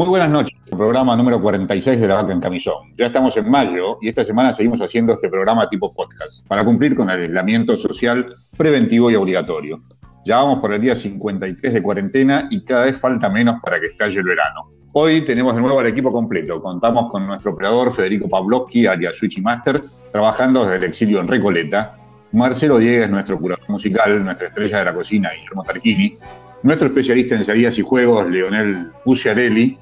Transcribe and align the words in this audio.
Muy 0.00 0.08
buenas 0.08 0.30
noches, 0.30 0.56
programa 0.70 1.14
número 1.14 1.42
46 1.42 2.00
de 2.00 2.08
La 2.08 2.14
Vaca 2.14 2.32
en 2.32 2.40
Camisón. 2.40 2.94
Ya 2.96 3.08
estamos 3.08 3.36
en 3.36 3.50
mayo 3.50 3.98
y 4.00 4.08
esta 4.08 4.24
semana 4.24 4.50
seguimos 4.50 4.80
haciendo 4.80 5.12
este 5.12 5.28
programa 5.28 5.68
tipo 5.68 5.92
podcast 5.92 6.42
para 6.48 6.64
cumplir 6.64 6.96
con 6.96 7.10
el 7.10 7.20
aislamiento 7.20 7.76
social 7.76 8.24
preventivo 8.56 9.10
y 9.10 9.16
obligatorio. 9.16 9.82
Ya 10.24 10.36
vamos 10.36 10.60
por 10.60 10.72
el 10.72 10.80
día 10.80 10.96
53 10.96 11.74
de 11.74 11.82
cuarentena 11.82 12.48
y 12.50 12.64
cada 12.64 12.84
vez 12.84 12.98
falta 12.98 13.28
menos 13.28 13.56
para 13.62 13.78
que 13.78 13.88
estalle 13.88 14.20
el 14.20 14.24
verano. 14.24 14.70
Hoy 14.94 15.20
tenemos 15.20 15.54
de 15.54 15.60
nuevo 15.60 15.78
al 15.78 15.88
equipo 15.88 16.10
completo. 16.10 16.62
Contamos 16.62 17.10
con 17.10 17.26
nuestro 17.26 17.52
operador 17.52 17.92
Federico 17.92 18.26
Pavlovsky, 18.26 18.86
alias 18.86 19.16
Switchy 19.16 19.42
Master, 19.42 19.82
trabajando 20.12 20.62
desde 20.62 20.76
el 20.76 20.84
exilio 20.84 21.20
en 21.20 21.28
Recoleta. 21.28 21.98
Marcelo 22.32 22.78
Diegues, 22.78 23.10
nuestro 23.10 23.38
curador 23.38 23.68
musical, 23.68 24.24
nuestra 24.24 24.48
estrella 24.48 24.78
de 24.78 24.84
la 24.86 24.94
cocina, 24.94 25.30
Guillermo 25.36 25.62
Tarquini, 25.62 26.16
nuestro 26.62 26.88
especialista 26.88 27.34
en 27.34 27.44
salidas 27.44 27.78
y 27.78 27.82
juegos, 27.82 28.26
Leonel 28.30 28.88
Puciarelli, 29.04 29.78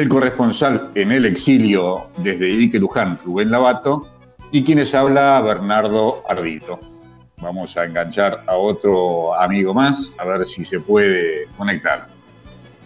el 0.00 0.08
corresponsal 0.08 0.90
en 0.94 1.12
el 1.12 1.26
exilio 1.26 2.06
desde 2.16 2.48
Idique 2.48 2.78
Luján, 2.78 3.18
Rubén 3.22 3.50
Lavato, 3.50 4.06
y 4.50 4.64
quienes 4.64 4.94
habla 4.94 5.42
Bernardo 5.42 6.22
Ardito. 6.26 6.80
Vamos 7.42 7.76
a 7.76 7.84
enganchar 7.84 8.42
a 8.46 8.56
otro 8.56 9.38
amigo 9.38 9.74
más, 9.74 10.14
a 10.16 10.24
ver 10.24 10.46
si 10.46 10.64
se 10.64 10.80
puede 10.80 11.46
conectar. 11.58 12.06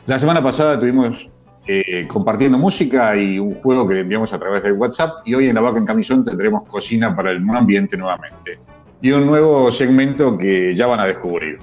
La 0.06 0.18
semana 0.18 0.42
pasada 0.42 0.78
tuvimos 0.78 1.30
eh, 1.68 2.04
compartiendo 2.08 2.58
música 2.58 3.16
y 3.16 3.38
un 3.38 3.54
juego 3.60 3.86
que 3.86 4.00
enviamos 4.00 4.32
a 4.32 4.38
través 4.40 4.64
de 4.64 4.72
WhatsApp, 4.72 5.18
y 5.24 5.34
hoy 5.34 5.48
en 5.48 5.54
La 5.54 5.60
Vaca 5.60 5.78
en 5.78 5.86
Camisón 5.86 6.24
tendremos 6.24 6.64
cocina 6.64 7.14
para 7.14 7.30
el 7.30 7.38
buen 7.44 7.58
ambiente 7.58 7.96
nuevamente. 7.96 8.58
Y 9.00 9.12
un 9.12 9.24
nuevo 9.24 9.70
segmento 9.70 10.36
que 10.36 10.74
ya 10.74 10.88
van 10.88 10.98
a 10.98 11.06
descubrir. 11.06 11.60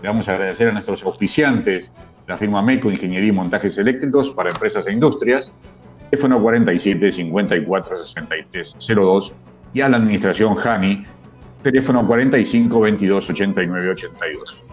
Le 0.00 0.08
vamos 0.08 0.28
a 0.28 0.34
agradecer 0.34 0.68
a 0.68 0.72
nuestros 0.72 1.02
auspiciantes, 1.02 1.92
la 2.26 2.36
firma 2.36 2.62
MECO 2.62 2.90
Ingeniería 2.90 3.28
y 3.28 3.32
Montajes 3.32 3.76
Eléctricos 3.78 4.30
para 4.30 4.50
Empresas 4.50 4.86
e 4.86 4.92
Industrias, 4.92 5.52
teléfono 6.10 6.40
47 6.40 7.10
54 7.10 7.96
63 8.04 8.76
02 8.78 9.34
y 9.74 9.80
a 9.80 9.88
la 9.88 9.96
Administración 9.96 10.54
JANI, 10.54 11.04
teléfono 11.62 12.06
45 12.06 12.80
22 12.80 13.30
89 13.30 13.90
82. 13.90 14.66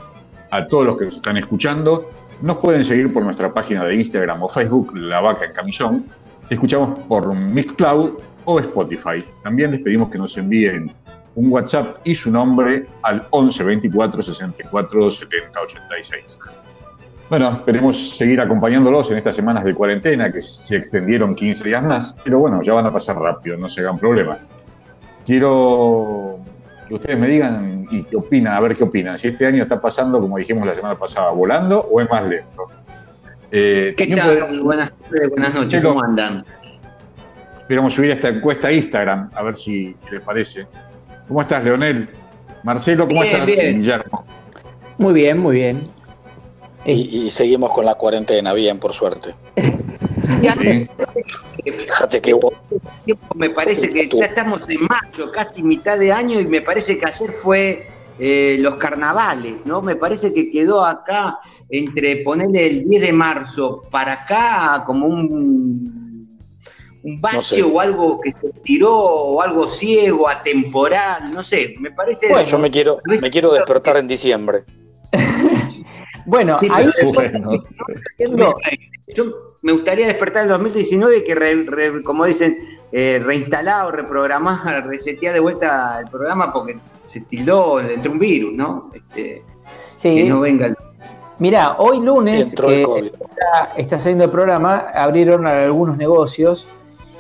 A 0.51 0.67
todos 0.67 0.87
los 0.87 0.97
que 0.97 1.05
nos 1.05 1.15
están 1.15 1.37
escuchando, 1.37 2.09
nos 2.41 2.57
pueden 2.57 2.83
seguir 2.83 3.11
por 3.13 3.23
nuestra 3.23 3.53
página 3.53 3.83
de 3.85 3.95
Instagram 3.95 4.43
o 4.43 4.49
Facebook, 4.49 4.95
La 4.95 5.21
Vaca 5.21 5.45
en 5.45 5.53
Camisón. 5.53 6.05
Escuchamos 6.49 6.99
por 7.07 7.33
Mixcloud 7.33 8.13
o 8.45 8.59
Spotify. 8.59 9.23
También 9.43 9.71
les 9.71 9.81
pedimos 9.81 10.09
que 10.09 10.17
nos 10.17 10.37
envíen 10.37 10.91
un 11.35 11.51
WhatsApp 11.51 11.97
y 12.03 12.15
su 12.15 12.31
nombre 12.31 12.85
al 13.03 13.25
11 13.29 13.63
24 13.63 14.21
64 14.21 15.11
70 15.11 15.61
86. 15.61 16.39
Bueno, 17.31 17.49
esperemos 17.49 18.17
seguir 18.17 18.41
acompañándolos 18.41 19.09
en 19.11 19.17
estas 19.17 19.37
semanas 19.37 19.63
de 19.63 19.73
cuarentena 19.73 20.29
que 20.29 20.41
se 20.41 20.75
extendieron 20.75 21.33
15 21.33 21.63
días 21.63 21.81
más, 21.81 22.13
pero 22.25 22.39
bueno, 22.39 22.61
ya 22.61 22.73
van 22.73 22.85
a 22.87 22.91
pasar 22.91 23.15
rápido, 23.15 23.55
no 23.55 23.69
se 23.69 23.79
hagan 23.79 23.97
problema. 23.97 24.37
Quiero 25.25 26.39
que 26.89 26.93
ustedes 26.93 27.17
me 27.17 27.29
digan 27.29 27.87
y 27.89 28.03
qué 28.03 28.17
opinan, 28.17 28.55
a 28.55 28.59
ver 28.59 28.75
qué 28.75 28.83
opinan. 28.83 29.17
Si 29.17 29.29
este 29.29 29.45
año 29.45 29.63
está 29.63 29.79
pasando, 29.79 30.19
como 30.19 30.37
dijimos 30.39 30.67
la 30.67 30.75
semana 30.75 30.99
pasada, 30.99 31.31
volando 31.31 31.79
o 31.79 32.01
es 32.01 32.09
más 32.09 32.27
lento. 32.27 32.67
Eh, 33.49 33.93
¿Qué 33.95 34.07
tal? 34.07 34.61
Buenas, 34.61 34.91
buenas 35.29 35.53
noches, 35.53 35.81
¿cómo 35.81 36.03
andan? 36.03 36.43
Esperamos 37.61 37.93
subir 37.93 38.11
esta 38.11 38.27
encuesta 38.27 38.67
a 38.67 38.73
Instagram, 38.73 39.31
a 39.33 39.41
ver 39.41 39.55
si 39.55 39.95
les 40.11 40.19
parece. 40.19 40.67
¿Cómo 41.29 41.41
estás, 41.41 41.63
Leonel? 41.63 42.09
Marcelo, 42.63 43.07
¿cómo 43.07 43.23
estás, 43.23 43.47
Guillermo? 43.47 44.25
Muy 44.97 45.13
bien, 45.13 45.37
muy 45.37 45.55
bien. 45.55 46.00
Y, 46.85 47.29
seguimos 47.29 47.71
con 47.71 47.85
la 47.85 47.95
cuarentena, 47.95 48.53
bien, 48.53 48.79
por 48.79 48.93
suerte. 48.93 49.35
Fíjate 51.63 52.21
que 52.21 52.35
me 53.35 53.49
parece 53.51 53.89
que 53.89 54.07
ya 54.09 54.25
estamos 54.25 54.67
en 54.69 54.79
mayo, 54.87 55.31
casi 55.31 55.61
mitad 55.61 55.97
de 55.99 56.11
año, 56.11 56.39
y 56.39 56.47
me 56.47 56.61
parece 56.61 56.97
que 56.97 57.05
ayer 57.05 57.31
fue 57.31 57.87
eh, 58.19 58.57
los 58.59 58.75
carnavales, 58.75 59.65
¿no? 59.65 59.81
Me 59.81 59.95
parece 59.95 60.33
que 60.33 60.49
quedó 60.49 60.83
acá 60.83 61.39
entre 61.69 62.17
ponerle 62.17 62.67
el 62.67 62.89
10 62.89 63.01
de 63.01 63.13
marzo 63.13 63.83
para 63.91 64.13
acá 64.13 64.83
como 64.85 65.05
un, 65.07 66.39
un 67.03 67.21
vacío 67.21 67.67
o 67.69 67.79
algo 67.79 68.19
que 68.21 68.33
se 68.33 68.49
tiró 68.63 68.93
o 68.95 69.41
algo 69.41 69.67
ciego, 69.67 70.27
atemporal, 70.27 71.31
no 71.33 71.43
sé, 71.43 71.75
me 71.79 71.91
parece... 71.91 72.29
Bueno, 72.29 72.47
yo 72.47 72.57
me 72.57 72.69
quiero, 72.69 72.97
me 73.05 73.29
quiero 73.29 73.53
despertar 73.53 73.97
en 73.97 74.07
diciembre. 74.07 74.63
Bueno, 76.31 76.57
ahí 76.61 76.87
yo 79.13 79.25
me 79.61 79.73
gustaría 79.73 80.07
despertar 80.07 80.43
el 80.43 80.49
2019 80.49 81.17
y 81.17 81.23
que, 81.25 82.03
como 82.05 82.23
dicen, 82.23 82.57
eh, 82.93 83.21
reinstalar 83.21 83.85
o 83.85 83.91
reprogramar, 83.91 84.87
resetear 84.87 85.33
de 85.33 85.41
vuelta 85.41 85.99
el 85.99 86.07
programa 86.07 86.53
porque 86.53 86.79
se 87.03 87.19
tildó 87.19 87.81
entre 87.81 88.09
un 88.09 88.17
virus, 88.17 88.53
¿no? 88.53 88.89
Este, 88.93 89.43
sí. 89.97 90.15
Que 90.15 90.23
no 90.29 90.39
venga 90.39 90.73
Mirá, 91.39 91.75
hoy 91.79 91.99
lunes 91.99 92.55
que 92.55 92.83
está, 92.83 93.73
está 93.75 93.99
saliendo 93.99 94.23
el 94.23 94.31
programa, 94.31 94.87
abrieron 94.93 95.45
algunos 95.45 95.97
negocios 95.97 96.65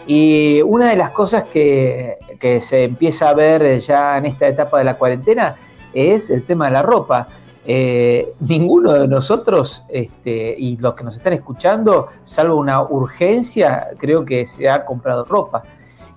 y 0.07 0.61
una 0.61 0.89
de 0.89 0.95
las 0.95 1.09
cosas 1.09 1.43
que, 1.45 2.15
que 2.39 2.61
se 2.61 2.85
empieza 2.85 3.27
a 3.27 3.33
ver 3.33 3.77
ya 3.79 4.17
en 4.17 4.25
esta 4.27 4.47
etapa 4.47 4.77
de 4.77 4.85
la 4.85 4.93
cuarentena 4.93 5.57
es 5.93 6.29
el 6.29 6.43
tema 6.43 6.67
de 6.67 6.71
la 6.71 6.81
ropa. 6.81 7.27
Eh, 7.65 8.33
ninguno 8.39 8.93
de 8.93 9.07
nosotros, 9.07 9.83
este, 9.89 10.55
y 10.57 10.77
los 10.77 10.95
que 10.95 11.03
nos 11.03 11.17
están 11.17 11.33
escuchando, 11.33 12.07
salvo 12.23 12.55
una 12.55 12.81
urgencia, 12.81 13.89
creo 13.99 14.25
que 14.25 14.45
se 14.45 14.69
ha 14.69 14.83
comprado 14.83 15.25
ropa. 15.25 15.63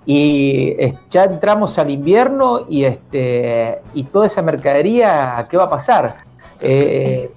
Y 0.07 0.77
ya 1.11 1.25
entramos 1.25 1.79
al 1.79 1.91
invierno 1.91 2.67
y, 2.69 2.85
este, 2.85 3.79
y 3.95 4.05
toda 4.05 4.27
esa 4.27 4.43
mercadería, 4.43 5.47
¿qué 5.51 5.57
va 5.57 5.65
a 5.65 5.71
pasar? 5.71 6.17
Eh, 6.61 7.31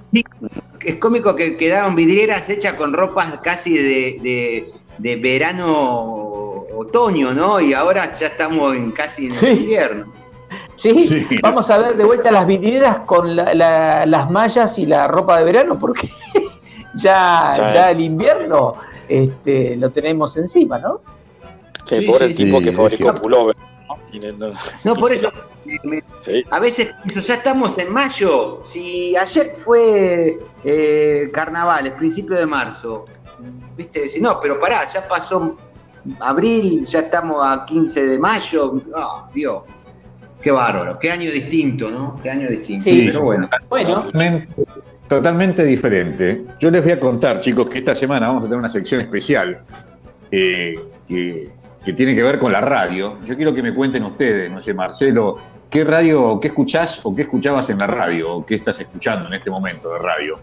es 0.82 0.96
cómico 0.96 1.36
que 1.36 1.58
quedaron 1.58 1.96
vidrieras 1.96 2.50
hechas 2.50 2.76
con 2.76 2.94
ropas 2.94 3.40
casi 3.44 3.74
de, 3.78 4.72
de, 4.98 5.16
verano, 5.18 6.66
otoño, 6.76 7.34
¿no? 7.34 7.60
Y 7.60 7.74
ahora 7.74 8.16
ya 8.18 8.28
estamos 8.28 8.76
en, 8.76 8.92
casi 8.92 9.28
en 9.28 9.34
el 9.34 9.58
invierno. 9.60 10.14
¿Sí? 10.78 11.28
Vamos 11.42 11.70
a 11.70 11.80
ver 11.80 11.98
de 11.98 12.06
vuelta 12.06 12.32
las 12.32 12.46
vidrieras 12.48 13.00
con 13.00 13.36
las 13.36 14.32
mallas 14.32 14.78
y 14.80 14.86
la 14.86 15.08
ropa 15.08 15.40
de 15.40 15.44
verano, 15.44 15.78
porque 15.80 16.10
ya, 16.96 17.52
ya 17.56 17.92
el 17.92 18.02
invierno 18.02 18.76
este, 19.10 19.76
lo 19.76 19.90
tenemos 19.90 20.38
encima, 20.38 20.78
¿no? 20.80 21.02
Sí, 21.84 22.02
por 22.02 22.22
el 22.22 22.36
tipo 22.36 22.62
que 22.62 22.72
fabricó 22.72 23.16
pullover. 23.16 23.56
¿no? 24.84 24.96
por 24.96 25.12
eso. 25.12 25.32
A 26.50 26.60
veces 26.60 26.94
ya 27.06 27.36
estamos 27.36 27.78
en 27.78 27.92
mayo. 27.92 28.62
Si 28.64 29.16
ayer 29.16 29.56
fue 29.58 30.40
eh, 30.64 31.30
carnaval, 31.34 31.88
el 31.88 31.94
principio 31.94 32.38
de 32.38 32.46
marzo, 32.46 33.06
viste, 33.76 34.08
si 34.08 34.22
no, 34.22 34.40
pero 34.40 34.60
pará, 34.60 34.88
ya 34.92 35.08
pasó 35.08 35.58
abril, 36.20 36.86
ya 36.86 37.00
estamos 37.00 37.46
a 37.46 37.66
15 37.66 38.06
de 38.06 38.20
mayo. 38.20 38.82
Oh, 38.96 39.28
Dios. 39.34 39.64
Qué 40.42 40.52
bárbaro, 40.52 41.00
qué 41.00 41.12
año 41.12 41.32
distinto, 41.32 41.90
¿no? 41.90 42.20
Qué 42.22 42.30
año 42.30 42.48
distinto. 42.48 42.84
Sí, 42.84 43.10
pero 43.12 43.24
bueno. 43.24 43.50
Bueno. 43.70 44.04
Totalmente, 45.08 45.64
diferente. 45.64 46.44
Yo 46.60 46.70
les 46.70 46.84
voy 46.84 46.92
a 46.92 47.00
contar, 47.00 47.40
chicos, 47.40 47.70
que 47.70 47.78
esta 47.78 47.96
semana 47.96 48.28
vamos 48.28 48.44
a 48.44 48.46
tener 48.48 48.60
una 48.60 48.70
sección 48.70 49.00
especial 49.00 49.62
eh, 50.30 50.76
que, 51.08 51.50
tiene 51.96 52.14
que 52.14 52.24
ver 52.24 52.40
con 52.40 52.52
la 52.52 52.60
radio. 52.60 53.18
Yo 53.26 53.38
quiero 53.38 53.54
que 53.54 53.64
me 53.64 53.74
cuenten 53.74 54.04
ustedes, 54.04 54.52
no 54.52 54.60
sé, 54.60 54.74
Marcelo, 54.74 55.38
¿qué 55.70 55.86
radio, 55.86 56.38
qué 56.42 56.50
escuchás 56.50 57.00
o 57.04 57.16
qué 57.16 57.22
escuchabas 57.22 57.70
en 57.70 57.78
la 57.78 57.88
radio 57.88 58.36
o 58.36 58.46
qué 58.46 58.56
estás 58.56 58.82
escuchando 58.82 59.28
en 59.30 59.36
este 59.36 59.50
momento 59.50 59.94
de 59.94 60.00
radio? 60.00 60.40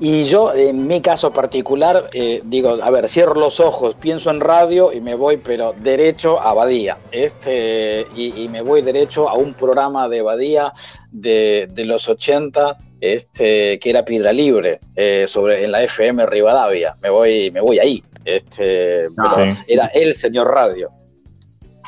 Y 0.00 0.24
yo, 0.24 0.52
en 0.52 0.86
mi 0.88 1.00
caso 1.00 1.32
particular, 1.32 2.10
eh, 2.12 2.42
digo, 2.44 2.78
a 2.82 2.90
ver, 2.90 3.08
cierro 3.08 3.34
los 3.34 3.60
ojos, 3.60 3.94
pienso 3.94 4.30
en 4.30 4.40
radio 4.40 4.92
y 4.92 5.00
me 5.00 5.14
voy, 5.14 5.36
pero 5.36 5.72
derecho 5.72 6.40
a 6.40 6.52
Badía. 6.52 6.98
Este, 7.12 8.06
y, 8.16 8.48
me 8.48 8.60
voy 8.60 8.82
derecho 8.82 9.28
a 9.28 9.34
un 9.34 9.54
programa 9.54 10.08
de 10.08 10.22
Badía 10.22 10.72
de, 11.12 11.68
los 11.76 12.08
80, 12.08 12.76
este, 13.00 13.78
que 13.78 13.90
era 13.90 14.04
Piedra 14.04 14.32
Libre, 14.32 14.80
eh, 14.96 15.26
sobre, 15.28 15.64
en 15.64 15.70
la 15.70 15.82
FM 15.84 16.26
Rivadavia. 16.26 16.96
Me 17.00 17.10
voy, 17.10 17.50
me 17.52 17.60
voy 17.60 17.78
ahí. 17.78 18.02
Este, 18.24 19.08
pero 19.16 19.54
era 19.68 19.86
el 19.94 20.14
señor 20.14 20.48
radio. 20.48 20.90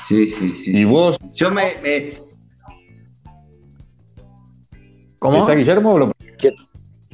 Sí, 0.06 0.28
sí, 0.28 0.52
sí. 0.52 0.78
¿Y 0.78 0.84
vos? 0.84 1.16
Yo 1.34 1.50
me. 1.50 2.20
¿Cómo? 5.18 5.38
¿Está 5.38 5.54
Guillermo? 5.54 6.12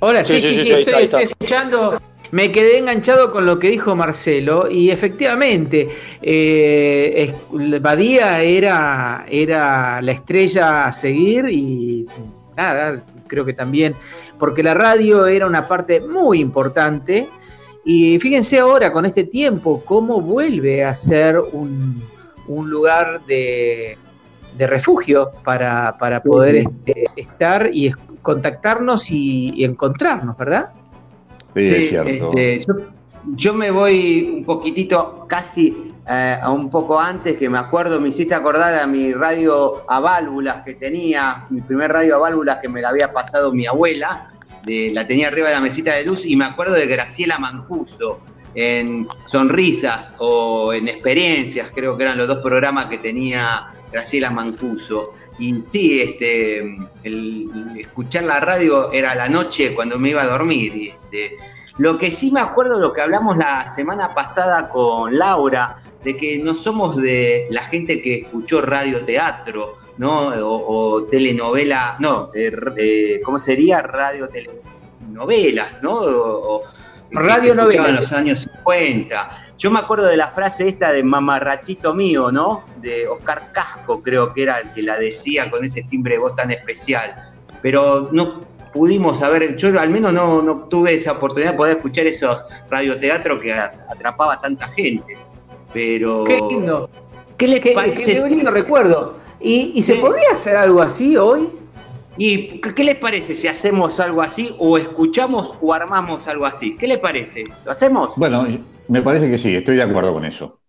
Ahora 0.02 0.24
sí, 0.24 0.40
sí, 0.40 0.64
sí, 0.64 0.72
estoy, 0.72 1.22
escuchando. 1.22 2.02
Me 2.32 2.50
quedé 2.50 2.78
enganchado 2.78 3.30
con 3.30 3.46
lo 3.46 3.60
que 3.60 3.70
dijo 3.70 3.94
Marcelo 3.94 4.68
y 4.68 4.90
efectivamente, 4.90 5.88
eh, 6.20 7.32
Badía 7.80 8.42
era, 8.42 9.24
era 9.28 10.02
la 10.02 10.10
estrella 10.10 10.86
a 10.86 10.92
seguir 10.92 11.46
y 11.48 12.04
nada, 12.56 13.04
creo 13.28 13.44
que 13.44 13.52
también, 13.52 13.94
porque 14.40 14.64
la 14.64 14.74
radio 14.74 15.28
era 15.28 15.46
una 15.46 15.68
parte 15.68 16.00
muy 16.00 16.40
importante. 16.40 17.28
Y 17.84 18.18
fíjense 18.18 18.58
ahora 18.58 18.90
con 18.90 19.06
este 19.06 19.22
tiempo 19.22 19.84
cómo 19.84 20.20
vuelve 20.20 20.84
a 20.84 20.96
ser 20.96 21.38
un, 21.38 22.02
lugar 22.48 23.24
de, 23.26 23.96
refugio 24.58 25.30
para, 25.44 25.96
poder 26.24 26.56
este, 26.56 27.04
estar 27.14 27.70
y 27.72 27.92
contactarnos 28.22 29.10
y, 29.10 29.64
encontrarnos, 29.64 30.36
¿verdad? 30.36 30.70
Sí, 31.54 31.60
es 31.60 31.88
cierto. 31.90 32.30
Este, 32.36 32.64
yo, 33.34 33.54
me 33.54 33.70
voy 33.70 34.34
un 34.38 34.44
poquitito, 34.44 35.26
casi 35.28 35.92
eh, 36.08 36.38
a 36.40 36.50
un 36.50 36.70
poco 36.70 36.98
antes, 36.98 37.36
que 37.36 37.48
me 37.48 37.58
acuerdo, 37.58 38.00
me 38.00 38.08
hiciste 38.08 38.34
acordar 38.34 38.78
a 38.78 38.86
mi 38.86 39.12
radio 39.12 39.84
a 39.88 40.00
válvulas 40.00 40.62
que 40.64 40.74
tenía, 40.74 41.46
mi 41.50 41.60
primer 41.60 41.92
radio 41.92 42.16
a 42.16 42.18
válvulas 42.18 42.58
que 42.62 42.68
me 42.68 42.80
la 42.80 42.88
había 42.88 43.12
pasado 43.12 43.52
mi 43.52 43.66
abuela, 43.66 44.30
la 44.64 45.06
tenía 45.06 45.28
arriba 45.28 45.48
de 45.48 45.54
la 45.54 45.60
mesita 45.60 45.92
de 45.92 46.04
luz 46.04 46.24
y 46.24 46.36
me 46.36 46.44
acuerdo 46.44 46.74
de 46.74 46.86
Graciela 46.86 47.38
Mancuso 47.38 48.20
en 48.54 49.08
Sonrisas 49.26 50.14
o 50.18 50.72
en 50.72 50.88
Experiencias, 50.88 51.70
creo 51.74 51.96
que 51.96 52.04
eran 52.04 52.18
los 52.18 52.28
dos 52.28 52.38
programas 52.38 52.86
que 52.86 52.98
tenía 52.98 53.72
Graciela 53.92 54.30
Mancuso. 54.30 55.14
Y 55.38 55.54
sí, 55.72 56.00
este, 56.00 56.60
el, 57.02 57.48
escuchar 57.78 58.24
la 58.24 58.40
radio 58.40 58.90
era 58.92 59.14
la 59.14 59.28
noche 59.28 59.74
cuando 59.74 59.98
me 59.98 60.10
iba 60.10 60.22
a 60.22 60.26
dormir. 60.26 60.94
este, 60.94 61.36
lo 61.78 61.98
que 61.98 62.10
sí 62.10 62.30
me 62.30 62.40
acuerdo, 62.40 62.78
lo 62.78 62.92
que 62.92 63.00
hablamos 63.00 63.36
la 63.36 63.70
semana 63.70 64.14
pasada 64.14 64.68
con 64.68 65.18
Laura, 65.18 65.78
de 66.04 66.16
que 66.16 66.38
no 66.38 66.54
somos 66.54 66.96
de 66.96 67.46
la 67.50 67.62
gente 67.64 68.02
que 68.02 68.20
escuchó 68.20 68.60
radio 68.60 69.04
teatro, 69.04 69.78
¿no? 69.96 70.28
O, 70.46 71.04
telenovela, 71.04 71.96
no, 71.98 72.30
¿cómo 73.24 73.38
sería? 73.38 73.80
Radio 73.80 74.28
telenovelas, 74.28 75.82
¿no? 75.82 75.94
O, 75.94 76.62
Radio 77.10 77.54
novelas. 77.54 77.88
En 77.88 77.94
los 77.96 78.12
años 78.12 78.40
50. 78.40 79.41
Yo 79.62 79.70
me 79.70 79.78
acuerdo 79.78 80.06
de 80.06 80.16
la 80.16 80.26
frase 80.26 80.66
esta 80.66 80.90
de 80.90 81.04
mamarrachito 81.04 81.94
mío, 81.94 82.32
¿no? 82.32 82.64
De 82.80 83.06
Oscar 83.06 83.52
Casco, 83.52 84.02
creo 84.02 84.32
que 84.32 84.42
era 84.42 84.58
el 84.58 84.72
que 84.72 84.82
la 84.82 84.98
decía 84.98 85.48
con 85.52 85.64
ese 85.64 85.84
timbre 85.84 86.14
de 86.14 86.18
voz 86.18 86.34
tan 86.34 86.50
especial. 86.50 87.14
Pero 87.62 88.08
no 88.10 88.40
pudimos 88.72 89.18
saber, 89.18 89.54
yo 89.54 89.78
al 89.78 89.90
menos 89.90 90.12
no, 90.12 90.42
no 90.42 90.64
tuve 90.64 90.94
esa 90.94 91.12
oportunidad 91.12 91.52
de 91.52 91.56
poder 91.56 91.76
escuchar 91.76 92.08
esos 92.08 92.44
radioteatros 92.70 93.40
que 93.40 93.52
atrapaba 93.52 94.34
a 94.34 94.40
tanta 94.40 94.66
gente. 94.66 95.16
Pero. 95.72 96.24
Qué 96.24 96.40
lindo. 96.50 96.90
¿Qué 97.36 97.46
le 97.46 97.60
parece? 97.72 98.20
Qué, 98.20 98.28
lindo 98.28 98.50
recuerdo. 98.50 99.14
¿Y, 99.38 99.80
se 99.80 99.94
podría 99.94 100.32
hacer 100.32 100.56
algo 100.56 100.82
así 100.82 101.16
hoy? 101.16 101.48
¿Y 102.16 102.60
qué 102.60 102.82
les 102.82 102.96
parece 102.96 103.36
si 103.36 103.46
hacemos 103.46 104.00
algo 104.00 104.22
así 104.22 104.56
o 104.58 104.76
escuchamos 104.76 105.54
o 105.62 105.72
armamos 105.72 106.26
algo 106.26 106.46
así? 106.46 106.76
¿Qué 106.76 106.88
le 106.88 106.98
parece? 106.98 107.44
¿Lo 107.64 107.70
hacemos? 107.70 108.14
Bueno, 108.16 108.44
me 108.92 109.00
parece 109.00 109.30
que 109.30 109.38
sí, 109.38 109.56
estoy 109.56 109.76
de 109.76 109.84
acuerdo 109.84 110.12
con 110.12 110.26
eso. 110.26 110.60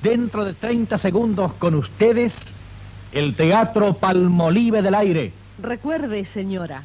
Dentro 0.00 0.44
de 0.44 0.54
30 0.54 0.98
segundos 0.98 1.54
con 1.54 1.74
ustedes, 1.74 2.32
el 3.10 3.34
Teatro 3.34 3.94
Palmolive 3.94 4.80
del 4.80 4.94
Aire. 4.94 5.32
Recuerde, 5.60 6.24
señora, 6.26 6.84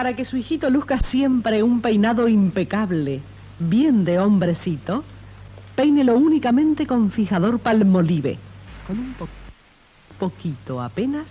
para 0.00 0.16
que 0.16 0.24
su 0.24 0.38
hijito 0.38 0.70
luzca 0.70 0.98
siempre 1.00 1.62
un 1.62 1.82
peinado 1.82 2.26
impecable, 2.26 3.20
bien 3.58 4.06
de 4.06 4.18
hombrecito, 4.18 5.04
peínelo 5.76 6.14
únicamente 6.14 6.86
con 6.86 7.10
fijador 7.10 7.58
Palmolive. 7.58 8.38
Con 8.86 8.98
un 8.98 9.14
poquito 10.18 10.80
apenas, 10.80 11.26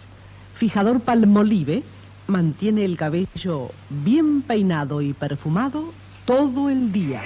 fijador 0.60 1.00
Palmolive 1.00 1.81
mantiene 2.27 2.86
el 2.86 2.95
cabello 2.95 3.71
bien 3.89 4.44
peinado 4.44 5.01
y 5.01 5.13
perfumado 5.13 5.92
todo 6.25 6.69
el 6.69 6.92
día. 6.92 7.24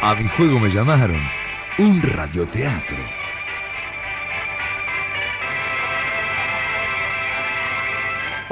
A 0.00 0.14
mi 0.14 0.28
fuego 0.28 0.60
me 0.60 0.68
llamaron 0.68 1.22
un 1.78 2.00
radioteatro. 2.02 3.21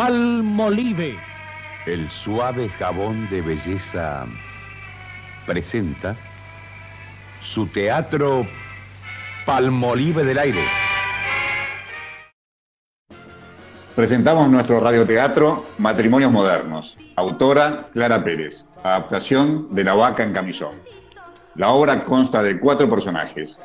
Palmolive. 0.01 1.19
El 1.85 2.11
suave 2.25 2.71
jabón 2.71 3.29
de 3.29 3.43
belleza 3.43 4.25
presenta 5.45 6.17
su 7.45 7.67
teatro 7.67 8.47
Palmolive 9.45 10.25
del 10.25 10.39
Aire. 10.39 10.65
Presentamos 13.95 14.49
nuestro 14.49 14.81
radioteatro 14.81 15.67
Matrimonios 15.77 16.33
Modernos. 16.33 16.97
Autora 17.17 17.89
Clara 17.93 18.25
Pérez. 18.25 18.65
Adaptación 18.83 19.75
de 19.75 19.85
La 19.85 19.93
Vaca 19.93 20.23
en 20.23 20.33
Camisón. 20.33 20.77
La 21.57 21.69
obra 21.69 22.07
consta 22.07 22.43
de 22.43 22.59
cuatro 22.59 22.89
personajes. 22.89 23.61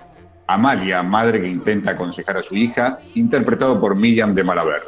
Amalia, 0.48 1.02
madre 1.02 1.40
que 1.40 1.48
intenta 1.48 1.92
aconsejar 1.92 2.36
a 2.36 2.44
su 2.44 2.58
hija, 2.58 3.00
interpretado 3.14 3.80
por 3.80 3.96
Miriam 3.96 4.36
de 4.36 4.44
Malaver. 4.44 4.82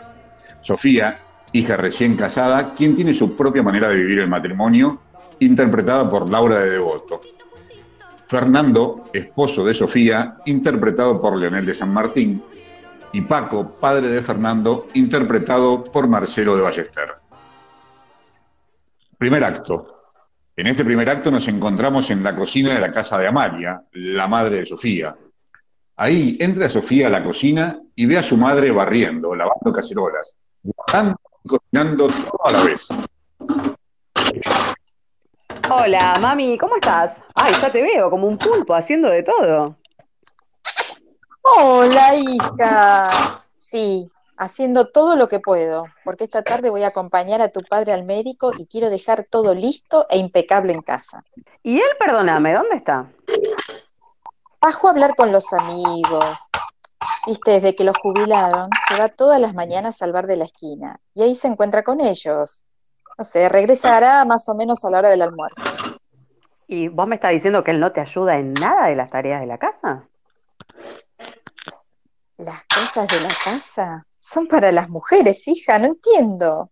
Sofía, 0.60 1.20
hija 1.52 1.78
recién 1.78 2.16
casada, 2.16 2.74
quien 2.76 2.96
tiene 2.96 3.14
su 3.14 3.36
propia 3.36 3.64
manera 3.64 3.90
de 3.90 3.96
vivir 3.96 4.20
el 4.20 4.28
matrimonio, 4.28 5.00
interpretada 5.40 6.10
por 6.10 6.30
Laura 6.30 6.60
de 6.60 6.72
Devoto. 6.72 7.22
Fernando, 8.28 9.06
esposo 9.14 9.64
de 9.64 9.74
Sofía, 9.74 10.38
interpretado 10.46 11.20
por 11.20 11.38
Leonel 11.38 11.66
de 11.66 11.74
San 11.74 11.94
Martín. 11.94 12.44
Y 13.14 13.22
Paco, 13.22 13.78
padre 13.80 14.10
de 14.10 14.22
Fernando, 14.22 14.88
interpretado 14.94 15.84
por 15.84 16.08
Marcelo 16.08 16.56
de 16.56 16.62
Ballester. 16.62 17.16
Primer 19.18 19.44
acto. 19.44 19.86
En 20.58 20.68
este 20.68 20.84
primer 20.84 21.10
acto 21.10 21.32
nos 21.32 21.48
encontramos 21.48 22.10
en 22.10 22.24
la 22.24 22.36
cocina 22.36 22.74
de 22.74 22.82
la 22.82 22.92
casa 22.92 23.18
de 23.18 23.28
Amalia, 23.28 23.82
la 23.94 24.28
madre 24.28 24.58
de 24.58 24.66
Sofía. 24.66 25.16
Ahí 25.96 26.38
entra 26.40 26.68
Sofía 26.68 27.08
a 27.08 27.10
la 27.10 27.24
cocina 27.24 27.80
y 27.96 28.06
ve 28.06 28.18
a 28.18 28.24
su 28.24 28.36
madre 28.38 28.72
barriendo, 28.72 29.34
lavando 29.34 29.72
cacerolas, 29.72 30.34
cocinando 31.48 32.08
todo 32.08 32.46
a 32.46 32.52
la 32.52 32.64
vez. 32.64 32.88
Hola, 35.70 36.18
mami, 36.22 36.58
¿cómo 36.58 36.76
estás? 36.76 37.14
Ay, 37.34 37.54
ya 37.62 37.72
te 37.72 37.82
veo, 37.82 38.10
como 38.10 38.28
un 38.28 38.38
pulpo, 38.38 38.74
haciendo 38.74 39.10
de 39.10 39.24
todo. 39.24 39.76
Hola, 41.42 42.16
hija. 42.16 43.44
Sí, 43.56 44.10
haciendo 44.38 44.90
todo 44.90 45.16
lo 45.16 45.28
que 45.28 45.40
puedo, 45.40 45.86
porque 46.04 46.24
esta 46.24 46.44
tarde 46.44 46.70
voy 46.70 46.84
a 46.84 46.88
acompañar 46.88 47.42
a 47.42 47.50
tu 47.50 47.62
padre 47.62 47.94
al 47.94 48.04
médico 48.04 48.52
y 48.58 48.68
quiero 48.68 48.90
dejar 48.90 49.26
todo 49.30 49.54
listo 49.54 50.06
e 50.10 50.18
impecable 50.18 50.74
en 50.74 50.82
casa. 50.82 51.24
¿Y 51.64 51.78
él, 51.78 51.90
perdóname, 52.00 52.54
dónde 52.54 52.78
está? 52.78 53.08
Bajo 54.62 54.88
a 54.88 54.92
hablar 54.92 55.16
con 55.16 55.32
los 55.32 55.52
amigos. 55.54 56.50
Viste, 57.26 57.52
desde 57.52 57.76
que 57.76 57.84
lo 57.84 57.94
jubilaron, 57.94 58.70
se 58.88 58.98
va 58.98 59.10
todas 59.10 59.40
las 59.40 59.54
mañanas 59.54 60.02
al 60.02 60.14
bar 60.14 60.28
de 60.28 60.38
la 60.38 60.46
esquina 60.46 61.00
y 61.14 61.24
ahí 61.24 61.36
se 61.36 61.48
encuentra 61.48 61.84
con 61.84 62.00
ellos. 62.00 62.66
No 63.18 63.24
sé, 63.24 63.50
regresará 63.50 64.24
más 64.26 64.48
o 64.48 64.56
menos 64.56 64.86
a 64.86 64.92
la 64.92 65.00
hora 65.00 65.10
del 65.10 65.24
almuerzo. 65.24 65.62
¿Y 66.68 66.90
vos 66.90 67.08
me 67.08 67.16
estás 67.16 67.32
diciendo 67.32 67.64
que 67.64 67.72
él 67.72 67.80
no 67.80 67.92
te 67.92 68.02
ayuda 68.02 68.38
en 68.38 68.54
nada 68.54 68.88
de 68.88 68.96
las 68.96 69.10
tareas 69.10 69.42
de 69.42 69.48
la 69.48 69.58
casa? 69.58 70.04
Las 72.38 72.64
cosas 72.66 73.08
de 73.08 73.22
la 73.22 73.30
casa 73.44 74.06
son 74.20 74.48
para 74.48 74.72
las 74.72 74.90
mujeres, 74.90 75.48
hija, 75.48 75.80
no 75.80 75.88
entiendo. 75.88 76.70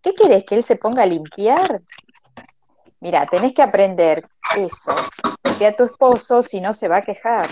¿Qué 0.00 0.14
querés 0.14 0.44
que 0.44 0.54
él 0.54 0.62
se 0.62 0.76
ponga 0.76 1.02
a 1.02 1.06
limpiar? 1.06 1.82
Mira, 3.00 3.26
tenés 3.26 3.52
que 3.52 3.62
aprender 3.62 4.26
eso, 4.56 4.94
porque 5.42 5.66
a 5.66 5.76
tu 5.76 5.84
esposo 5.84 6.42
si 6.42 6.60
no 6.60 6.72
se 6.72 6.88
va 6.88 6.98
a 6.98 7.02
quejar. 7.02 7.50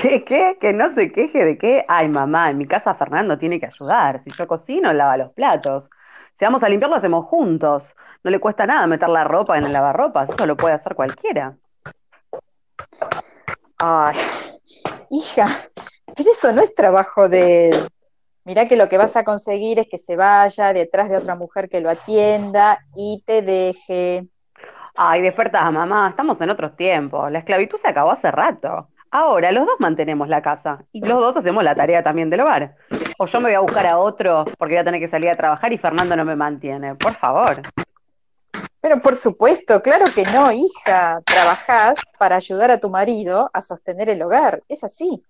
¿Qué, 0.00 0.24
qué? 0.24 0.58
¿Que 0.60 0.72
no 0.72 0.90
se 0.90 1.12
queje 1.12 1.44
de 1.44 1.56
qué? 1.56 1.84
Ay, 1.88 2.08
mamá, 2.08 2.50
en 2.50 2.58
mi 2.58 2.66
casa 2.66 2.94
Fernando 2.94 3.38
tiene 3.38 3.60
que 3.60 3.66
ayudar. 3.66 4.22
Si 4.24 4.30
yo 4.30 4.46
cocino, 4.46 4.92
lava 4.92 5.16
los 5.16 5.32
platos. 5.32 5.88
Si 6.38 6.44
vamos 6.44 6.62
a 6.62 6.68
limpiar, 6.68 6.90
lo 6.90 6.96
hacemos 6.96 7.26
juntos. 7.26 7.94
No 8.24 8.30
le 8.30 8.40
cuesta 8.40 8.66
nada 8.66 8.86
meter 8.86 9.08
la 9.08 9.24
ropa 9.24 9.56
en 9.56 9.64
el 9.64 9.72
lavarropas. 9.72 10.30
Eso 10.30 10.46
lo 10.46 10.56
puede 10.56 10.74
hacer 10.74 10.94
cualquiera. 10.94 11.56
Ay, 13.78 14.16
hija, 15.10 15.46
pero 16.16 16.30
eso 16.30 16.52
no 16.52 16.62
es 16.62 16.74
trabajo 16.74 17.28
de 17.28 17.68
él. 17.68 17.88
Mirá 18.44 18.68
que 18.68 18.76
lo 18.76 18.88
que 18.88 18.98
vas 18.98 19.16
a 19.16 19.24
conseguir 19.24 19.78
es 19.78 19.88
que 19.88 19.98
se 19.98 20.16
vaya 20.16 20.72
detrás 20.72 21.08
de 21.08 21.16
otra 21.16 21.34
mujer 21.34 21.68
que 21.68 21.80
lo 21.80 21.88
atienda 21.88 22.78
y 22.94 23.22
te 23.26 23.42
deje. 23.42 24.26
Ay, 24.96 25.22
despertá, 25.22 25.70
mamá, 25.70 26.10
estamos 26.10 26.40
en 26.40 26.50
otros 26.50 26.76
tiempos. 26.76 27.30
La 27.30 27.38
esclavitud 27.38 27.78
se 27.78 27.88
acabó 27.88 28.10
hace 28.10 28.30
rato. 28.30 28.88
Ahora 29.16 29.52
los 29.52 29.64
dos 29.64 29.76
mantenemos 29.78 30.28
la 30.28 30.42
casa 30.42 30.82
y 30.90 31.00
los 31.00 31.20
dos 31.20 31.36
hacemos 31.36 31.62
la 31.62 31.76
tarea 31.76 32.02
también 32.02 32.30
del 32.30 32.40
hogar. 32.40 32.74
O 33.16 33.26
yo 33.26 33.40
me 33.40 33.50
voy 33.50 33.54
a 33.54 33.60
buscar 33.60 33.86
a 33.86 33.98
otro 33.98 34.44
porque 34.58 34.74
voy 34.74 34.80
a 34.80 34.84
tener 34.84 34.98
que 34.98 35.06
salir 35.06 35.30
a 35.30 35.34
trabajar 35.34 35.72
y 35.72 35.78
Fernando 35.78 36.16
no 36.16 36.24
me 36.24 36.34
mantiene. 36.34 36.96
Por 36.96 37.14
favor. 37.14 37.62
Pero 38.80 39.00
por 39.00 39.14
supuesto, 39.14 39.80
claro 39.82 40.06
que 40.12 40.24
no, 40.24 40.50
hija. 40.50 41.20
Trabajás 41.24 42.00
para 42.18 42.34
ayudar 42.34 42.72
a 42.72 42.80
tu 42.80 42.90
marido 42.90 43.50
a 43.52 43.62
sostener 43.62 44.08
el 44.08 44.20
hogar. 44.20 44.64
Es 44.68 44.82
así. 44.82 45.22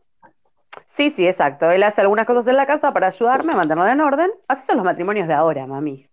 Sí, 0.96 1.10
sí, 1.10 1.28
exacto. 1.28 1.70
Él 1.70 1.82
hace 1.82 2.00
algunas 2.00 2.26
cosas 2.26 2.46
en 2.46 2.56
la 2.56 2.64
casa 2.64 2.90
para 2.94 3.08
ayudarme 3.08 3.52
a 3.52 3.56
mantenerla 3.56 3.92
en 3.92 4.00
orden. 4.00 4.30
Así 4.48 4.64
son 4.64 4.76
los 4.76 4.86
matrimonios 4.86 5.28
de 5.28 5.34
ahora, 5.34 5.66
mami. 5.66 6.08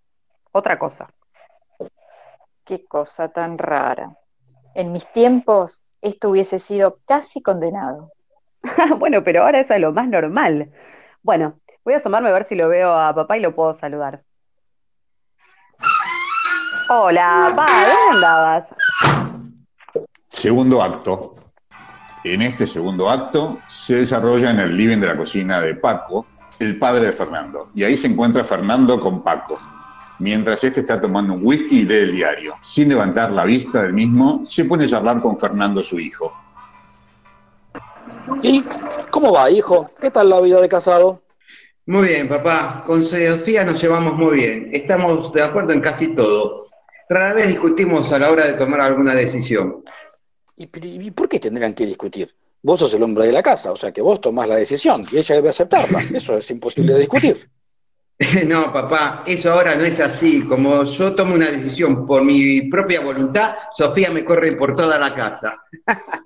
Otra 0.52 0.78
cosa. 0.78 1.08
Qué 2.66 2.84
cosa 2.84 3.30
tan 3.30 3.58
rara. 3.58 4.18
En 4.76 4.92
mis 4.92 5.08
tiempos, 5.08 5.86
esto 6.02 6.30
hubiese 6.30 6.60
sido 6.60 7.00
casi 7.06 7.42
condenado. 7.42 8.12
bueno, 8.98 9.24
pero 9.24 9.44
ahora 9.44 9.60
eso 9.60 9.74
es 9.74 9.82
lo 9.82 9.92
más 9.92 10.08
normal. 10.08 10.72
Bueno, 11.24 11.60
voy 11.84 11.94
a 11.94 11.98
asomarme 11.98 12.30
a 12.30 12.34
ver 12.34 12.46
si 12.46 12.56
lo 12.56 12.70
veo 12.70 12.94
a 12.94 13.14
papá 13.14 13.38
y 13.38 13.42
lo 13.42 13.56
puedo 13.56 13.78
saludar. 13.80 14.24
Hola, 16.90 17.54
papá, 17.56 17.72
¿dónde 17.72 18.16
andabas? 18.16 18.68
Segundo 20.30 20.82
acto. 20.82 21.36
En 22.24 22.42
este 22.42 22.68
segundo 22.68 23.10
acto 23.10 23.60
se 23.68 23.96
desarrolla 23.96 24.52
en 24.52 24.60
el 24.60 24.78
living 24.78 25.00
de 25.00 25.08
la 25.08 25.18
cocina 25.18 25.60
de 25.60 25.76
Paco, 25.76 26.28
el 26.60 26.78
padre 26.78 27.08
de 27.08 27.14
Fernando. 27.14 27.72
Y 27.74 27.84
ahí 27.84 27.98
se 27.98 28.08
encuentra 28.08 28.44
Fernando 28.44 29.00
con 29.00 29.24
Paco. 29.24 29.60
Mientras 30.22 30.64
este 30.64 30.82
está 30.82 31.02
tomando 31.02 31.34
un 31.34 31.44
whisky 31.44 31.80
y 31.80 31.86
lee 31.86 31.96
el 31.96 32.12
diario. 32.12 32.54
Sin 32.62 32.90
levantar 32.90 33.32
la 33.32 33.44
vista 33.44 33.82
del 33.82 33.94
mismo, 33.94 34.46
se 34.46 34.66
pone 34.66 34.86
a 34.86 34.88
charlar 34.88 35.20
con 35.20 35.40
Fernando, 35.40 35.82
su 35.82 36.00
hijo. 36.00 36.32
¿Y 38.44 38.64
cómo 39.10 39.34
va, 39.34 39.50
hijo? 39.50 39.90
¿Qué 40.00 40.12
tal 40.12 40.30
la 40.30 40.40
vida 40.40 40.62
de 40.62 40.70
casado? 40.70 41.24
Muy 41.88 42.10
bien, 42.10 42.30
papá. 42.30 42.84
Con 42.86 43.04
Sofía 43.04 43.64
nos 43.64 43.82
llevamos 43.82 44.14
muy 44.14 44.36
bien. 44.36 44.70
Estamos 44.72 45.34
de 45.34 45.42
acuerdo 45.42 45.74
en 45.74 45.82
casi 45.82 46.14
todo. 46.14 46.68
Rara 47.10 47.34
vez 47.34 47.48
discutimos 47.48 48.12
a 48.12 48.20
la 48.20 48.30
hora 48.30 48.46
de 48.46 48.54
tomar 48.54 48.82
alguna 48.82 49.16
decisión. 49.16 49.84
¿Y, 50.56 50.68
por 51.10 51.30
qué 51.30 51.40
tendrían 51.40 51.74
que 51.74 51.88
discutir? 51.88 52.32
Vos 52.62 52.80
sos 52.80 52.94
el 52.94 53.02
hombre 53.02 53.26
de 53.26 53.32
la 53.32 53.42
casa, 53.42 53.72
o 53.72 53.76
sea 53.76 53.92
que 53.92 54.02
vos 54.04 54.22
tomás 54.22 54.48
la 54.48 54.58
decisión 54.58 55.04
y 55.12 55.18
ella 55.18 55.34
debe 55.34 55.50
aceptarla. 55.50 56.04
Eso 56.14 56.38
es 56.38 56.52
imposible 56.52 56.94
de 56.94 57.00
discutir. 57.00 57.50
No, 58.48 58.72
papá, 58.72 59.24
eso 59.26 59.52
ahora 59.52 59.76
no 59.76 59.84
es 59.84 60.00
así. 60.00 60.46
Como 60.46 60.84
yo 60.84 61.16
tomo 61.16 61.36
una 61.36 61.50
decisión 61.50 62.06
por 62.06 62.24
mi 62.24 62.64
propia 62.70 63.02
voluntad, 63.02 63.56
Sofía 63.76 64.10
me 64.12 64.24
corre 64.24 64.54
por 64.54 64.76
toda 64.76 64.98
la 64.98 65.14
casa. 65.14 65.60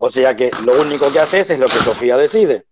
O 0.00 0.08
sea 0.08 0.36
que 0.36 0.48
lo 0.64 0.80
único 0.80 1.12
que 1.12 1.18
haces 1.18 1.50
es 1.50 1.58
lo 1.58 1.66
que 1.66 1.72
Sofía 1.72 2.16
decide. 2.16 2.66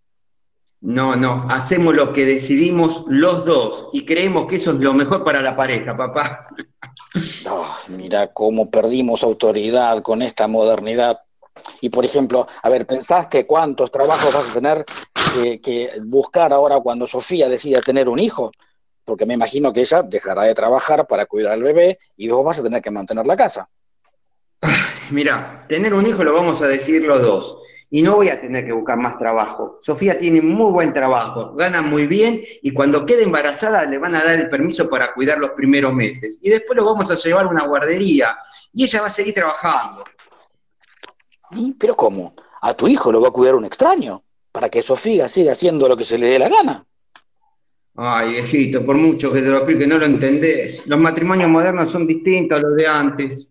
No, 0.83 1.16
no, 1.16 1.49
hacemos 1.50 1.93
lo 1.93 2.12
que 2.12 2.25
decidimos 2.25 3.02
los 3.09 3.45
dos 3.45 3.88
y 3.93 4.07
creemos 4.07 4.47
que 4.47 4.57
eso 4.57 4.71
es 4.71 4.76
lo 4.78 4.95
mejor 4.95 5.25
para 5.25 5.43
la 5.43 5.57
pareja, 5.57 5.97
papá. 5.97 6.47
mira 7.88 8.33
cómo 8.33 8.71
perdimos 8.71 9.25
autoridad 9.25 10.02
con 10.02 10.23
esta 10.23 10.47
modernidad. 10.47 11.19
Y 11.81 11.88
por 11.90 12.05
ejemplo, 12.05 12.47
a 12.62 12.71
ver, 12.71 12.87
¿pensaste 12.87 13.45
cuántos 13.45 13.90
trabajos 13.90 14.33
vas 14.33 14.49
a 14.49 14.55
tener 14.55 14.85
que, 15.62 15.90
buscar 16.05 16.52
ahora 16.52 16.81
cuando 16.81 17.07
Sofía 17.07 17.49
decida 17.49 17.81
tener 17.81 18.09
un 18.09 18.19
hijo? 18.19 18.50
Porque 19.05 19.26
me 19.26 19.35
imagino 19.35 19.73
que 19.73 19.81
ella 19.81 20.02
dejará 20.02 20.43
de 20.43 20.55
trabajar 20.55 21.07
para 21.07 21.26
cuidar 21.26 21.52
al 21.52 21.62
bebé 21.62 21.99
y 22.16 22.28
vos 22.28 22.45
vas 22.45 22.59
a 22.59 22.62
tener 22.62 22.83
que 22.83 22.90
mantener 22.90 23.26
la 23.26 23.37
casa. 23.37 23.69
Mira, 25.11 25.64
tener 25.69 25.95
un 25.95 26.07
hijo 26.07 26.25
lo 26.25 26.35
vamos 26.35 26.61
a 26.62 26.66
decir 26.66 27.05
los 27.05 27.23
dos 27.23 27.59
y 27.90 28.02
no 28.02 28.16
voy 28.16 28.28
a 28.28 28.40
tener 28.40 28.66
que 28.66 28.73
buscar 28.73 28.97
más 28.97 29.16
trabajo. 29.19 29.76
Sofía 29.81 30.19
tiene 30.19 30.40
muy 30.40 30.73
buen 30.73 30.93
trabajo, 30.93 31.55
gana 31.55 31.83
muy 31.83 32.07
bien 32.07 32.40
y 32.62 32.73
cuando 32.73 33.05
quede 33.05 33.23
embarazada 33.23 33.85
le 33.85 33.99
van 33.99 34.14
a 34.14 34.25
dar 34.25 34.35
el 34.35 34.49
permiso 34.49 34.88
para 34.88 35.14
cuidar 35.14 35.38
los 35.38 35.50
primeros 35.50 35.93
meses. 35.93 36.40
Y 36.43 36.50
después 36.50 36.76
lo 36.76 36.85
vamos 36.85 37.11
a 37.11 37.14
llevar 37.14 37.47
a 37.47 37.49
una 37.49 37.66
guardería 37.66 38.37
y 38.73 38.85
ella 38.85 39.02
va 39.02 39.07
a 39.07 39.11
seguir 39.11 39.35
trabajando. 39.35 40.05
¿Pero 41.78 41.95
cómo? 41.95 42.35
¿A 42.61 42.75
tu 42.75 42.88
hijo 42.88 43.12
lo 43.12 43.21
va 43.21 43.28
a 43.28 43.33
cuidar 43.33 43.55
un 43.55 43.64
extraño? 43.64 44.25
Para 44.57 44.71
que 44.71 44.81
Sofía 44.81 45.29
siga 45.29 45.53
haciendo 45.53 45.87
lo 45.87 45.95
que 45.95 46.03
se 46.03 46.17
le 46.17 46.29
dé 46.29 46.39
la 46.39 46.49
gana. 46.49 46.83
Ay, 47.95 48.31
viejito, 48.31 48.83
por 48.87 48.97
mucho 48.97 49.31
que 49.31 49.43
te 49.43 49.49
lo 49.49 49.59
explique, 49.59 49.87
no 49.87 49.99
lo 49.99 50.07
entendés. 50.07 50.87
Los 50.87 50.99
matrimonios 50.99 51.51
modernos 51.51 51.91
son 51.91 52.07
distintos 52.07 52.59
a 52.59 52.63
los 52.63 52.75
de 52.75 52.87
antes. 52.87 53.47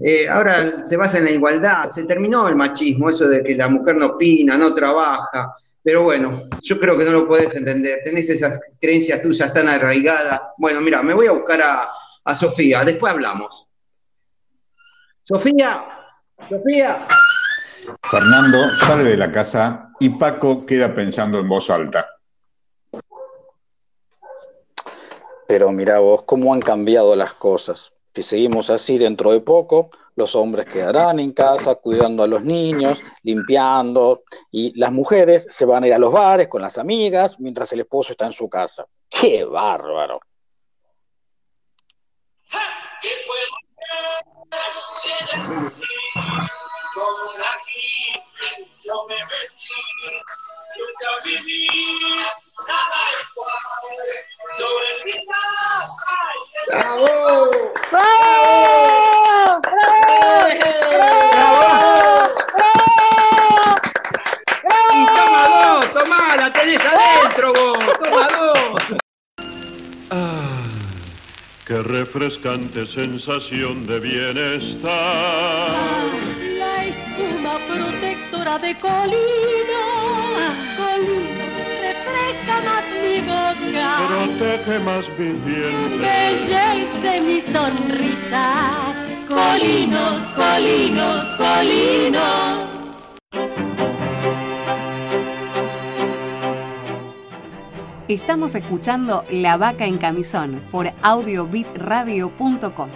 Eh, 0.00 0.26
ahora 0.26 0.82
se 0.82 0.96
basa 0.96 1.18
en 1.18 1.24
la 1.24 1.32
igualdad, 1.32 1.90
se 1.90 2.04
terminó 2.04 2.48
el 2.48 2.56
machismo, 2.56 3.10
eso 3.10 3.28
de 3.28 3.44
que 3.44 3.54
la 3.54 3.68
mujer 3.68 3.96
no 3.96 4.06
opina, 4.06 4.56
no 4.56 4.72
trabaja, 4.72 5.52
pero 5.82 6.04
bueno, 6.04 6.44
yo 6.62 6.80
creo 6.80 6.96
que 6.96 7.04
no 7.04 7.12
lo 7.12 7.28
puedes 7.28 7.54
entender, 7.54 8.00
tenés 8.02 8.30
esas 8.30 8.58
creencias 8.80 9.20
tuyas 9.20 9.52
tan 9.52 9.68
arraigadas. 9.68 10.40
Bueno, 10.56 10.80
mira, 10.80 11.02
me 11.02 11.12
voy 11.12 11.26
a 11.26 11.32
buscar 11.32 11.60
a, 11.60 11.88
a 12.24 12.34
Sofía, 12.34 12.86
después 12.86 13.12
hablamos. 13.12 13.68
Sofía, 15.20 15.84
Sofía. 16.48 17.06
Fernando 18.10 18.68
sale 18.86 19.04
de 19.04 19.16
la 19.16 19.32
casa 19.32 19.92
y 19.98 20.10
Paco 20.10 20.64
queda 20.66 20.94
pensando 20.94 21.38
en 21.38 21.48
voz 21.48 21.70
alta. 21.70 22.06
Pero 25.46 25.72
mira 25.72 25.98
vos, 25.98 26.22
cómo 26.22 26.54
han 26.54 26.60
cambiado 26.60 27.14
las 27.16 27.34
cosas. 27.34 27.92
Si 28.14 28.22
seguimos 28.22 28.70
así 28.70 28.98
dentro 28.98 29.32
de 29.32 29.40
poco, 29.40 29.90
los 30.14 30.34
hombres 30.36 30.66
quedarán 30.66 31.18
en 31.18 31.32
casa 31.32 31.76
cuidando 31.76 32.22
a 32.22 32.26
los 32.26 32.44
niños, 32.44 33.02
limpiando, 33.22 34.24
y 34.50 34.78
las 34.78 34.92
mujeres 34.92 35.46
se 35.48 35.64
van 35.64 35.84
a 35.84 35.86
ir 35.86 35.94
a 35.94 35.98
los 35.98 36.12
bares 36.12 36.48
con 36.48 36.62
las 36.62 36.78
amigas 36.78 37.40
mientras 37.40 37.72
el 37.72 37.80
esposo 37.80 38.12
está 38.12 38.26
en 38.26 38.32
su 38.32 38.48
casa. 38.48 38.86
¡Qué 39.08 39.44
bárbaro! 39.44 40.20
¡Bravo! 56.68 57.50
¡Bravo! 57.90 59.60
¡Bravo! 61.32 62.30
Y 64.92 64.94
toma 65.06 65.42
dos, 65.48 65.92
toma, 65.92 66.36
la 66.36 66.52
tenés 66.52 66.80
adentro 66.84 67.52
vos. 67.52 67.78
Ah, 70.10 70.62
qué 71.66 71.76
refrescante 71.76 72.86
sensación 72.86 73.86
de 73.86 74.00
bienestar. 74.00 76.01
Protectora 78.52 78.58
de 78.58 78.74
colina, 78.80 79.84
colina 80.76 81.46
refresca 81.80 82.56
más 82.66 82.84
mi 83.02 83.16
boca. 83.20 83.88
Protege 84.08 84.76
más 84.80 85.04
mi 85.18 85.28
dientes. 85.40 85.92
Embellece 85.92 87.12
mi 87.22 87.40
sonrisa. 87.52 88.44
Colinos, 89.28 90.20
colinos, 90.36 91.24
colinos. 91.38 92.68
Estamos 98.08 98.54
escuchando 98.54 99.24
La 99.30 99.56
Vaca 99.56 99.86
en 99.86 99.96
Camisón 99.96 100.60
por 100.70 100.92
audiobitradio.com. 101.00 102.90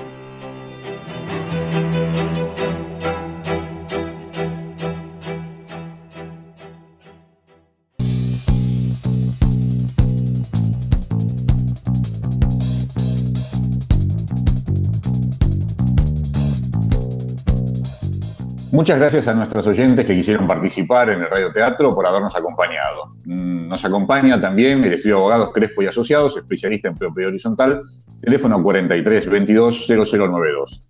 Muchas 18.76 18.98
gracias 18.98 19.26
a 19.26 19.32
nuestros 19.32 19.66
oyentes 19.66 20.04
que 20.04 20.14
quisieron 20.14 20.46
participar 20.46 21.08
en 21.08 21.22
el 21.22 21.30
Radio 21.30 21.50
Teatro 21.50 21.94
por 21.94 22.06
habernos 22.06 22.36
acompañado. 22.36 23.06
Mm, 23.24 23.68
nos 23.68 23.82
acompaña 23.86 24.38
también 24.38 24.84
el 24.84 24.92
estudio 24.92 25.14
de 25.14 25.20
abogados 25.22 25.52
Crespo 25.54 25.80
y 25.80 25.86
Asociados, 25.86 26.36
especialista 26.36 26.88
en 26.88 26.94
propiedad 26.94 27.30
horizontal, 27.30 27.80
teléfono 28.20 28.62
43 28.62 29.30
22 29.30 29.86
0092. 29.86 30.84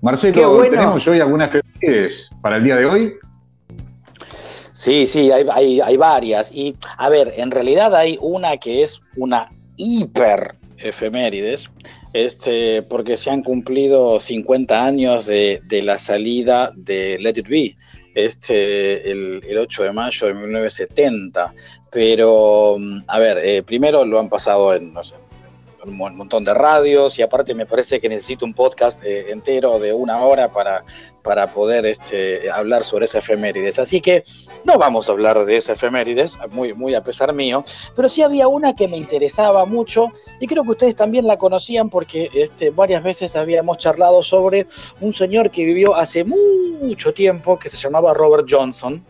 Marcelo, 0.00 0.62
¿tenemos 0.70 1.08
hoy 1.08 1.18
algunas 1.18 1.52
efemérides 1.52 2.30
para 2.40 2.58
el 2.58 2.62
día 2.62 2.76
de 2.76 2.84
hoy? 2.84 3.14
Sí, 4.72 5.04
sí, 5.04 5.32
hay, 5.32 5.80
hay 5.80 5.96
varias. 5.96 6.52
Y 6.52 6.76
a 6.98 7.08
ver, 7.08 7.34
en 7.36 7.50
realidad 7.50 7.96
hay 7.96 8.16
una 8.20 8.58
que 8.58 8.84
es 8.84 9.00
una 9.16 9.50
hiper 9.76 10.54
efemérides, 10.76 11.68
este, 12.26 12.82
porque 12.82 13.16
se 13.16 13.30
han 13.30 13.42
cumplido 13.42 14.18
50 14.18 14.84
años 14.84 15.26
de, 15.26 15.60
la 15.82 15.98
salida 15.98 16.72
de 16.74 17.18
Let 17.18 17.38
It 17.38 17.48
Be, 17.48 17.76
este, 18.14 19.10
el, 19.10 19.58
8 19.58 19.84
de 19.84 19.92
mayo 19.92 20.26
de 20.26 20.34
1970. 20.34 21.54
Pero, 21.90 22.76
a 23.06 23.18
ver, 23.18 23.38
eh, 23.38 23.62
primero 23.62 24.04
lo 24.04 24.18
han 24.18 24.28
pasado 24.28 24.74
en, 24.74 24.92
no 24.92 25.02
sé, 25.02 25.14
un 25.84 25.96
montón 25.96 26.44
de 26.44 26.54
radios 26.54 27.18
y 27.18 27.22
aparte 27.22 27.54
me 27.54 27.66
parece 27.66 28.00
que 28.00 28.08
necesito 28.08 28.44
un 28.44 28.54
podcast 28.54 29.02
eh, 29.04 29.30
entero 29.30 29.78
de 29.78 29.92
una 29.92 30.18
hora 30.18 30.50
para, 30.50 30.84
para 31.22 31.52
poder 31.52 31.86
este, 31.86 32.50
hablar 32.50 32.84
sobre 32.84 33.04
esa 33.04 33.18
efemérides. 33.18 33.78
Así 33.78 34.00
que 34.00 34.24
no 34.64 34.78
vamos 34.78 35.08
a 35.08 35.12
hablar 35.12 35.44
de 35.44 35.56
esa 35.56 35.74
efemérides, 35.74 36.38
muy, 36.50 36.74
muy 36.74 36.94
a 36.94 37.02
pesar 37.02 37.32
mío, 37.32 37.64
pero 37.94 38.08
sí 38.08 38.22
había 38.22 38.48
una 38.48 38.74
que 38.74 38.88
me 38.88 38.96
interesaba 38.96 39.64
mucho 39.64 40.08
y 40.40 40.46
creo 40.46 40.64
que 40.64 40.70
ustedes 40.70 40.96
también 40.96 41.26
la 41.26 41.36
conocían 41.36 41.88
porque 41.88 42.30
este, 42.34 42.70
varias 42.70 43.02
veces 43.02 43.36
habíamos 43.36 43.78
charlado 43.78 44.22
sobre 44.22 44.66
un 45.00 45.12
señor 45.12 45.50
que 45.50 45.64
vivió 45.64 45.94
hace 45.94 46.24
mucho 46.24 47.12
tiempo 47.14 47.58
que 47.58 47.68
se 47.68 47.76
llamaba 47.76 48.14
Robert 48.14 48.46
Johnson. 48.48 49.04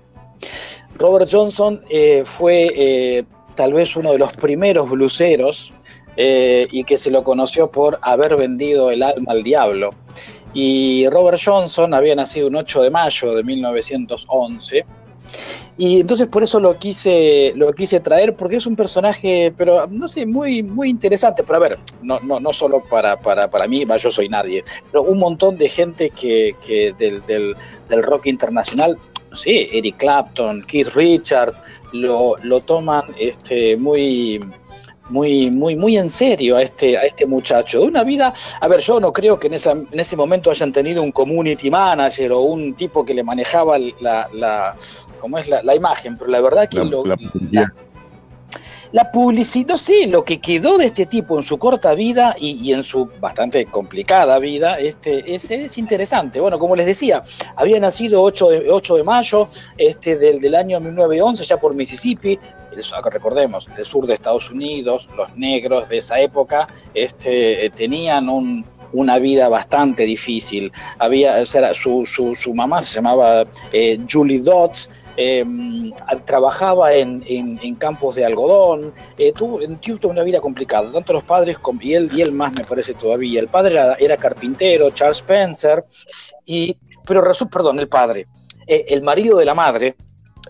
Robert 0.96 1.28
Johnson 1.30 1.82
eh, 1.88 2.24
fue 2.26 2.68
eh, 2.74 3.24
tal 3.54 3.72
vez 3.72 3.96
uno 3.96 4.12
de 4.12 4.18
los 4.18 4.32
primeros 4.32 4.88
bluseros 4.90 5.72
eh, 6.20 6.66
y 6.72 6.82
que 6.82 6.98
se 6.98 7.12
lo 7.12 7.22
conoció 7.22 7.70
por 7.70 8.00
haber 8.02 8.36
vendido 8.36 8.90
el 8.90 9.04
alma 9.04 9.30
al 9.30 9.44
diablo. 9.44 9.90
Y 10.52 11.08
Robert 11.10 11.38
Johnson 11.42 11.94
había 11.94 12.16
nacido 12.16 12.48
un 12.48 12.56
8 12.56 12.82
de 12.82 12.90
mayo 12.90 13.34
de 13.36 13.44
1911. 13.44 14.84
Y 15.76 16.00
entonces 16.00 16.26
por 16.26 16.42
eso 16.42 16.58
lo 16.58 16.76
quise, 16.76 17.52
lo 17.54 17.72
quise 17.72 18.00
traer, 18.00 18.34
porque 18.34 18.56
es 18.56 18.66
un 18.66 18.74
personaje, 18.74 19.54
pero 19.56 19.86
no 19.86 20.08
sé, 20.08 20.26
muy, 20.26 20.64
muy 20.64 20.88
interesante. 20.88 21.44
Pero 21.44 21.58
a 21.58 21.60
ver, 21.60 21.78
no, 22.02 22.18
no, 22.18 22.40
no 22.40 22.52
solo 22.52 22.82
para, 22.82 23.20
para, 23.20 23.48
para 23.48 23.68
mí, 23.68 23.84
yo 24.00 24.10
soy 24.10 24.28
nadie, 24.28 24.64
pero 24.90 25.04
un 25.04 25.20
montón 25.20 25.56
de 25.56 25.68
gente 25.68 26.10
que, 26.10 26.56
que 26.66 26.92
del, 26.98 27.24
del, 27.26 27.54
del 27.88 28.02
rock 28.02 28.26
internacional 28.26 28.98
sí, 29.32 29.68
Eric 29.72 29.98
Clapton, 29.98 30.62
Keith 30.62 30.88
Richard, 30.94 31.54
lo, 31.92 32.34
lo 32.42 32.60
toman 32.60 33.04
este, 33.18 33.76
muy, 33.76 34.40
muy, 35.08 35.50
muy, 35.50 35.76
muy 35.76 35.96
en 35.96 36.08
serio 36.08 36.56
a 36.56 36.62
este, 36.62 36.96
a 36.96 37.02
este 37.02 37.26
muchacho. 37.26 37.80
De 37.80 37.86
una 37.86 38.04
vida, 38.04 38.32
a 38.60 38.68
ver, 38.68 38.80
yo 38.80 39.00
no 39.00 39.12
creo 39.12 39.38
que 39.38 39.48
en, 39.48 39.54
esa, 39.54 39.72
en 39.72 40.00
ese 40.00 40.16
momento 40.16 40.50
hayan 40.50 40.72
tenido 40.72 41.02
un 41.02 41.12
community 41.12 41.70
manager 41.70 42.32
o 42.32 42.40
un 42.40 42.74
tipo 42.74 43.04
que 43.04 43.14
le 43.14 43.22
manejaba 43.22 43.78
la, 44.00 44.28
la 44.32 44.76
¿cómo 45.20 45.38
es 45.38 45.48
la, 45.48 45.62
la 45.62 45.74
imagen, 45.74 46.16
pero 46.16 46.30
la 46.30 46.40
verdad 46.40 46.68
que 46.68 46.84
lo, 46.84 47.04
la 48.92 49.10
publicidad, 49.12 49.68
no 49.68 49.78
sé, 49.78 50.06
lo 50.06 50.24
que 50.24 50.40
quedó 50.40 50.78
de 50.78 50.86
este 50.86 51.04
tipo 51.04 51.36
en 51.36 51.42
su 51.42 51.58
corta 51.58 51.94
vida 51.94 52.34
y, 52.38 52.72
en 52.72 52.82
su 52.82 53.06
bastante 53.20 53.66
complicada 53.66 54.38
vida, 54.38 54.78
este, 54.78 55.34
es, 55.34 55.50
es, 55.50 55.76
interesante. 55.76 56.40
Bueno, 56.40 56.58
como 56.58 56.74
les 56.74 56.86
decía, 56.86 57.22
había 57.56 57.78
nacido 57.80 58.22
8 58.22 58.48
de, 58.48 58.70
8 58.70 58.96
de 58.96 59.04
mayo 59.04 59.48
este, 59.76 60.16
del, 60.16 60.40
del 60.40 60.54
año 60.54 60.80
1911, 60.80 61.44
ya 61.44 61.58
por 61.58 61.74
Mississippi, 61.74 62.38
recordemos, 63.10 63.68
el 63.76 63.84
sur 63.84 64.06
de 64.06 64.14
Estados 64.14 64.50
Unidos, 64.50 65.08
los 65.16 65.36
negros 65.36 65.88
de 65.88 65.98
esa 65.98 66.20
época 66.20 66.66
este, 66.94 67.70
tenían 67.74 68.28
un, 68.28 68.64
una 68.92 69.18
vida 69.18 69.48
bastante 69.48 70.04
difícil. 70.04 70.72
Había, 70.98 71.40
o 71.40 71.46
sea, 71.46 71.72
su, 71.74 72.06
su, 72.06 72.34
su, 72.34 72.54
mamá 72.54 72.82
se 72.82 72.94
llamaba 72.94 73.44
eh, 73.72 73.98
Julie 74.10 74.40
Dodds, 74.40 74.90
eh, 75.16 75.44
trabajaba 76.24 76.94
en, 76.94 77.24
en, 77.26 77.58
en, 77.60 77.74
campos 77.74 78.14
de 78.14 78.24
algodón, 78.24 78.92
eh, 79.18 79.32
tuvo, 79.32 79.58
tuvo, 79.80 80.12
una 80.12 80.22
vida 80.22 80.40
complicada, 80.40 80.92
tanto 80.92 81.12
los 81.12 81.24
padres 81.24 81.58
como, 81.58 81.82
y 81.82 81.94
él, 81.94 82.08
y 82.14 82.22
él 82.22 82.30
más 82.32 82.52
me 82.52 82.64
parece 82.64 82.94
todavía. 82.94 83.40
El 83.40 83.48
padre 83.48 83.72
era, 83.72 83.94
era 83.94 84.16
carpintero, 84.16 84.90
Charles 84.90 85.18
Spencer, 85.18 85.84
y, 86.46 86.76
pero 87.04 87.22
perdón, 87.50 87.80
el 87.80 87.88
padre. 87.88 88.26
Eh, 88.66 88.84
el 88.90 89.02
marido 89.02 89.38
de 89.38 89.44
la 89.44 89.54
madre, 89.54 89.96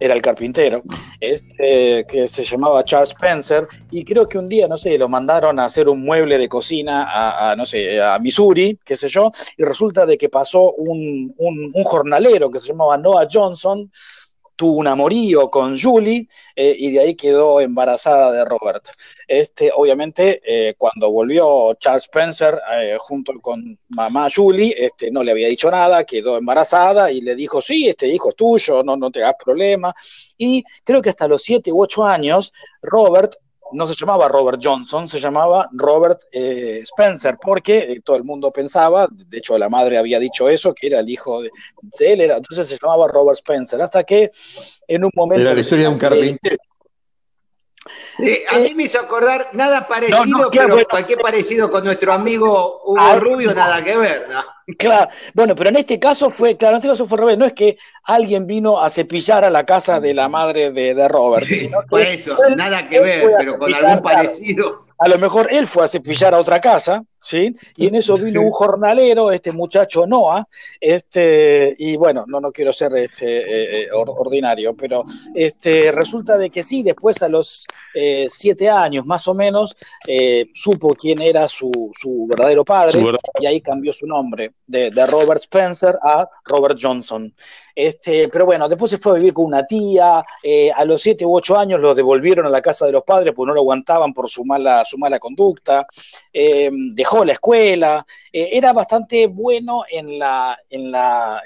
era 0.00 0.14
el 0.14 0.22
carpintero, 0.22 0.82
este, 1.20 2.04
que 2.08 2.26
se 2.26 2.44
llamaba 2.44 2.84
Charles 2.84 3.10
Spencer, 3.10 3.66
y 3.90 4.04
creo 4.04 4.28
que 4.28 4.38
un 4.38 4.48
día, 4.48 4.68
no 4.68 4.76
sé, 4.76 4.96
lo 4.98 5.08
mandaron 5.08 5.58
a 5.58 5.64
hacer 5.64 5.88
un 5.88 6.02
mueble 6.02 6.38
de 6.38 6.48
cocina 6.48 7.50
a, 7.50 7.56
no 7.56 7.66
sé, 7.66 8.00
a 8.00 8.18
Missouri, 8.18 8.78
qué 8.84 8.96
sé 8.96 9.08
yo, 9.08 9.30
y 9.56 9.64
resulta 9.64 10.06
de 10.06 10.16
que 10.16 10.28
pasó 10.28 10.72
un, 10.72 11.34
un, 11.36 11.72
un 11.74 11.84
jornalero 11.84 12.50
que 12.50 12.60
se 12.60 12.68
llamaba 12.68 12.96
Noah 12.96 13.28
Johnson, 13.30 13.90
tuvo 14.58 14.72
un 14.72 14.88
amorío 14.88 15.48
con 15.50 15.78
Julie 15.78 16.26
eh, 16.56 16.74
y 16.76 16.90
de 16.90 16.98
ahí 16.98 17.14
quedó 17.14 17.60
embarazada 17.60 18.32
de 18.32 18.44
Robert. 18.44 18.88
Este, 19.28 19.70
obviamente, 19.72 20.42
eh, 20.44 20.74
cuando 20.76 21.12
volvió 21.12 21.74
Charles 21.74 22.02
Spencer 22.02 22.60
eh, 22.72 22.96
junto 22.98 23.34
con 23.40 23.78
mamá 23.88 24.26
Julie, 24.34 24.74
este, 24.76 25.12
no 25.12 25.22
le 25.22 25.30
había 25.30 25.46
dicho 25.46 25.70
nada, 25.70 26.02
quedó 26.02 26.36
embarazada 26.36 27.12
y 27.12 27.20
le 27.20 27.36
dijo, 27.36 27.62
sí, 27.62 27.88
este 27.88 28.08
hijo 28.08 28.30
es 28.30 28.34
tuyo, 28.36 28.82
no, 28.82 28.96
no 28.96 29.12
te 29.12 29.22
hagas 29.22 29.36
problema. 29.42 29.94
Y 30.36 30.64
creo 30.82 31.00
que 31.00 31.10
hasta 31.10 31.28
los 31.28 31.40
siete 31.40 31.70
u 31.70 31.80
ocho 31.80 32.04
años, 32.04 32.52
Robert 32.82 33.36
no 33.72 33.86
se 33.86 33.94
llamaba 33.94 34.28
Robert 34.28 34.60
Johnson, 34.62 35.08
se 35.08 35.20
llamaba 35.20 35.68
Robert 35.72 36.22
eh, 36.32 36.80
Spencer, 36.82 37.36
porque 37.40 37.78
eh, 37.78 38.00
todo 38.04 38.16
el 38.16 38.24
mundo 38.24 38.50
pensaba, 38.50 39.08
de 39.10 39.38
hecho 39.38 39.58
la 39.58 39.68
madre 39.68 39.98
había 39.98 40.18
dicho 40.18 40.48
eso, 40.48 40.74
que 40.74 40.88
era 40.88 41.00
el 41.00 41.08
hijo 41.08 41.42
de, 41.42 41.50
de 41.98 42.12
él, 42.12 42.20
era, 42.20 42.36
entonces 42.36 42.68
se 42.68 42.78
llamaba 42.80 43.08
Robert 43.08 43.36
Spencer, 43.36 43.80
hasta 43.82 44.04
que 44.04 44.30
en 44.86 45.04
un 45.04 45.10
momento... 45.14 45.42
Era 45.42 45.54
la 45.54 45.60
historia 45.60 45.84
de 45.84 45.92
un 45.92 45.98
carpintero. 45.98 46.56
Eh, 48.20 48.44
a 48.50 48.58
mí 48.58 48.74
me 48.74 48.84
hizo 48.84 48.98
acordar 48.98 49.50
nada 49.52 49.86
parecido, 49.86 50.26
no, 50.26 50.38
no, 50.38 50.50
claro, 50.50 50.66
pero 50.66 50.74
bueno, 50.74 50.88
cualquier 50.90 51.18
parecido 51.18 51.70
con 51.70 51.84
nuestro 51.84 52.12
amigo 52.12 52.82
Hugo 52.84 52.96
ah, 52.98 53.16
Rubio, 53.16 53.54
nada 53.54 53.82
que 53.84 53.96
ver, 53.96 54.26
¿no? 54.28 54.42
Claro, 54.76 55.08
bueno, 55.34 55.54
pero 55.54 55.70
en 55.70 55.76
este 55.76 56.00
caso 56.00 56.30
fue, 56.30 56.56
claro, 56.56 56.74
en 56.74 56.76
este 56.78 56.88
caso 56.88 57.06
fue 57.06 57.18
revés, 57.18 57.38
no 57.38 57.44
es 57.44 57.52
que 57.52 57.78
alguien 58.04 58.46
vino 58.46 58.82
a 58.82 58.90
cepillar 58.90 59.44
a 59.44 59.50
la 59.50 59.64
casa 59.64 60.00
de 60.00 60.14
la 60.14 60.28
madre 60.28 60.72
de, 60.72 60.94
de 60.94 61.08
Robert. 61.08 61.46
Sí, 61.46 61.56
sino 61.56 61.78
por 61.88 62.00
eso, 62.00 62.36
él, 62.44 62.56
nada 62.56 62.88
que 62.88 63.00
ver, 63.00 63.34
pero 63.38 63.58
con 63.58 63.72
algún 63.72 64.02
parecido. 64.02 64.84
A 64.98 65.08
lo 65.08 65.18
mejor 65.18 65.48
él 65.52 65.66
fue 65.66 65.84
a 65.84 65.88
cepillar 65.88 66.34
a 66.34 66.38
otra 66.38 66.60
casa, 66.60 67.04
¿sí? 67.20 67.52
Y 67.76 67.88
en 67.88 67.96
eso 67.96 68.16
vino 68.16 68.40
un 68.40 68.50
jornalero, 68.50 69.30
este 69.30 69.52
muchacho 69.52 70.06
Noah, 70.06 70.46
este, 70.80 71.74
y 71.78 71.96
bueno, 71.96 72.24
no, 72.26 72.40
no 72.40 72.52
quiero 72.52 72.72
ser 72.72 72.96
este, 72.96 73.82
eh, 73.82 73.88
ordinario, 73.92 74.74
pero 74.74 75.04
este, 75.34 75.92
resulta 75.92 76.36
de 76.36 76.50
que 76.50 76.62
sí, 76.62 76.82
después 76.82 77.22
a 77.22 77.28
los 77.28 77.66
eh, 77.94 78.26
siete 78.28 78.68
años 78.68 79.06
más 79.06 79.26
o 79.28 79.34
menos, 79.34 79.76
eh, 80.06 80.46
supo 80.54 80.94
quién 80.94 81.20
era 81.20 81.48
su, 81.48 81.70
su 81.92 82.26
verdadero 82.28 82.64
padre, 82.64 82.92
su 82.92 83.04
verdad. 83.04 83.20
y 83.40 83.46
ahí 83.46 83.60
cambió 83.60 83.92
su 83.92 84.06
nombre 84.06 84.52
de, 84.66 84.90
de, 84.90 85.06
Robert 85.06 85.42
Spencer 85.42 85.98
a 86.02 86.28
Robert 86.44 86.78
Johnson. 86.80 87.32
Este, 87.74 88.28
pero 88.28 88.44
bueno, 88.44 88.68
después 88.68 88.90
se 88.90 88.98
fue 88.98 89.12
a 89.12 89.14
vivir 89.14 89.32
con 89.32 89.44
una 89.44 89.64
tía, 89.64 90.24
eh, 90.42 90.68
a 90.72 90.84
los 90.84 91.00
siete 91.00 91.24
u 91.24 91.36
ocho 91.36 91.56
años 91.56 91.78
lo 91.78 91.94
devolvieron 91.94 92.44
a 92.44 92.50
la 92.50 92.60
casa 92.60 92.86
de 92.86 92.90
los 92.90 93.04
padres 93.04 93.32
porque 93.32 93.50
no 93.50 93.54
lo 93.54 93.60
aguantaban 93.60 94.12
por 94.12 94.28
su 94.28 94.44
mala, 94.44 94.84
su 94.84 94.98
mala 94.98 95.20
conducta, 95.20 95.86
eh, 96.40 96.70
dejó 96.72 97.24
la 97.24 97.32
escuela, 97.32 98.06
eh, 98.32 98.50
era 98.52 98.72
bastante 98.72 99.26
bueno 99.26 99.82
en 99.90 100.20
la, 100.20 100.56
en 100.70 100.92
la, 100.92 101.42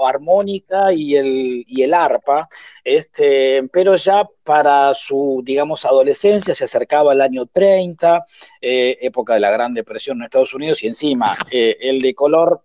armónica 0.00 0.92
y 0.92 1.16
el, 1.16 1.64
y 1.66 1.82
el 1.82 1.92
arpa, 1.92 2.48
este, 2.84 3.64
pero 3.72 3.96
ya 3.96 4.24
para 4.44 4.94
su, 4.94 5.42
digamos, 5.44 5.84
adolescencia, 5.84 6.54
se 6.54 6.62
acercaba 6.62 7.10
al 7.10 7.22
año 7.22 7.46
30, 7.46 8.24
eh, 8.60 8.96
época 9.00 9.34
de 9.34 9.40
la 9.40 9.50
Gran 9.50 9.74
Depresión 9.74 10.18
en 10.18 10.26
Estados 10.26 10.54
Unidos, 10.54 10.80
y 10.84 10.86
encima 10.86 11.36
el 11.50 12.00
de 12.00 12.14
color 12.14 12.62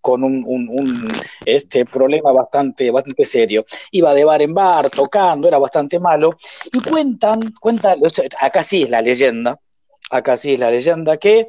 con 0.00 0.24
un, 0.24 0.42
un, 0.46 0.66
un, 0.70 1.12
este 1.44 1.84
problema 1.84 2.32
bastante, 2.32 2.90
bastante 2.90 3.26
serio. 3.26 3.66
Iba 3.90 4.14
de 4.14 4.24
bar 4.24 4.40
en 4.40 4.54
bar, 4.54 4.88
tocando, 4.88 5.46
era 5.46 5.58
bastante 5.58 5.98
malo, 5.98 6.36
y 6.72 6.80
cuentan, 6.80 7.52
cuentan, 7.60 7.98
acá 8.40 8.62
sí 8.62 8.84
es 8.84 8.88
la 8.88 9.02
leyenda, 9.02 9.60
acá 10.10 10.36
sí 10.36 10.54
es 10.54 10.58
la 10.58 10.70
leyenda, 10.70 11.16
que 11.16 11.48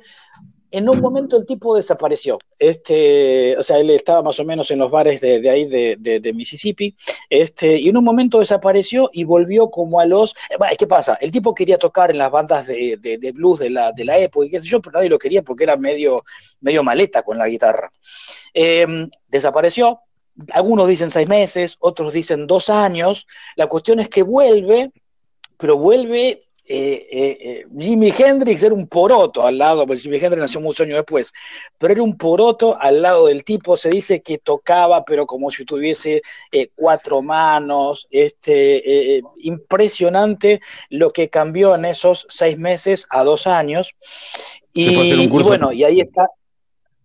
en 0.71 0.87
un 0.87 0.99
momento 0.99 1.37
el 1.37 1.45
tipo 1.45 1.75
desapareció. 1.75 2.37
Este, 2.57 3.57
o 3.57 3.63
sea, 3.63 3.79
él 3.79 3.89
estaba 3.89 4.21
más 4.21 4.39
o 4.39 4.45
menos 4.45 4.69
en 4.71 4.79
los 4.79 4.91
bares 4.91 5.19
de, 5.21 5.39
de 5.39 5.49
ahí 5.49 5.65
de, 5.65 5.97
de, 5.97 6.33
Mississippi, 6.33 6.95
este, 7.29 7.79
y 7.79 7.89
en 7.89 7.97
un 7.97 8.03
momento 8.03 8.39
desapareció 8.39 9.09
y 9.11 9.23
volvió 9.23 9.69
como 9.69 9.99
a 9.99 10.05
los... 10.05 10.35
¿Qué 10.77 10.87
pasa? 10.87 11.17
El 11.21 11.31
tipo 11.31 11.55
quería 11.55 11.77
tocar 11.77 12.11
en 12.11 12.19
las 12.19 12.31
bandas 12.31 12.67
de, 12.67 13.31
blues 13.33 13.59
de 13.59 13.71
la, 13.71 13.91
de 13.91 14.05
la 14.05 14.17
época 14.19 14.45
y 14.45 14.49
qué 14.51 14.61
sé 14.61 14.67
yo, 14.67 14.81
pero 14.81 14.97
nadie 14.97 15.09
lo 15.09 15.17
quería 15.17 15.41
porque 15.41 15.63
era 15.63 15.75
medio, 15.75 16.23
medio 16.61 16.83
maleta 16.83 17.23
con 17.23 17.37
la 17.37 17.47
guitarra. 17.47 17.89
Eh, 18.53 19.07
desapareció, 19.27 20.01
algunos 20.51 20.87
dicen 20.87 21.09
seis 21.09 21.27
meses, 21.27 21.77
otros 21.79 22.13
dicen 22.13 22.47
dos 22.47 22.69
años, 22.69 23.25
la 23.55 23.67
cuestión 23.67 23.99
es 23.99 24.09
que 24.09 24.23
vuelve, 24.23 24.91
pero 25.57 25.77
vuelve 25.77 26.39
eh, 26.71 27.07
eh, 27.11 27.65
Jimi 27.77 28.13
Hendrix 28.15 28.61
era 28.61 28.75
un 28.75 28.87
poroto 28.87 29.43
al 29.45 29.57
lado, 29.57 29.87
porque 29.87 30.01
Jimi 30.01 30.17
Hendrix 30.17 30.37
nació 30.37 30.61
muchos 30.61 30.85
años 30.85 30.97
después, 30.97 31.33
pero 31.79 31.93
era 31.93 32.03
un 32.03 32.15
poroto 32.15 32.79
al 32.79 33.01
lado 33.01 33.25
del 33.25 33.43
tipo, 33.43 33.75
se 33.75 33.89
dice 33.89 34.21
que 34.21 34.37
tocaba, 34.37 35.03
pero 35.03 35.25
como 35.25 35.49
si 35.49 35.65
tuviese 35.65 36.21
eh, 36.51 36.69
cuatro 36.75 37.23
manos, 37.23 38.07
este, 38.11 39.17
eh, 39.17 39.21
impresionante 39.39 40.61
lo 40.89 41.09
que 41.09 41.29
cambió 41.29 41.73
en 41.73 41.85
esos 41.85 42.27
seis 42.29 42.57
meses 42.57 43.07
a 43.09 43.23
dos 43.23 43.47
años. 43.47 43.95
Y, 44.71 45.23
y 45.23 45.27
bueno, 45.27 45.71
y 45.71 45.83
ahí 45.83 46.01
está, 46.01 46.29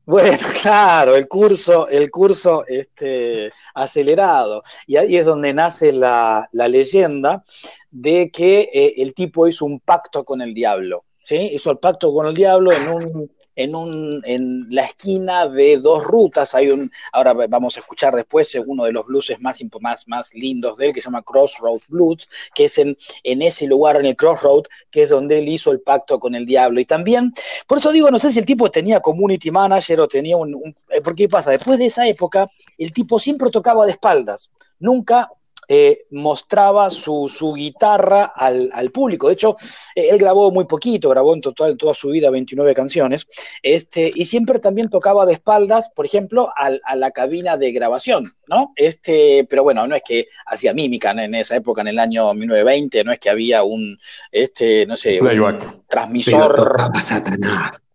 bueno, 0.07 0.39
claro, 0.63 1.17
el 1.17 1.29
curso, 1.29 1.89
el 1.89 2.11
curso 2.11 2.65
este, 2.67 3.51
acelerado. 3.75 4.63
Y 4.87 4.97
ahí 4.97 5.17
es 5.17 5.27
donde 5.27 5.55
nace 5.55 5.93
la, 5.93 6.49
la 6.53 6.69
leyenda 6.69 7.43
de 7.91 8.31
que 8.31 8.71
eh, 8.73 8.95
el 8.99 9.15
tipo 9.15 9.47
hizo 9.49 9.65
un 9.65 9.81
pacto 9.81 10.25
con 10.25 10.43
el 10.43 10.53
diablo. 10.53 11.05
¿sí? 11.23 11.51
Hizo 11.53 11.71
el 11.71 11.79
pacto 11.79 12.13
con 12.13 12.27
el 12.27 12.35
diablo 12.35 12.73
en 12.73 12.89
un 12.89 13.31
en, 13.57 13.75
un, 13.75 14.23
en 14.25 14.67
la 14.71 14.85
esquina 14.85 15.49
de 15.49 15.79
dos 15.79 16.05
rutas. 16.05 16.55
Hay 16.55 16.71
un, 16.71 16.91
ahora 17.13 17.33
vamos 17.49 17.77
a 17.77 17.81
escuchar 17.81 18.15
después 18.15 18.55
uno 18.67 18.85
de 18.85 18.93
los 18.93 19.07
blues 19.07 19.33
más, 19.41 19.61
más, 19.81 20.09
más 20.09 20.35
lindos 20.35 20.79
de 20.79 20.87
él, 20.87 20.93
que 20.93 21.01
se 21.01 21.07
llama 21.07 21.23
Crossroad 21.23 21.81
Blues, 21.89 22.29
que 22.55 22.67
es 22.67 22.79
en, 22.79 22.97
en 23.23 23.43
ese 23.43 23.67
lugar, 23.67 23.97
en 23.97 24.07
el 24.07 24.17
Crossroad, 24.17 24.65
que 24.91 25.03
es 25.03 25.11
donde 25.11 25.39
él 25.39 25.49
hizo 25.49 25.71
el 25.73 25.81
pacto 25.81 26.19
con 26.19 26.35
el 26.35 26.47
diablo. 26.47 26.81
Y 26.81 26.85
también, 26.85 27.33
por 27.67 27.79
eso 27.79 27.93
digo, 27.93 28.11
no 28.11 28.19
sé 28.19 28.31
si 28.31 28.39
el 28.39 28.45
tipo 28.45 28.71
tenía 28.71 29.01
community 29.01 29.51
manager 29.51 30.01
o 30.01 30.09
tenía 30.09 30.37
un... 30.37 30.55
un 30.55 30.75
eh, 30.91 31.01
porque 31.01 31.25
¿qué 31.25 31.29
pasa? 31.29 31.51
Después 31.51 31.79
de 31.79 31.87
esa 31.87 32.07
época, 32.07 32.51
el 32.77 32.93
tipo 32.93 33.19
siempre 33.19 33.51
tocaba 33.51 33.87
de 33.87 33.93
espaldas. 33.93 34.51
Nunca 34.79 35.31
eh, 35.69 36.07
mostraba 36.11 36.91
su, 36.91 37.31
su 37.33 37.55
guitarra 37.55 38.33
al, 38.35 38.71
al, 38.73 38.91
público. 38.91 39.29
De 39.29 39.35
hecho, 39.35 39.57
eh, 39.95 40.09
él 40.11 40.19
grabó 40.19 40.51
muy 40.51 40.65
poquito, 40.67 41.09
grabó 41.09 41.35
en 41.35 41.41
total 41.41 41.77
toda 41.77 41.95
su 41.95 42.11
vida 42.11 42.31
29 42.31 42.75
canciones, 42.75 43.27
este, 43.63 44.13
y 44.15 44.25
siempre 44.27 44.59
también 44.59 44.91
tocaba 44.91 45.27
de 45.27 45.35
espaldas, 45.35 45.91
por 45.95 46.07
ejemplo, 46.07 46.53
al, 46.57 46.81
a 46.85 46.97
la 46.97 47.11
cabina 47.11 47.57
de 47.57 47.73
grabación, 47.73 48.35
¿no? 48.47 48.73
Este, 48.77 49.47
pero 49.49 49.63
bueno, 49.63 49.87
no 49.87 49.95
es 49.95 50.03
que 50.03 50.27
hacía 50.47 50.75
mímica 50.75 51.11
en 51.13 51.35
esa 51.35 51.57
época, 51.57 51.81
en 51.81 51.89
el 51.89 51.99
año 51.99 52.33
1920, 52.35 53.05
no 53.05 53.13
es 53.13 53.19
que 53.19 53.31
había 53.31 53.63
un, 53.63 53.99
este, 54.31 54.87
no 54.87 54.97
sé, 54.97 55.21
un 55.21 55.59
transmisor. 55.89 56.77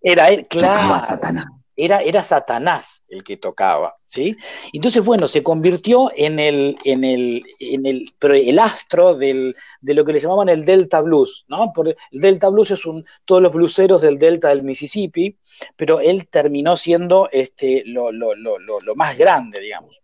Era 0.01 0.29
él, 0.29 0.47
claro. 0.47 1.01
Era, 1.81 2.01
era 2.01 2.23
Satanás 2.23 3.03
el 3.09 3.23
que 3.23 3.37
tocaba. 3.37 3.95
¿sí? 4.09 4.35
Entonces, 4.73 5.05
bueno, 5.05 5.27
se 5.27 5.43
convirtió 5.43 6.11
en 6.15 6.39
el, 6.39 6.77
en 6.83 7.03
el, 7.03 7.43
en 7.59 7.85
el, 7.85 8.05
pero 8.17 8.33
el 8.33 8.57
astro 8.57 9.15
del, 9.15 9.55
de 9.81 9.93
lo 9.93 10.03
que 10.03 10.13
le 10.13 10.19
llamaban 10.19 10.49
el 10.49 10.65
Delta 10.65 11.01
Blues, 11.01 11.45
¿no? 11.47 11.71
Por, 11.71 11.89
el 11.89 11.95
Delta 12.11 12.49
Blues 12.49 12.71
es 12.71 12.85
un, 12.87 13.05
todos 13.23 13.41
los 13.41 13.53
blueseros 13.53 14.01
del 14.01 14.17
Delta 14.17 14.49
del 14.49 14.63
Mississippi, 14.63 15.37
pero 15.75 15.99
él 15.99 16.27
terminó 16.27 16.75
siendo 16.75 17.29
este, 17.31 17.83
lo, 17.85 18.11
lo, 18.11 18.35
lo, 18.35 18.57
lo 18.57 18.95
más 18.95 19.15
grande, 19.15 19.59
digamos. 19.59 20.01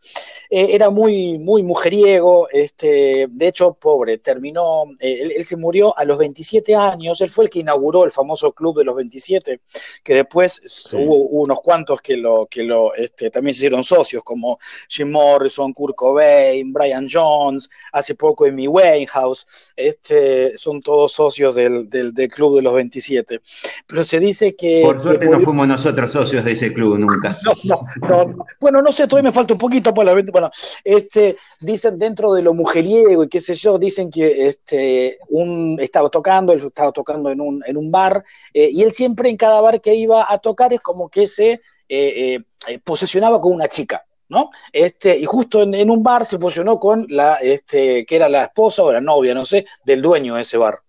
Eh, 0.51 0.67
era 0.75 0.91
muy, 0.91 1.39
muy 1.39 1.63
mujeriego, 1.63 2.47
este, 2.51 3.27
de 3.27 3.47
hecho, 3.47 3.73
pobre, 3.73 4.19
terminó, 4.19 4.83
eh, 4.99 5.17
él, 5.21 5.33
él, 5.35 5.43
se 5.43 5.57
murió 5.57 5.97
a 5.97 6.05
los 6.05 6.19
27 6.19 6.75
años, 6.75 7.19
él 7.21 7.31
fue 7.31 7.45
el 7.45 7.49
que 7.49 7.59
inauguró 7.59 8.03
el 8.03 8.11
famoso 8.11 8.51
club 8.51 8.77
de 8.77 8.83
los 8.83 8.95
27, 8.95 9.61
que 10.03 10.13
después 10.13 10.61
sí. 10.65 10.95
hubo, 10.95 11.15
unos 11.25 11.59
cuantos 11.65 11.99
que 11.99 12.15
lo, 12.15 12.45
que 12.45 12.63
lo, 12.63 12.93
este, 12.93 13.31
también 13.31 13.55
se 13.55 13.61
hicieron 13.61 13.83
socios 13.83 14.23
como 14.23 14.59
Jim 14.87 15.09
Morrison, 15.09 15.73
Kurt 15.73 15.95
Cobain, 15.95 16.71
Brian 16.71 17.07
Jones, 17.11 17.67
hace 17.91 18.13
poco 18.13 18.45
Amy 18.45 18.67
Winehouse, 18.67 19.73
este, 19.75 20.55
son 20.59 20.79
todos 20.79 21.13
socios 21.13 21.55
del, 21.55 21.89
del, 21.89 22.13
del, 22.13 22.29
club 22.29 22.57
de 22.57 22.61
los 22.61 22.75
27. 22.75 23.41
Pero 23.87 24.03
se 24.03 24.19
dice 24.19 24.55
que... 24.55 24.83
Por 24.83 25.01
suerte 25.01 25.25
que 25.25 25.31
no 25.31 25.43
fuimos 25.43 25.67
nosotros 25.67 26.11
socios 26.11 26.45
de 26.45 26.51
ese 26.51 26.71
club 26.71 26.99
nunca. 26.99 27.35
No, 27.63 27.81
no, 28.07 28.25
no, 28.25 28.45
bueno, 28.59 28.81
no 28.81 28.91
sé, 28.91 29.07
todavía 29.07 29.29
me 29.29 29.33
falta 29.33 29.53
un 29.53 29.57
poquito 29.57 29.91
para 29.93 30.13
la 30.13 30.21
Bueno, 30.31 30.51
este, 30.83 31.35
dicen 31.59 31.97
dentro 31.97 32.33
de 32.33 32.43
lo 32.43 32.53
mujeriego 32.53 33.23
y 33.23 33.27
qué 33.27 33.41
sé 33.41 33.55
yo, 33.55 33.79
dicen 33.79 34.11
que 34.11 34.47
este, 34.47 35.17
un, 35.29 35.77
estaba 35.79 36.09
tocando, 36.09 36.53
él 36.53 36.61
estaba 36.63 36.91
tocando 36.91 37.31
en 37.31 37.41
un, 37.41 37.63
en 37.65 37.77
un 37.77 37.89
bar, 37.89 38.23
eh, 38.53 38.69
y 38.71 38.83
él 38.83 38.91
siempre 38.91 39.29
en 39.29 39.37
cada 39.37 39.61
bar 39.61 39.81
que 39.81 39.95
iba 39.95 40.27
a 40.29 40.37
tocar 40.37 40.73
es 40.73 40.81
como 40.81 41.09
que 41.09 41.25
se 41.25 41.54
eh, 41.89 42.39
eh, 42.67 42.79
posesionaba 42.79 43.39
con 43.39 43.53
una 43.53 43.67
chica, 43.67 44.05
¿no? 44.29 44.49
Este, 44.71 45.17
y 45.17 45.25
justo 45.25 45.61
en, 45.61 45.73
en, 45.73 45.89
un 45.89 46.03
bar 46.03 46.25
se 46.25 46.39
posicionó 46.39 46.79
con 46.79 47.05
la, 47.09 47.35
este, 47.35 48.05
que 48.05 48.15
era 48.15 48.29
la 48.29 48.45
esposa 48.45 48.83
o 48.83 48.91
la 48.91 49.01
novia, 49.01 49.33
no 49.33 49.45
sé, 49.45 49.65
del 49.83 50.01
dueño 50.01 50.35
de 50.35 50.41
ese 50.41 50.57
bar. 50.57 50.81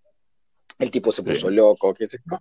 El 0.78 0.90
tipo 0.90 1.10
se 1.10 1.22
puso 1.22 1.48
sí. 1.48 1.54
loco, 1.54 1.94
qué 1.94 2.06
sé 2.06 2.18
yo. 2.30 2.38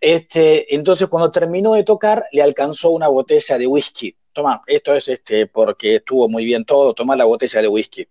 Este, 0.00 0.74
entonces, 0.74 1.08
cuando 1.08 1.30
terminó 1.30 1.74
de 1.74 1.84
tocar, 1.84 2.24
le 2.32 2.42
alcanzó 2.42 2.90
una 2.90 3.08
botella 3.08 3.58
de 3.58 3.66
whisky. 3.66 4.16
Toma, 4.32 4.62
esto 4.66 4.94
es 4.94 5.06
este, 5.08 5.46
porque 5.46 5.96
estuvo 5.96 6.28
muy 6.28 6.44
bien 6.44 6.64
todo, 6.64 6.92
toma 6.94 7.14
la 7.14 7.24
botella 7.24 7.60
de 7.60 7.68
whisky. 7.68 8.08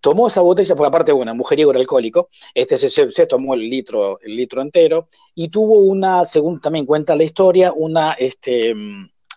Tomó 0.00 0.28
esa 0.28 0.42
botella, 0.42 0.76
porque 0.76 0.88
aparte, 0.88 1.12
bueno, 1.12 1.34
mujeriego 1.34 1.70
era 1.70 1.80
alcohólico, 1.80 2.28
este 2.54 2.78
se, 2.78 2.90
se, 2.90 3.26
tomó 3.26 3.54
el 3.54 3.68
litro, 3.68 4.20
el 4.20 4.36
litro 4.36 4.62
entero, 4.62 5.08
y 5.34 5.48
tuvo 5.48 5.80
una, 5.80 6.24
según 6.24 6.60
también 6.60 6.86
cuenta 6.86 7.16
la 7.16 7.24
historia, 7.24 7.72
una, 7.72 8.12
este, 8.12 8.72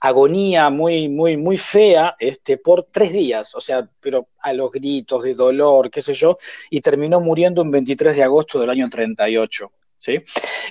agonía 0.02 0.70
muy, 0.72 1.08
muy, 1.08 1.38
muy 1.38 1.58
fea 1.58 2.16
este, 2.20 2.58
por 2.58 2.88
tres 2.92 3.14
días, 3.14 3.54
o 3.56 3.62
sea, 3.62 3.88
pero 4.00 4.30
a 4.40 4.52
los 4.52 4.72
gritos 4.72 5.24
de 5.24 5.36
dolor, 5.36 5.92
qué 5.92 6.02
sé 6.02 6.14
yo, 6.14 6.38
y 6.72 6.82
terminó 6.82 7.22
muriendo 7.22 7.62
un 7.62 7.72
23 7.72 8.18
de 8.18 8.24
agosto 8.24 8.60
del 8.60 8.72
año 8.72 8.90
38. 8.90 9.72
¿Sí? 9.98 10.20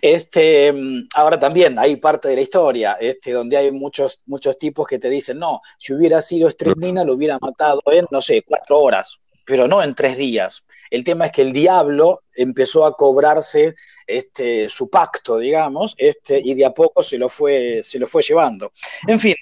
Este, 0.03 0.75
ahora 1.14 1.38
también 1.38 1.79
hay 1.79 1.95
parte 1.95 2.27
de 2.27 2.35
la 2.35 2.40
historia, 2.40 2.97
este, 3.01 3.31
donde 3.31 3.57
hay 3.57 3.71
muchos, 3.71 4.25
muchos 4.27 4.59
tipos 4.59 4.88
que 4.88 4.99
te 4.99 5.09
dicen, 5.09 5.38
no, 5.38 5.61
si 5.79 5.93
hubiera 5.93 6.21
sido 6.21 6.49
estremina 6.49 7.05
lo 7.05 7.14
hubiera 7.14 7.38
matado 7.38 7.81
en, 7.93 8.07
no 8.11 8.21
sé, 8.21 8.43
cuatro 8.43 8.81
horas, 8.81 9.21
pero 9.45 9.69
no 9.69 9.85
en 9.85 9.95
tres 9.95 10.16
días. 10.16 10.64
El 10.90 11.05
tema 11.05 11.26
es 11.26 11.33
que 11.33 11.42
el 11.42 11.53
diablo 11.53 12.22
empezó 12.35 12.85
a 12.85 12.96
cobrarse 12.96 13.74
este, 14.07 14.68
su 14.68 14.90
pacto, 14.90 15.38
digamos, 15.38 15.94
este, 15.96 16.40
y 16.44 16.55
de 16.55 16.64
a 16.64 16.72
poco 16.72 17.03
se 17.03 17.16
lo 17.16 17.29
fue, 17.29 17.81
se 17.83 17.98
lo 17.98 18.07
fue 18.07 18.22
llevando. 18.22 18.72
En 19.07 19.20
fin, 19.20 19.35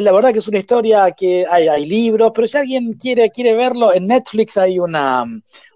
la 0.00 0.12
verdad 0.12 0.32
que 0.32 0.40
es 0.40 0.48
una 0.48 0.58
historia 0.58 1.10
que 1.12 1.46
hay, 1.48 1.68
hay 1.68 1.86
libros, 1.86 2.32
pero 2.34 2.46
si 2.46 2.58
alguien 2.58 2.94
quiere, 2.94 3.30
quiere 3.30 3.54
verlo, 3.54 3.94
en 3.94 4.08
Netflix 4.08 4.56
hay 4.56 4.78
una, 4.78 5.24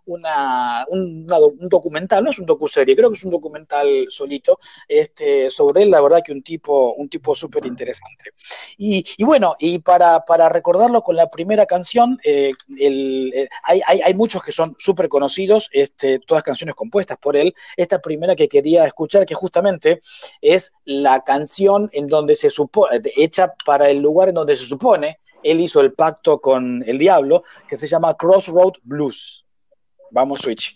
una, 0.09 0.85
un, 0.89 1.25
una, 1.25 1.39
un, 1.39 1.69
documental, 1.69 2.25
no 2.25 2.31
es 2.31 2.39
un 2.39 2.47
docuserie, 2.47 2.97
creo 2.97 3.11
que 3.11 3.17
es 3.17 3.25
un 3.25 3.31
documental 3.31 4.07
solito, 4.09 4.59
este, 4.87 5.51
sobre 5.51 5.83
él, 5.83 5.91
la 5.91 6.01
verdad 6.01 6.23
que 6.25 6.33
un 6.33 6.43
tipo, 6.43 6.93
un 6.95 7.09
tipo 7.09 7.35
súper 7.35 7.67
interesante. 7.67 8.33
Y, 8.77 9.05
y, 9.17 9.25
bueno, 9.25 9.57
y 9.59 9.79
para, 9.79 10.25
para, 10.25 10.49
recordarlo 10.49 11.03
con 11.03 11.17
la 11.17 11.31
primera 11.31 11.67
canción, 11.67 12.19
eh, 12.25 12.53
el, 12.79 13.33
eh, 13.35 13.49
hay, 13.65 13.81
hay, 13.87 14.01
hay, 14.01 14.15
muchos 14.15 14.43
que 14.43 14.53
son 14.53 14.75
súper 14.79 15.09
conocidos, 15.09 15.69
este, 15.73 16.19
todas 16.21 16.43
canciones 16.43 16.75
compuestas 16.75 17.19
por 17.19 17.37
él. 17.37 17.55
Esta 17.77 18.01
primera 18.01 18.35
que 18.35 18.49
quería 18.49 18.85
escuchar, 18.85 19.27
que 19.27 19.35
justamente 19.35 20.01
es 20.41 20.73
la 20.85 21.23
canción 21.25 21.91
en 21.93 22.07
donde 22.07 22.35
se 22.35 22.51
supone, 22.51 23.01
hecha 23.17 23.53
para 23.65 23.91
el 23.91 24.01
lugar 24.01 24.29
en 24.29 24.35
donde 24.35 24.57
se 24.57 24.65
supone 24.65 25.19
él 25.43 25.61
hizo 25.61 25.81
el 25.81 25.93
pacto 25.93 26.41
con 26.41 26.83
el 26.87 26.99
diablo, 26.99 27.45
que 27.69 27.77
se 27.77 27.87
llama 27.87 28.17
Crossroad 28.17 28.75
Blues. 28.83 29.45
Vamos, 30.11 30.41
Switch. 30.41 30.75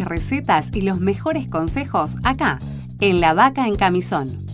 Recetas 0.00 0.70
y 0.72 0.80
los 0.80 0.98
mejores 0.98 1.48
consejos 1.48 2.16
acá, 2.24 2.58
en 3.00 3.20
La 3.20 3.34
Vaca 3.34 3.66
en 3.66 3.76
Camisón. 3.76 4.46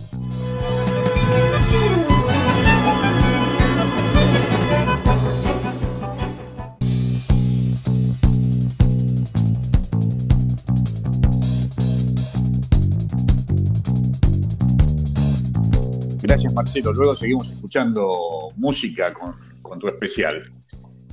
Gracias 16.21 16.53
Marcelo, 16.53 16.93
luego 16.93 17.15
seguimos 17.15 17.49
escuchando 17.49 18.51
música 18.57 19.13
con, 19.13 19.35
con 19.63 19.79
tu 19.79 19.87
especial. 19.87 20.58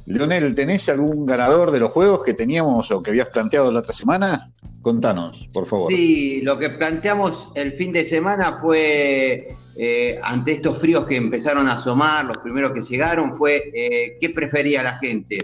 Leonel, 0.07 0.55
¿tenés 0.55 0.88
algún 0.88 1.27
ganador 1.27 1.71
de 1.71 1.81
los 1.81 1.92
juegos 1.92 2.23
que 2.25 2.33
teníamos 2.35 2.90
o 2.90 3.03
que 3.03 3.11
habías 3.11 3.29
planteado 3.29 3.71
la 3.73 3.81
otra 3.81 3.92
semana? 3.92 4.53
Contanos, 4.83 5.49
por 5.53 5.66
favor. 5.66 5.90
Sí, 5.90 6.42
lo 6.42 6.59
que 6.59 6.71
planteamos 6.71 7.51
el 7.57 7.73
fin 7.73 7.90
de 7.92 8.05
semana 8.05 8.59
fue, 8.61 9.49
eh, 9.77 10.21
ante 10.23 10.53
estos 10.53 10.79
fríos 10.79 11.07
que 11.07 11.16
empezaron 11.16 11.66
a 11.69 11.73
asomar, 11.73 12.25
los 12.25 12.38
primeros 12.38 12.73
que 12.73 12.83
llegaron, 12.83 13.35
fue 13.35 13.64
eh, 13.75 14.16
¿qué 14.21 14.31
prefería 14.31 14.85
la 14.85 14.97
gente? 14.99 15.38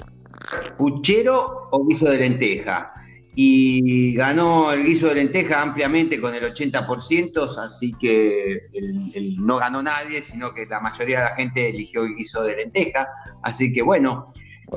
¿Puchero 0.78 1.68
o 1.70 1.86
guiso 1.86 2.08
de 2.10 2.18
lenteja? 2.18 2.92
Y 3.34 4.14
ganó 4.14 4.72
el 4.72 4.84
guiso 4.84 5.08
de 5.08 5.14
lenteja 5.16 5.62
ampliamente 5.62 6.20
con 6.20 6.34
el 6.34 6.44
80%, 6.44 7.44
así 7.58 7.94
que 7.98 8.66
el- 8.74 9.36
no 9.44 9.56
ganó 9.56 9.82
nadie, 9.82 10.20
sino 10.22 10.52
que 10.52 10.66
la 10.66 10.80
mayoría 10.80 11.18
de 11.18 11.24
la 11.24 11.36
gente 11.36 11.68
eligió 11.70 12.04
el 12.04 12.14
guiso 12.14 12.42
de 12.44 12.56
lenteja. 12.56 13.08
Así 13.42 13.72
que 13.72 13.80
bueno, 13.80 14.26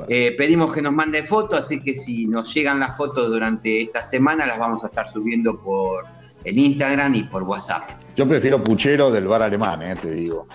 eh, 0.08 0.34
pedimos 0.36 0.72
que 0.72 0.82
nos 0.82 0.92
manden 0.92 1.26
fotos, 1.26 1.58
así 1.60 1.80
que 1.80 1.94
si 1.94 2.26
nos 2.26 2.52
llegan 2.54 2.78
las 2.80 2.96
fotos 2.96 3.28
durante 3.28 3.82
esta 3.82 4.02
semana, 4.02 4.46
las 4.46 4.58
vamos 4.58 4.82
a 4.84 4.88
estar 4.88 5.08
subiendo 5.08 5.58
por 5.58 6.04
el 6.44 6.58
Instagram 6.58 7.14
y 7.14 7.22
por 7.24 7.42
WhatsApp. 7.42 7.90
Yo 8.16 8.26
prefiero 8.26 8.62
puchero 8.62 9.10
del 9.10 9.26
bar 9.26 9.42
alemán, 9.42 9.82
eh, 9.82 9.94
te 10.00 10.10
digo. 10.10 10.46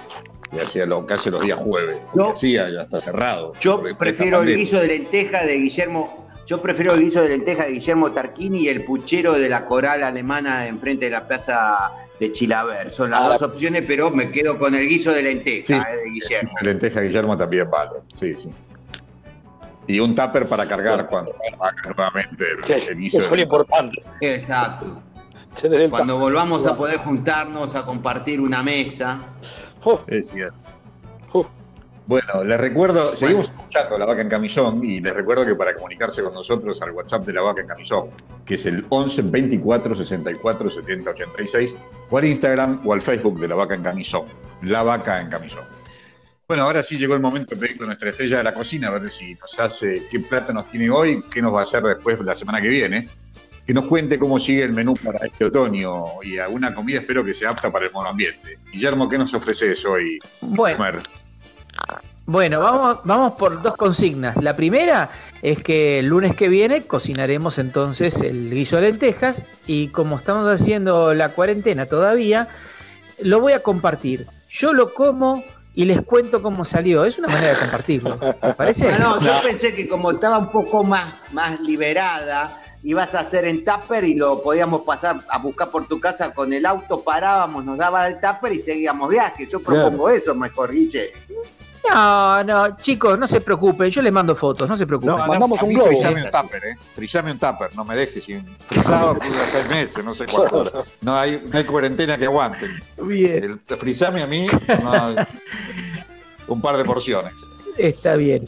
Y 0.53 0.59
hacía 0.59 0.85
lo, 0.85 1.05
casi 1.05 1.29
los 1.29 1.41
días 1.41 1.57
jueves. 1.59 2.05
Yo 2.15 2.31
hacía, 2.33 2.69
ya 2.69 2.81
está 2.81 2.99
cerrado. 2.99 3.53
Yo 3.61 3.81
prefiero 3.97 4.41
el 4.41 4.55
guiso 4.57 4.79
de 4.79 4.87
lenteja 4.87 5.45
de 5.45 5.55
Guillermo. 5.57 6.27
Yo 6.47 6.61
prefiero 6.61 6.93
el 6.95 6.99
guiso 6.99 7.21
de 7.21 7.29
lenteja 7.29 7.63
de 7.65 7.71
Guillermo 7.71 8.11
Tarquini 8.11 8.63
y 8.63 8.67
el 8.67 8.83
puchero 8.83 9.33
de 9.39 9.47
la 9.47 9.65
coral 9.65 10.03
alemana 10.03 10.67
enfrente 10.67 11.05
de 11.05 11.11
la 11.11 11.25
plaza 11.25 11.91
de 12.19 12.31
Chilaver. 12.33 12.91
Son 12.91 13.11
las 13.11 13.21
Ah, 13.21 13.27
dos 13.29 13.41
opciones, 13.43 13.83
pero 13.87 14.11
me 14.11 14.29
quedo 14.31 14.57
con 14.59 14.75
el 14.75 14.89
guiso 14.89 15.13
de 15.13 15.23
lenteja 15.23 15.65
Sí, 15.67 15.73
eh, 15.73 15.97
de 16.03 16.09
Guillermo. 16.09 16.51
La 16.61 16.69
lenteja 16.71 16.99
Guillermo 17.01 17.37
también 17.37 17.69
vale. 17.69 17.99
Sí, 18.19 18.35
sí. 18.35 18.49
Y 19.91 19.99
un 19.99 20.15
tupper 20.15 20.47
para 20.47 20.65
cargar 20.65 21.07
cuando 21.07 21.33
haga 21.59 21.75
nuevamente 21.83 22.45
el, 22.51 22.97
guiso. 22.97 23.17
Eso 23.17 23.27
es 23.27 23.35
lo 23.35 23.41
importante. 23.41 24.01
Exacto. 24.21 25.01
Cuando 25.89 26.17
volvamos 26.17 26.65
a 26.65 26.77
poder 26.77 26.99
juntarnos 26.99 27.75
a 27.75 27.85
compartir 27.85 28.39
una 28.39 28.63
mesa. 28.63 29.19
Es 30.07 30.29
cierto. 30.29 30.55
Bueno, 32.07 32.43
les 32.43 32.59
recuerdo, 32.59 33.15
seguimos 33.15 33.47
escuchando 33.47 33.97
La 33.97 34.05
Vaca 34.05 34.21
en 34.21 34.27
Camisón 34.27 34.83
y 34.83 34.99
les 34.99 35.13
recuerdo 35.13 35.45
que 35.45 35.55
para 35.55 35.75
comunicarse 35.75 36.23
con 36.23 36.33
nosotros 36.33 36.81
al 36.81 36.91
WhatsApp 36.91 37.25
de 37.25 37.33
La 37.33 37.41
Vaca 37.41 37.61
en 37.61 37.67
Camisón, 37.67 38.09
que 38.45 38.55
es 38.55 38.65
el 38.65 38.85
11 38.89 39.21
24 39.21 39.95
64 39.95 40.69
70 40.69 41.09
86, 41.11 41.77
o 42.09 42.17
al 42.17 42.25
Instagram 42.25 42.81
o 42.85 42.93
al 42.93 43.01
Facebook 43.01 43.39
de 43.39 43.47
La 43.47 43.55
Vaca 43.55 43.75
en 43.75 43.83
Camisón, 43.83 44.25
La 44.61 44.83
Vaca 44.83 45.21
en 45.21 45.29
Camisón. 45.29 45.63
Bueno, 46.51 46.65
ahora 46.65 46.83
sí 46.83 46.97
llegó 46.97 47.13
el 47.13 47.21
momento 47.21 47.55
de 47.55 47.61
pedir 47.61 47.77
con 47.77 47.87
nuestra 47.87 48.09
estrella 48.09 48.39
de 48.39 48.43
la 48.43 48.53
cocina, 48.53 48.89
a 48.89 48.99
ver 48.99 49.09
si 49.09 49.35
nos 49.35 49.57
hace 49.57 50.03
qué 50.11 50.19
plato 50.19 50.51
nos 50.51 50.67
tiene 50.67 50.89
hoy, 50.89 51.23
qué 51.31 51.41
nos 51.41 51.53
va 51.53 51.59
a 51.59 51.63
hacer 51.63 51.81
después 51.81 52.19
la 52.19 52.35
semana 52.35 52.59
que 52.59 52.67
viene. 52.67 53.07
Que 53.65 53.73
nos 53.73 53.85
cuente 53.85 54.19
cómo 54.19 54.37
sigue 54.37 54.65
el 54.65 54.73
menú 54.73 54.95
para 54.95 55.25
este 55.25 55.45
otoño 55.45 56.07
y 56.21 56.39
alguna 56.39 56.75
comida 56.75 56.99
espero 56.99 57.23
que 57.23 57.33
sea 57.33 57.51
apta 57.51 57.71
para 57.71 57.85
el 57.85 57.93
monoambiente. 57.93 58.59
Guillermo, 58.69 59.07
¿qué 59.07 59.17
nos 59.17 59.33
ofreces 59.33 59.85
hoy? 59.85 60.19
Bueno. 60.41 60.75
comer? 60.75 60.99
Bueno, 62.25 62.59
vamos, 62.59 62.99
vamos 63.05 63.31
por 63.39 63.61
dos 63.61 63.77
consignas. 63.77 64.35
La 64.43 64.53
primera 64.53 65.09
es 65.41 65.63
que 65.63 65.99
el 65.99 66.07
lunes 66.07 66.35
que 66.35 66.49
viene 66.49 66.81
cocinaremos 66.81 67.59
entonces 67.59 68.19
el 68.19 68.53
guiso 68.53 68.75
de 68.75 68.91
lentejas 68.91 69.41
y 69.67 69.87
como 69.87 70.17
estamos 70.17 70.47
haciendo 70.47 71.13
la 71.13 71.29
cuarentena 71.29 71.85
todavía, 71.85 72.49
lo 73.21 73.39
voy 73.39 73.53
a 73.53 73.63
compartir. 73.63 74.27
Yo 74.49 74.73
lo 74.73 74.93
como 74.93 75.45
y 75.73 75.85
les 75.85 76.01
cuento 76.01 76.41
cómo 76.41 76.65
salió. 76.65 77.05
Es 77.05 77.17
una 77.17 77.27
manera 77.27 77.53
de 77.53 77.59
compartirlo. 77.59 78.17
¿Me 78.41 78.53
parece? 78.53 78.89
Ah, 78.89 78.97
no, 78.99 79.21
yo 79.21 79.31
pensé 79.43 79.73
que 79.73 79.87
como 79.87 80.11
estaba 80.11 80.37
un 80.37 80.49
poco 80.49 80.83
más, 80.83 81.13
más 81.31 81.59
liberada, 81.61 82.61
ibas 82.83 83.15
a 83.15 83.21
hacer 83.21 83.45
en 83.45 83.63
tupper 83.63 84.03
y 84.03 84.15
lo 84.15 84.41
podíamos 84.41 84.81
pasar 84.81 85.21
a 85.29 85.37
buscar 85.37 85.69
por 85.69 85.87
tu 85.87 85.99
casa 85.99 86.33
con 86.33 86.51
el 86.51 86.65
auto, 86.65 87.01
parábamos, 87.01 87.63
nos 87.63 87.77
daba 87.77 88.07
el 88.07 88.19
tupper 88.19 88.53
y 88.53 88.59
seguíamos 88.59 89.09
viaje. 89.09 89.47
Yo 89.47 89.61
propongo 89.61 90.09
eso 90.09 90.35
mejor, 90.35 90.71
Guille. 90.71 91.11
No, 91.89 92.43
no, 92.43 92.77
chicos, 92.77 93.17
no 93.17 93.27
se 93.27 93.41
preocupen, 93.41 93.89
yo 93.89 94.01
les 94.01 94.13
mando 94.13 94.35
fotos, 94.35 94.69
no 94.69 94.77
se 94.77 94.85
preocupen. 94.85 95.19
a 95.19 95.27
mí 95.27 95.75
Frizame 95.75 96.25
un 96.25 96.31
tupper, 96.31 96.65
¿eh? 96.65 96.75
Frizame 96.95 97.31
un 97.31 97.39
tupper, 97.39 97.75
no 97.75 97.83
me 97.83 97.95
dejes 97.95 98.23
sin 98.23 98.45
frizado 98.45 99.13
dura 99.15 99.45
seis 99.51 99.69
meses, 99.69 100.05
no 100.05 100.13
sé 100.13 100.25
cuánto. 100.25 100.85
No 101.01 101.17
hay, 101.17 101.43
no 101.51 101.57
hay 101.57 101.63
cuarentena 101.63 102.17
que 102.17 102.25
aguante. 102.25 102.67
Bien. 103.01 103.59
El 103.67 103.77
frizame 103.77 104.23
a 104.23 104.27
mí 104.27 104.47
no, 104.83 105.15
un 106.47 106.61
par 106.61 106.77
de 106.77 106.85
porciones. 106.85 107.33
Está 107.77 108.15
bien. 108.15 108.47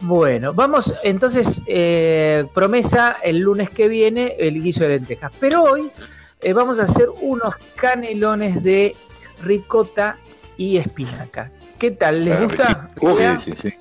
Bueno, 0.00 0.52
vamos 0.52 0.94
entonces, 1.04 1.62
eh, 1.66 2.44
promesa 2.52 3.18
el 3.22 3.38
lunes 3.38 3.70
que 3.70 3.86
viene 3.86 4.34
el 4.38 4.60
guiso 4.60 4.82
de 4.82 4.98
lentejas. 4.98 5.30
Pero 5.38 5.62
hoy 5.62 5.92
eh, 6.40 6.52
vamos 6.52 6.80
a 6.80 6.84
hacer 6.84 7.06
unos 7.20 7.54
canelones 7.76 8.62
de 8.64 8.96
ricota 9.42 10.18
y 10.56 10.76
espinaca. 10.76 11.52
¿Qué 11.82 11.90
tal? 11.90 12.24
¿Les 12.24 12.38
gusta? 12.38 12.88
¿Ya? 13.18 13.40
Sí, 13.40 13.50
sí, 13.50 13.70
sí. 13.70 13.74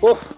Uf. 0.00 0.32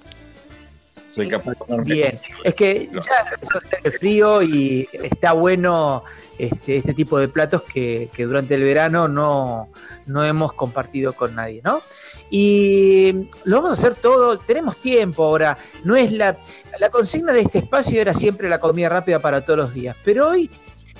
Soy 1.14 1.31
capaz 1.31 1.55
de 1.66 1.81
Bien, 1.83 2.20
es 2.44 2.55
que 2.55 2.90
ya 2.92 3.31
empezó 3.33 3.55
a 3.55 3.59
hacer 3.64 3.81
el 3.85 3.92
frío 3.92 4.42
y 4.42 4.87
está 4.92 5.33
bueno 5.33 6.05
este, 6.37 6.76
este 6.76 6.92
tipo 6.92 7.18
de 7.18 7.29
platos 7.29 7.62
que, 7.62 8.11
que 8.14 8.26
durante 8.26 8.55
el 8.57 8.64
verano 8.64 9.09
no, 9.09 9.70
no 10.05 10.24
hemos 10.26 10.52
compartido 10.52 11.14
con 11.14 11.35
nadie, 11.35 11.62
¿no? 11.64 11.81
Y 12.29 13.31
lo 13.44 13.62
vamos 13.62 13.70
a 13.70 13.72
hacer 13.81 13.94
todo, 13.94 14.37
tenemos 14.37 14.79
tiempo 14.79 15.24
ahora, 15.24 15.57
no 15.85 15.96
es 15.96 16.12
la, 16.12 16.37
la 16.79 16.90
consigna 16.90 17.33
de 17.33 17.40
este 17.40 17.61
espacio 17.61 17.98
era 17.98 18.12
siempre 18.12 18.50
la 18.50 18.61
comida 18.61 18.90
rápida 18.90 19.20
para 19.20 19.40
todos 19.40 19.59
los 19.59 19.72
días, 19.72 19.96
pero 20.05 20.29
hoy 20.29 20.50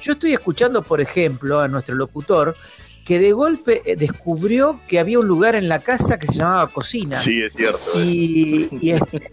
yo 0.01 0.15
estoy 0.15 0.33
escuchando, 0.33 0.81
por 0.81 1.03
ejemplo, 1.03 1.61
a 1.61 1.69
nuestro 1.69 1.95
locutor 1.95 2.57
que 3.07 3.19
de 3.21 3.33
golpe 3.33 3.83
eh, 3.87 3.95
descubrió 3.97 4.81
que 4.89 4.99
había 4.99 5.19
un 5.21 5.29
lugar 5.29 5.55
en 5.55 5.69
la 5.69 5.79
casa 5.79 6.19
que 6.19 6.27
se 6.27 6.35
llamaba 6.35 6.67
cocina. 6.67 7.19
Sí, 7.21 7.41
es 7.41 7.55
cierto. 7.55 7.79
eh. 7.99 8.05
Y, 8.05 8.69
y 8.81 8.91
este, 8.91 9.31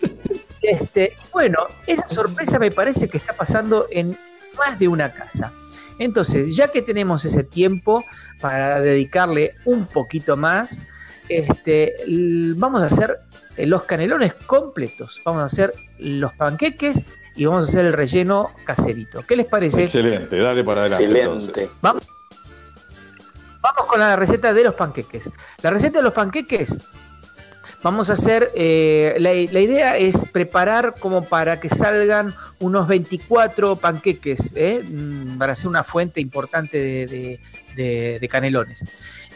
este, 0.62 1.16
bueno, 1.32 1.58
esa 1.86 2.08
sorpresa 2.08 2.58
me 2.58 2.70
parece 2.70 3.08
que 3.08 3.18
está 3.18 3.32
pasando 3.32 3.86
en 3.90 4.18
más 4.58 4.78
de 4.78 4.88
una 4.88 5.12
casa. 5.12 5.52
Entonces, 5.98 6.56
ya 6.56 6.68
que 6.68 6.82
tenemos 6.82 7.24
ese 7.24 7.44
tiempo 7.44 8.04
para 8.40 8.80
dedicarle 8.80 9.54
un 9.64 9.86
poquito 9.86 10.36
más, 10.36 10.80
este, 11.28 11.94
vamos 12.56 12.82
a 12.82 12.86
hacer 12.86 13.20
eh, 13.56 13.66
los 13.66 13.84
canelones 13.84 14.34
completos. 14.34 15.20
Vamos 15.24 15.42
a 15.42 15.46
hacer 15.46 15.72
los 15.98 16.32
panqueques 16.32 17.00
y 17.36 17.44
vamos 17.44 17.66
a 17.66 17.68
hacer 17.68 17.86
el 17.86 17.92
relleno 17.92 18.50
caserito. 18.64 19.24
¿Qué 19.24 19.36
les 19.36 19.46
parece? 19.46 19.84
Excelente, 19.84 20.36
dale 20.36 20.64
para 20.64 20.82
adelante. 20.82 21.04
Excelente. 21.04 21.70
Vamos, 21.80 22.02
vamos 23.64 23.86
con 23.86 23.98
la 23.98 24.14
receta 24.14 24.52
de 24.52 24.62
los 24.62 24.74
panqueques. 24.74 25.30
La 25.62 25.70
receta 25.70 25.98
de 25.98 26.04
los 26.04 26.12
panqueques, 26.12 26.76
vamos 27.82 28.10
a 28.10 28.12
hacer, 28.12 28.52
eh, 28.54 29.16
la, 29.18 29.32
idea 29.32 29.96
es 29.96 30.26
preparar 30.26 30.94
como 31.00 31.24
para 31.24 31.58
que 31.58 31.70
salgan 31.70 32.34
unos 32.60 32.86
24 32.86 33.76
panqueques, 33.76 34.52
¿eh? 34.54 34.84
Mm, 34.86 35.38
para 35.38 35.54
hacer 35.54 35.68
una 35.68 35.82
fuente 35.82 36.20
importante 36.20 36.78
de, 37.76 38.28
canelones. 38.30 38.84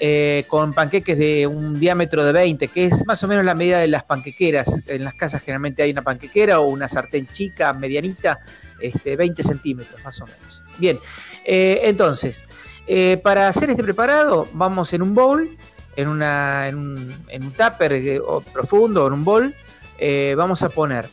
Eh, 0.01 0.45
con 0.47 0.75
panqueques 0.75 1.19
de 1.19 1.47
un 1.47 1.81
diámetro 1.81 2.23
de 2.23 2.33
20, 2.33 2.69
que 2.69 2.85
es 2.85 3.05
más 3.07 3.23
o 3.25 3.29
menos 3.29 3.45
la 3.45 3.55
medida 3.55 3.81
de 3.81 3.89
las 3.89 4.05
panquequeras. 4.05 4.83
En 4.87 5.05
las 5.05 5.15
casas 5.15 5.41
generalmente 5.41 5.83
hay 5.83 5.91
una 5.91 6.03
panquequera 6.03 6.61
o 6.61 6.67
una 6.67 6.87
sartén 6.87 7.27
chica, 7.27 7.73
medianita, 7.73 8.41
este, 8.81 9.17
20 9.17 9.43
centímetros 9.43 10.05
más 10.05 10.21
o 10.21 10.27
menos. 10.27 10.63
Bien, 10.79 11.01
entonces, 11.45 12.45
eh, 12.91 13.21
para 13.23 13.49
hacer 13.49 13.69
este 13.69 13.85
preparado, 13.85 14.49
vamos 14.55 14.95
en 14.95 15.03
un 15.03 15.13
bowl, 15.13 15.47
en, 15.95 16.09
una, 16.09 16.69
en, 16.69 16.77
un, 16.77 17.15
en 17.29 17.45
un 17.45 17.53
tupper 17.53 17.93
eh, 17.93 18.19
o 18.19 18.41
profundo, 18.41 19.07
en 19.07 19.13
un 19.13 19.25
bowl, 19.25 19.55
eh, 19.99 20.35
vamos 20.39 20.63
a 20.63 20.71
poner 20.71 21.11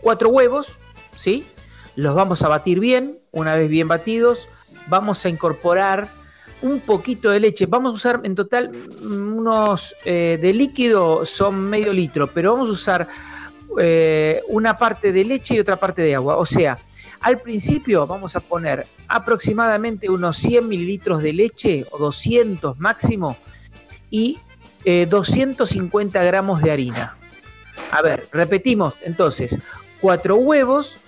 cuatro 0.00 0.28
huevos, 0.28 0.78
¿sí? 1.16 1.44
Los 1.96 2.14
vamos 2.14 2.42
a 2.42 2.48
batir 2.48 2.78
bien, 2.78 3.18
una 3.32 3.56
vez 3.56 3.68
bien 3.68 3.88
batidos, 3.88 4.46
vamos 4.86 5.24
a 5.24 5.28
incorporar 5.28 6.08
un 6.62 6.78
poquito 6.78 7.30
de 7.30 7.40
leche. 7.40 7.66
Vamos 7.66 7.90
a 7.90 7.94
usar 7.94 8.20
en 8.22 8.36
total 8.36 8.70
mm, 8.70 9.36
unos 9.36 9.96
de 10.04 10.52
líquido 10.54 11.26
son 11.26 11.56
medio 11.56 11.92
litro, 11.92 12.28
pero 12.28 12.52
vamos 12.52 12.68
a 12.68 12.72
usar 12.72 13.08
una 14.48 14.78
parte 14.78 15.10
de 15.10 15.24
leche 15.24 15.56
y 15.56 15.58
otra 15.58 15.74
parte 15.74 16.02
de 16.02 16.14
agua. 16.14 16.36
O 16.36 16.46
sea, 16.46 16.78
al 17.24 17.38
principio 17.38 18.06
vamos 18.06 18.36
a 18.36 18.40
poner 18.40 18.86
aproximadamente 19.08 20.10
unos 20.10 20.36
100 20.36 20.68
mililitros 20.68 21.22
de 21.22 21.32
leche 21.32 21.86
o 21.90 21.96
200 21.96 22.78
máximo 22.78 23.38
y 24.10 24.38
250 24.84 26.22
eh, 26.22 26.26
gramos 26.26 26.60
de 26.60 26.70
harina. 26.70 27.16
A 27.92 28.02
ver, 28.02 28.28
repetimos 28.30 28.96
entonces, 29.04 29.56
cuatro 30.02 30.36
huevos, 30.36 30.98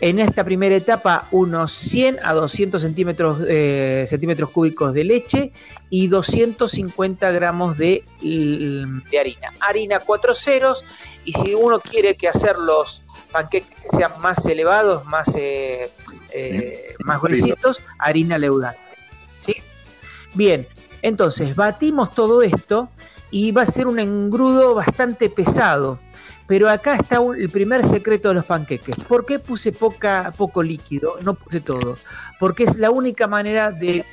en 0.00 0.20
esta 0.20 0.44
primera 0.44 0.76
etapa 0.76 1.26
unos 1.32 1.72
100 1.72 2.20
a 2.22 2.34
200 2.34 2.80
centímetros, 2.80 3.38
eh, 3.48 4.04
centímetros 4.06 4.50
cúbicos 4.50 4.94
de 4.94 5.02
leche 5.02 5.52
y 5.90 6.06
250 6.06 7.32
gramos 7.32 7.76
de, 7.76 8.04
de, 8.22 9.18
harina. 9.18 9.52
Harina 9.58 9.98
cuatro 9.98 10.36
ceros 10.36 10.84
y 11.24 11.32
si 11.32 11.52
uno 11.54 11.80
quiere 11.80 12.14
que 12.14 12.28
hacer 12.28 12.58
los 12.58 13.02
panqueques 13.30 13.78
sean 13.96 14.12
más 14.20 14.44
elevados, 14.46 15.04
más, 15.04 15.34
eh, 15.36 15.90
eh, 16.32 16.94
más 17.00 17.20
gruesitos, 17.20 17.80
harina 17.98 18.38
leudante. 18.38 18.80
¿sí? 19.40 19.56
Bien, 20.34 20.66
entonces 21.02 21.54
batimos 21.54 22.12
todo 22.14 22.42
esto 22.42 22.88
y 23.30 23.52
va 23.52 23.62
a 23.62 23.66
ser 23.66 23.86
un 23.86 23.98
engrudo 23.98 24.74
bastante 24.74 25.28
pesado 25.28 25.98
pero 26.48 26.70
acá 26.70 26.96
está 26.96 27.20
el 27.36 27.50
primer 27.50 27.86
secreto 27.86 28.28
de 28.28 28.34
los 28.34 28.46
panqueques. 28.46 28.96
¿Por 29.06 29.26
qué 29.26 29.38
puse 29.38 29.70
poca, 29.70 30.32
poco 30.34 30.62
líquido? 30.62 31.18
No 31.22 31.34
puse 31.34 31.60
todo. 31.60 31.98
Porque 32.38 32.64
es 32.64 32.76
la 32.76 32.90
única 32.90 33.26
manera 33.26 33.72
de 33.72 34.04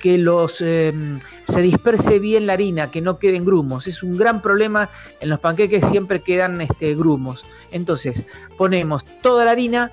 que 0.00 0.16
los 0.18 0.60
em, 0.60 1.18
se 1.44 1.60
disperse 1.60 2.18
bien 2.18 2.46
la 2.46 2.54
harina, 2.54 2.90
que 2.90 3.00
no 3.00 3.18
queden 3.18 3.44
grumos. 3.44 3.86
Es 3.86 4.02
un 4.02 4.16
gran 4.16 4.40
problema 4.40 4.90
en 5.20 5.28
los 5.28 5.40
panqueques, 5.40 5.86
siempre 5.86 6.20
quedan 6.20 6.60
este, 6.60 6.94
grumos. 6.94 7.44
Entonces, 7.70 8.24
ponemos 8.56 9.04
toda 9.20 9.44
la 9.44 9.50
harina, 9.50 9.92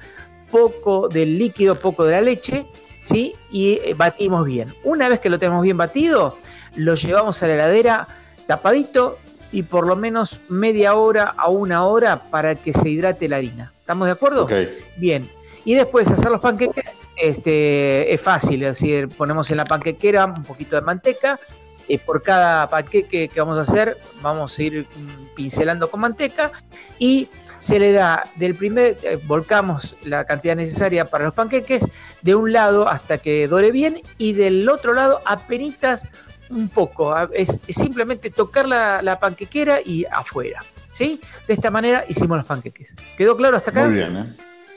poco 0.49 1.09
del 1.09 1.37
líquido, 1.37 1.75
poco 1.75 2.05
de 2.05 2.11
la 2.11 2.21
leche, 2.21 2.65
¿sí? 3.01 3.35
Y 3.51 3.79
eh, 3.83 3.93
batimos 3.95 4.45
bien. 4.45 4.73
Una 4.83 5.09
vez 5.09 5.19
que 5.19 5.29
lo 5.29 5.39
tenemos 5.39 5.63
bien 5.63 5.77
batido, 5.77 6.37
lo 6.75 6.95
llevamos 6.95 7.41
a 7.43 7.47
la 7.47 7.55
heladera 7.55 8.07
tapadito 8.47 9.17
y 9.51 9.63
por 9.63 9.85
lo 9.85 9.95
menos 9.95 10.41
media 10.49 10.95
hora 10.95 11.33
a 11.37 11.49
una 11.49 11.85
hora 11.85 12.29
para 12.29 12.55
que 12.55 12.73
se 12.73 12.89
hidrate 12.89 13.27
la 13.27 13.37
harina. 13.37 13.73
¿Estamos 13.79 14.07
de 14.07 14.13
acuerdo? 14.13 14.47
Bien. 14.97 15.29
Y 15.65 15.75
después 15.75 16.09
hacer 16.09 16.31
los 16.31 16.41
panqueques 16.41 16.95
este, 17.15 18.13
es 18.13 18.21
fácil, 18.21 18.63
es 18.63 18.79
decir, 18.79 19.09
ponemos 19.09 19.49
en 19.51 19.57
la 19.57 19.65
panquequera 19.65 20.25
un 20.25 20.43
poquito 20.43 20.75
de 20.75 20.81
manteca. 20.81 21.39
y 21.87 21.97
por 21.97 22.23
cada 22.23 22.69
panqueque 22.69 23.27
que 23.27 23.39
vamos 23.39 23.57
a 23.57 23.61
hacer, 23.61 23.97
vamos 24.21 24.57
a 24.57 24.63
ir 24.63 24.87
pincelando 25.35 25.89
con 25.89 25.99
manteca 25.99 26.51
y 26.97 27.27
se 27.57 27.77
le 27.77 27.91
da 27.91 28.23
del 28.35 28.55
primer, 28.55 28.97
eh, 29.03 29.19
volcamos 29.25 29.95
la 30.03 30.25
cantidad 30.25 30.55
necesaria 30.55 31.05
para 31.05 31.25
los 31.25 31.33
panqueques 31.33 31.83
de 32.21 32.33
un 32.33 32.51
lado 32.51 32.87
hasta 32.87 33.19
que 33.19 33.47
dore 33.47 33.71
bien 33.71 34.01
y 34.17 34.33
del 34.33 34.67
otro 34.67 34.93
lado 34.93 35.21
apenas 35.25 36.07
un 36.49 36.69
poco, 36.69 37.15
es, 37.33 37.61
simplemente 37.69 38.29
tocar 38.29 38.67
la, 38.67 39.17
panquequera 39.19 39.79
y 39.83 40.05
afuera. 40.05 40.63
¿sí? 40.89 41.21
De 41.47 41.53
esta 41.53 41.69
manera 41.69 42.03
hicimos 42.07 42.37
los 42.37 42.45
panqueques. 42.45 42.95
¿Quedó 43.15 43.37
claro 43.37 43.57
hasta 43.57 43.71
acá? 43.71 43.85
Muy 43.85 43.95
bien, 43.95 44.17
¿eh? 44.17 44.25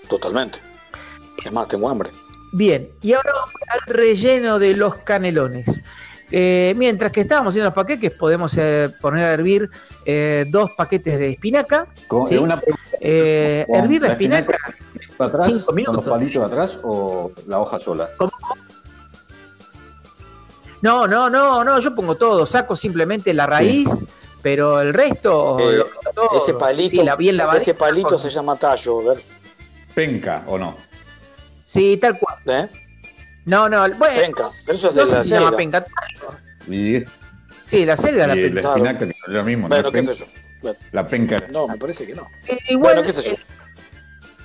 Totalmente. 0.08 0.73
Es 1.42 1.52
más, 1.52 1.68
tengo 1.68 1.88
hambre. 1.88 2.10
Bien, 2.52 2.90
y 3.00 3.12
ahora 3.12 3.32
vamos 3.32 3.54
al 3.68 3.94
relleno 3.94 4.58
de 4.58 4.74
los 4.74 4.96
canelones. 4.98 5.82
Eh, 6.30 6.74
mientras 6.76 7.12
que 7.12 7.22
estábamos 7.22 7.52
haciendo 7.52 7.66
los 7.66 7.74
panqueques, 7.74 8.12
podemos 8.12 8.56
eh, 8.56 8.90
poner 9.00 9.24
a 9.24 9.32
hervir 9.32 9.70
dos 10.48 10.70
paquetes 10.72 11.18
de 11.18 11.30
espinaca. 11.30 11.86
¿sí? 12.28 12.36
una 12.36 12.60
hervir 13.00 14.02
la, 14.02 14.12
espinaca, 14.12 14.56
atrás, 15.18 15.46
cinco 15.46 15.72
minutos. 15.72 16.04
¿Con 16.04 16.10
los 16.10 16.18
palitos 16.18 16.52
atrás 16.52 16.78
o 16.82 17.32
la 17.46 17.60
hoja 17.60 17.78
sola? 17.78 18.08
¿Cómo? 18.16 18.32
No, 20.84 21.06
no, 21.06 21.30
no, 21.30 21.64
no, 21.64 21.80
yo 21.80 21.94
pongo 21.94 22.14
todo, 22.14 22.44
saco 22.44 22.76
simplemente 22.76 23.32
la 23.32 23.46
raíz, 23.46 24.04
pero 24.42 24.82
el 24.82 24.92
resto. 24.92 25.58
Eh, 25.58 25.82
ese 26.36 26.52
palito, 26.52 27.16
bien 27.16 27.40
ese 27.56 27.72
palito 27.72 28.18
se 28.18 28.28
llama 28.28 28.54
tallo, 28.56 29.02
ver. 29.02 29.22
Penca 29.94 30.44
o 30.46 30.58
no. 30.58 30.76
Sí, 31.64 31.96
tal 31.96 32.18
cual. 32.18 32.38
¿Eh? 32.46 32.68
No, 33.44 33.68
no, 33.68 33.80
bueno, 33.96 34.20
penca. 34.20 34.42
eso 34.42 34.88
es 34.90 34.96
no 34.96 35.06
sé 35.06 35.22
si 35.22 35.28
se 35.28 35.34
llama 35.34 35.56
penca. 35.56 35.84
Sí, 37.64 37.84
la 37.84 37.96
selga 37.96 38.26
la 38.26 38.34
penca. 38.34 38.60
La 38.62 38.68
espinaca, 38.70 38.98
que 38.98 39.10
es 39.10 39.28
lo 39.28 39.44
mismo. 39.44 39.68
Bueno, 39.68 39.92
¿qué 39.92 39.98
es 40.00 40.08
eso? 40.08 40.26
La 40.92 41.06
penca. 41.06 41.36
No, 41.50 41.68
me 41.68 41.76
parece 41.76 42.06
que 42.06 42.14
no. 42.14 42.26
Eh, 42.46 42.56
igual, 42.70 42.94
bueno, 42.94 43.02
¿qué 43.02 43.10
es 43.10 43.18
eso? 43.18 43.36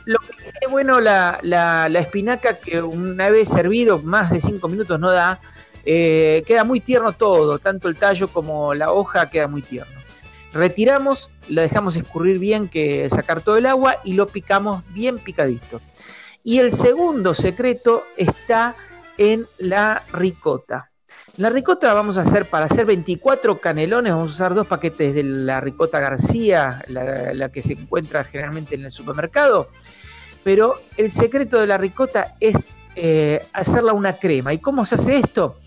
lo 0.05 0.17
que 0.19 0.34
es 0.62 0.71
bueno 0.71 0.99
la, 0.99 1.39
la, 1.43 1.88
la 1.88 1.99
espinaca 1.99 2.55
que 2.55 2.82
una 2.82 3.29
vez 3.29 3.47
servido 3.49 3.99
más 3.99 4.32
de 4.32 4.41
5 4.41 4.67
minutos 4.67 4.99
no 4.99 5.12
da, 5.12 5.39
eh, 5.86 6.43
queda 6.47 6.63
muy 6.63 6.79
tierno 6.79 7.13
todo, 7.13 7.60
tanto 7.60 7.88
el 7.88 7.95
tallo 7.95 8.27
como 8.27 8.73
la 8.73 8.91
hoja 8.91 9.29
queda 9.29 9.47
muy 9.47 9.62
tierno. 9.62 9.93
Retiramos, 10.51 11.29
la 11.47 11.62
dejamos 11.62 11.96
escurrir 11.96 12.39
bien, 12.39 12.67
que 12.67 13.08
sacar 13.10 13.41
todo 13.41 13.58
el 13.58 13.67
agua 13.67 13.98
y 14.04 14.13
lo 14.13 14.25
picamos 14.25 14.83
bien 14.93 15.19
picadito. 15.19 15.79
Y 16.44 16.60
el 16.60 16.73
segundo 16.73 17.33
secreto 17.33 18.04
está 18.17 18.75
en 19.17 19.46
la 19.58 20.04
ricota. 20.13 20.90
La 21.37 21.50
ricota 21.50 21.94
vamos 21.94 22.17
a 22.17 22.21
hacer, 22.21 22.46
para 22.46 22.65
hacer 22.65 22.85
24 22.85 23.60
canelones, 23.60 24.12
vamos 24.12 24.31
a 24.31 24.33
usar 24.33 24.54
dos 24.54 24.67
paquetes 24.67 25.13
de 25.13 25.23
la 25.23 25.62
ricota 25.62 26.00
García, 26.00 26.83
la, 26.87 27.50
que 27.50 27.62
se 27.62 27.73
encuentra 27.73 28.23
generalmente 28.23 28.75
en 28.75 28.83
el 28.83 28.92
supermercado. 28.92 29.69
Pero 30.44 30.81
el 30.98 31.12
secreto 31.12 31.60
de 31.60 31.67
la 31.67 31.77
ricota 31.77 32.35
es 32.40 32.58
eh, 32.96 33.42
hacerla 33.54 33.94
una 33.94 34.13
crema. 34.13 34.54
¿Y 34.54 34.58
cómo 34.58 34.83
se 34.85 34.96
hace 34.96 35.17
esto? 35.17 35.60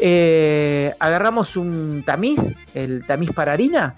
Eh, 0.00 0.92
agarramos 0.98 1.56
un 1.56 2.02
tamiz, 2.04 2.52
el 2.74 3.04
tamiz 3.06 3.32
para 3.32 3.52
harina, 3.52 3.94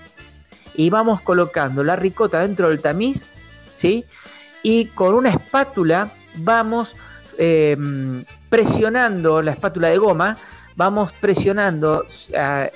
y 0.75 0.91
vamos 0.91 1.21
colocando 1.21 1.83
la 1.83 1.97
ricota 1.97 2.41
dentro 2.41 2.69
del 2.69 2.81
tamiz, 2.81 3.31
¿sí? 3.75 4.05
Y 4.65 4.87
con 4.87 5.15
una 5.15 5.31
espátula 5.31 6.11
vamos 6.39 6.97
eh, 7.39 7.77
presionando 8.49 9.41
la 9.43 9.53
espátula 9.53 9.91
de 9.91 9.99
goma, 9.99 10.37
vamos 10.75 11.13
presionando 11.13 12.05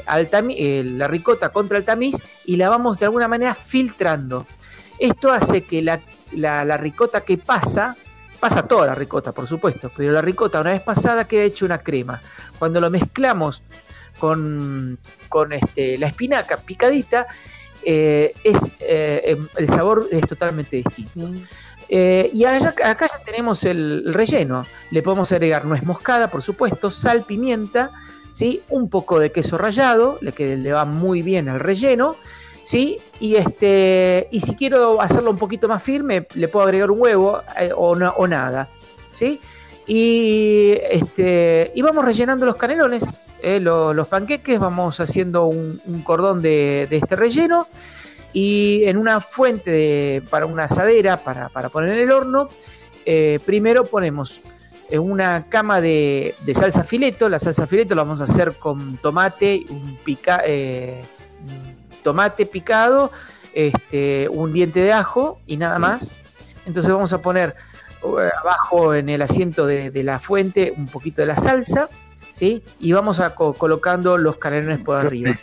al 0.06 0.28
la 0.30 1.08
ricota 1.08 1.48
contra 1.48 1.78
el 1.78 1.84
tamiz 1.84 2.16
y 2.44 2.56
la 2.56 2.68
vamos 2.68 3.00
de 3.00 3.06
alguna 3.06 3.26
manera 3.26 3.56
filtrando. 3.56 4.46
Esto 5.00 5.32
hace 5.32 5.62
que 5.62 5.82
la, 5.82 5.98
la 6.36 6.76
ricota 6.76 7.22
que 7.22 7.38
pasa 7.38 7.96
Pasa 8.40 8.68
toda 8.68 8.86
la 8.86 8.94
ricota, 8.94 9.32
por 9.32 9.48
supuesto, 9.48 9.90
pero 9.96 10.12
la 10.12 10.20
ricota 10.20 10.60
una 10.60 10.70
vez 10.70 10.82
pasada 10.82 11.26
queda 11.26 11.42
hecha 11.42 11.64
una 11.64 11.78
crema. 11.78 12.20
Cuando 12.56 12.80
lo 12.80 12.88
mezclamos 12.88 13.64
con, 14.18 14.96
con 15.28 15.52
este, 15.52 15.98
la 15.98 16.06
espinaca 16.06 16.56
picadita, 16.56 17.26
eh, 17.82 18.32
es, 18.44 18.72
eh, 18.78 19.22
em, 19.24 19.48
el 19.56 19.68
sabor 19.68 20.06
es 20.12 20.22
totalmente 20.28 20.76
distinto. 20.76 21.26
Mm. 21.26 21.42
Eh, 21.88 22.30
y 22.32 22.44
acá 22.44 23.06
ya 23.06 23.24
tenemos 23.24 23.64
el 23.64 24.12
relleno. 24.12 24.66
Le 24.90 25.02
podemos 25.02 25.32
agregar 25.32 25.64
nuez 25.64 25.82
moscada, 25.84 26.28
por 26.28 26.42
supuesto, 26.42 26.90
sal, 26.90 27.22
pimienta, 27.22 27.90
¿sí? 28.32 28.62
un 28.70 28.88
poco 28.90 29.18
de 29.18 29.32
queso 29.32 29.56
rallado, 29.58 30.18
le, 30.20 30.32
que 30.32 30.56
le 30.56 30.72
va 30.72 30.84
muy 30.84 31.22
bien 31.22 31.48
al 31.48 31.60
relleno 31.60 32.16
¿sí? 32.68 32.98
Y, 33.18 33.36
este, 33.36 34.28
y 34.30 34.40
si 34.40 34.54
quiero 34.54 35.00
hacerlo 35.00 35.30
un 35.30 35.38
poquito 35.38 35.68
más 35.68 35.82
firme, 35.82 36.26
le 36.34 36.48
puedo 36.48 36.66
agregar 36.66 36.90
un 36.90 37.00
huevo 37.00 37.40
eh, 37.58 37.70
o, 37.74 37.92
o, 37.92 38.26
nada, 38.28 38.68
¿sí? 39.10 39.40
Y, 39.86 40.74
este, 40.90 41.72
y 41.74 41.80
vamos 41.80 42.04
rellenando 42.04 42.44
los 42.44 42.56
canelones, 42.56 43.06
eh, 43.42 43.58
los 43.58 44.06
panqueques, 44.08 44.58
vamos 44.58 45.00
haciendo 45.00 45.46
un, 45.46 46.02
cordón 46.04 46.42
de, 46.42 46.86
este 46.90 47.16
relleno 47.16 47.66
y 48.32 48.84
en 48.84 48.96
una 48.96 49.20
fuente 49.20 50.22
para 50.30 50.46
una 50.46 50.64
asadera 50.64 51.18
para, 51.18 51.68
poner 51.68 51.90
en 51.90 51.98
el 52.00 52.12
horno, 52.12 52.48
eh, 53.04 53.40
primero 53.44 53.84
ponemos 53.84 54.40
una 54.90 55.46
cama 55.48 55.80
de, 55.80 56.34
salsa 56.54 56.82
fileto, 56.82 57.28
la 57.28 57.38
salsa 57.38 57.66
fileto 57.66 57.94
la 57.94 58.02
vamos 58.02 58.20
a 58.20 58.24
hacer 58.24 58.54
con 58.54 58.96
tomate, 58.96 59.66
un 59.68 59.98
pica, 60.02 60.42
tomate 62.02 62.46
picado, 62.46 63.12
este, 63.54 64.28
un 64.30 64.52
diente 64.52 64.80
de 64.80 64.92
ajo 64.92 65.40
y 65.46 65.56
nada 65.56 65.78
más. 65.78 66.14
Entonces 66.66 66.92
vamos 66.92 67.12
a 67.12 67.18
poner 67.20 67.56
eh, 68.02 68.30
abajo 68.40 68.94
en 68.94 69.08
el 69.08 69.22
asiento 69.22 69.66
de, 69.66 69.90
la 70.04 70.20
fuente 70.20 70.72
un 70.76 70.86
poquito 70.86 71.22
de 71.22 71.26
la 71.26 71.36
salsa, 71.36 71.88
¿sí? 72.30 72.62
Y 72.78 72.92
vamos 72.92 73.20
a 73.20 73.34
colocando 73.34 74.16
los 74.16 74.36
canelones 74.36 74.80
por 74.80 74.96
arriba. 74.96 75.36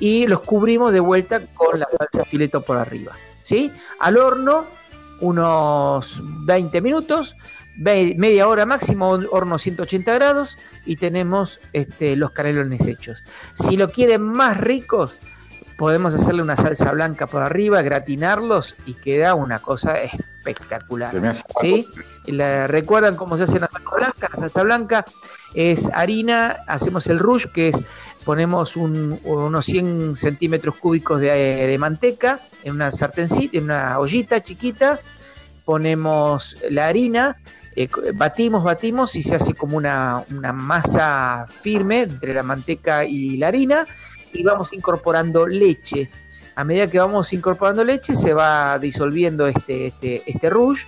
Y 0.00 0.26
los 0.26 0.40
cubrimos 0.40 0.92
de 0.92 1.00
vuelta 1.00 1.40
con 1.54 1.78
la 1.78 1.86
salsa 1.86 2.24
fileto 2.24 2.62
por 2.62 2.76
arriba. 2.76 3.12
¿sí? 3.42 3.70
Al 4.00 4.16
horno 4.16 4.64
unos 5.20 6.22
20 6.24 6.80
minutos, 6.80 7.36
media 7.76 8.48
hora 8.48 8.66
máximo, 8.66 9.10
horno 9.30 9.58
180 9.58 10.12
grados 10.14 10.58
y 10.84 10.96
tenemos 10.96 11.60
este, 11.72 12.16
los 12.16 12.32
canelones 12.32 12.86
hechos. 12.86 13.22
Si 13.54 13.76
lo 13.76 13.90
quieren 13.90 14.22
más 14.22 14.56
ricos, 14.56 15.16
podemos 15.80 16.14
hacerle 16.14 16.42
una 16.42 16.56
salsa 16.56 16.92
blanca 16.92 17.26
por 17.26 17.42
arriba, 17.42 17.80
gratinarlos 17.80 18.76
y 18.84 18.94
queda 18.94 19.34
una 19.34 19.60
cosa 19.60 19.94
espectacular. 19.98 21.34
¿sí? 21.60 21.86
¿Recuerdan 22.66 23.16
cómo 23.16 23.38
se 23.38 23.44
hace 23.44 23.60
la 23.60 23.68
salsa 23.68 23.90
blanca? 23.96 24.28
La 24.30 24.38
salsa 24.38 24.62
blanca 24.62 25.04
es 25.54 25.90
harina, 25.94 26.58
hacemos 26.66 27.06
el 27.06 27.18
rush, 27.18 27.46
que 27.46 27.68
es 27.68 27.82
ponemos 28.30 28.76
unos 28.76 29.64
100 29.64 30.14
centímetros 30.14 30.76
cúbicos 30.76 31.20
de, 31.20 31.76
manteca 31.80 32.38
en 32.62 32.74
una 32.76 32.92
sartencita, 32.92 33.58
en 33.58 33.64
una 33.64 33.98
ollita 33.98 34.40
chiquita, 34.40 35.00
ponemos 35.64 36.56
la 36.70 36.86
harina, 36.86 37.38
eh, 37.74 37.88
batimos, 38.14 38.62
batimos 38.62 39.16
y 39.16 39.22
se 39.22 39.34
hace 39.34 39.54
como 39.54 39.76
una, 39.76 40.22
masa 40.54 41.44
firme 41.60 42.02
entre 42.02 42.32
la 42.32 42.44
manteca 42.44 43.04
y 43.04 43.36
la 43.36 43.48
harina 43.48 43.84
y 44.32 44.44
vamos 44.44 44.72
incorporando 44.74 45.44
leche. 45.44 46.08
A 46.54 46.62
medida 46.62 46.86
que 46.86 47.00
vamos 47.00 47.32
incorporando 47.32 47.82
leche 47.82 48.14
se 48.14 48.32
va 48.32 48.78
disolviendo 48.78 49.48
este, 49.48 49.88
este, 49.88 50.22
este 50.24 50.48
rouge 50.48 50.86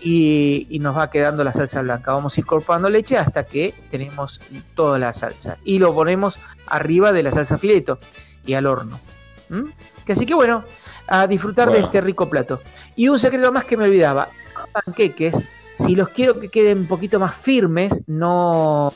y, 0.00 0.78
nos 0.80 0.96
va 0.96 1.10
quedando 1.10 1.44
la 1.44 1.52
salsa 1.52 1.82
blanca. 1.82 2.12
Vamos 2.12 2.38
incorporando 2.38 2.88
leche 2.88 3.18
hasta 3.18 3.44
que 3.44 3.74
tenemos 3.90 4.40
toda 4.74 4.98
la 4.98 5.12
salsa 5.12 5.58
y 5.64 5.78
lo 5.78 5.94
ponemos 5.94 6.38
arriba 6.66 7.12
de 7.12 7.22
la 7.22 7.32
salsa 7.32 7.58
fileto 7.58 7.98
y 8.46 8.54
al 8.54 8.66
horno. 8.66 9.00
Que 10.04 10.12
así 10.12 10.26
que 10.26 10.34
bueno, 10.34 10.64
a 11.06 11.26
disfrutar 11.26 11.70
de 11.70 11.80
este 11.80 12.00
rico 12.00 12.28
plato. 12.28 12.60
Y 12.96 13.08
un 13.08 13.18
secreto 13.18 13.52
más 13.52 13.64
que 13.64 13.76
me 13.76 13.84
olvidaba, 13.84 14.28
panqueques, 14.72 15.44
si 15.76 15.96
los 15.96 16.08
quiero 16.10 16.38
que 16.38 16.48
queden 16.48 16.78
un 16.78 16.86
poquito 16.86 17.18
más 17.18 17.36
firmes, 17.36 18.04
no 18.06 18.92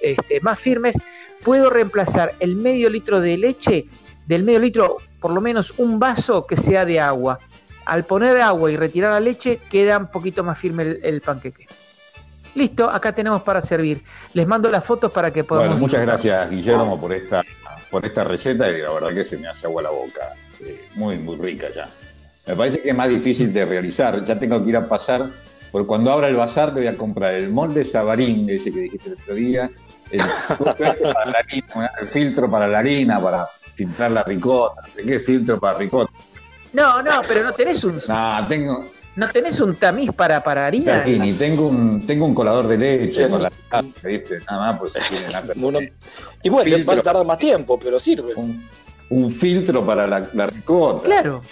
este, 0.00 0.40
más 0.42 0.58
firmes, 0.58 0.96
puedo 1.42 1.70
reemplazar 1.70 2.34
el 2.40 2.56
medio 2.56 2.90
litro 2.90 3.20
de 3.20 3.36
leche, 3.36 3.86
del 4.26 4.44
medio 4.44 4.60
litro, 4.60 4.96
por 5.18 5.32
lo 5.32 5.40
menos 5.40 5.74
un 5.78 5.98
vaso 5.98 6.46
que 6.46 6.56
sea 6.56 6.84
de 6.84 7.00
agua. 7.00 7.38
Al 7.86 8.04
poner 8.04 8.40
agua 8.40 8.70
y 8.70 8.76
retirar 8.76 9.12
la 9.12 9.20
leche, 9.20 9.60
queda 9.70 9.98
un 9.98 10.06
poquito 10.06 10.42
más 10.42 10.58
firme 10.58 10.98
el, 11.02 11.20
panqueque. 11.20 11.66
Listo, 12.54 12.88
acá 12.88 13.12
tenemos 13.14 13.42
para 13.42 13.60
servir. 13.60 14.02
Les 14.32 14.46
mando 14.46 14.70
las 14.70 14.84
fotos 14.84 15.12
para 15.12 15.30
que 15.30 15.44
podamos. 15.44 15.72
Bueno, 15.72 15.80
muchas 15.80 16.02
gracias, 16.02 16.50
Guillermo, 16.50 17.00
por 17.00 17.12
esta, 17.12 17.42
por 17.90 18.06
esta 18.06 18.24
receta 18.24 18.70
y 18.70 18.80
la 18.80 18.92
verdad 18.92 19.12
que 19.12 19.24
se 19.24 19.36
me 19.36 19.48
hace 19.48 19.66
agua 19.66 19.82
la 19.82 19.90
boca. 19.90 20.34
Eh, 20.60 20.88
muy, 20.94 21.18
muy 21.18 21.36
rica 21.36 21.66
ya. 21.74 21.88
Me 22.46 22.54
parece 22.54 22.80
que 22.80 22.90
es 22.90 22.96
más 22.96 23.08
difícil 23.08 23.52
de 23.52 23.64
realizar. 23.64 24.24
Ya 24.24 24.38
tengo 24.38 24.62
que 24.62 24.70
ir 24.70 24.76
a 24.76 24.86
pasar, 24.86 25.26
porque 25.72 25.86
cuando 25.86 26.12
abra 26.12 26.28
el 26.28 26.36
bazar 26.36 26.72
te 26.72 26.80
voy 26.80 26.86
a 26.86 26.96
comprar 26.96 27.34
el 27.34 27.50
molde 27.50 27.84
sabarín, 27.84 28.48
ese 28.48 28.70
que 28.72 28.80
dijiste 28.80 29.10
el 29.10 29.14
otro 29.14 29.34
día, 29.34 29.70
el, 30.10 30.20
filtro 32.08 32.50
para 32.50 32.68
la 32.68 32.78
harina, 32.78 33.20
para 33.20 33.46
filtrar 33.74 34.10
la 34.10 34.22
ricota, 34.22 34.82
¿qué 34.94 35.18
filtro 35.18 35.58
para 35.58 35.78
ricota? 35.78 36.12
No, 36.74 37.02
no, 37.02 37.22
pero 37.26 37.44
no 37.44 37.52
tenés 37.52 37.82
un. 37.84 38.00
No, 38.08 38.46
tengo. 38.48 38.86
¿No 39.16 39.30
tenés 39.30 39.60
un 39.60 39.76
tamiz 39.76 40.10
para, 40.10 40.42
para 40.42 40.66
harina? 40.66 41.04
ni 41.04 41.32
tengo 41.34 41.68
un, 41.68 42.04
tengo 42.04 42.26
un 42.26 42.34
colador 42.34 42.66
de 42.66 42.76
leche 42.76 43.28
con 43.28 43.42
la 43.44 43.52
¿viste? 44.02 44.38
Nada 44.50 44.72
más, 44.72 44.80
pues 44.80 44.92
Y 46.42 46.48
bueno, 46.50 46.76
vas 46.84 46.98
a 46.98 47.02
tardar 47.02 47.24
más 47.24 47.38
tiempo, 47.38 47.78
pero 47.78 48.00
sirve. 48.00 48.34
Un, 48.34 49.32
filtro 49.32 49.86
para 49.86 50.08
la, 50.08 50.28
la, 50.32 50.46
ricota. 50.48 51.04
Claro. 51.04 51.42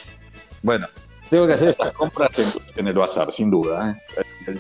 Bueno, 0.63 0.89
tengo 1.31 1.47
que 1.47 1.53
hacer 1.53 1.69
estas 1.69 1.93
compras 1.93 2.31
en, 2.77 2.89
el 2.89 2.95
bazar, 2.95 3.31
sin 3.31 3.51
duda. 3.51 3.97
¿eh? 4.49 4.59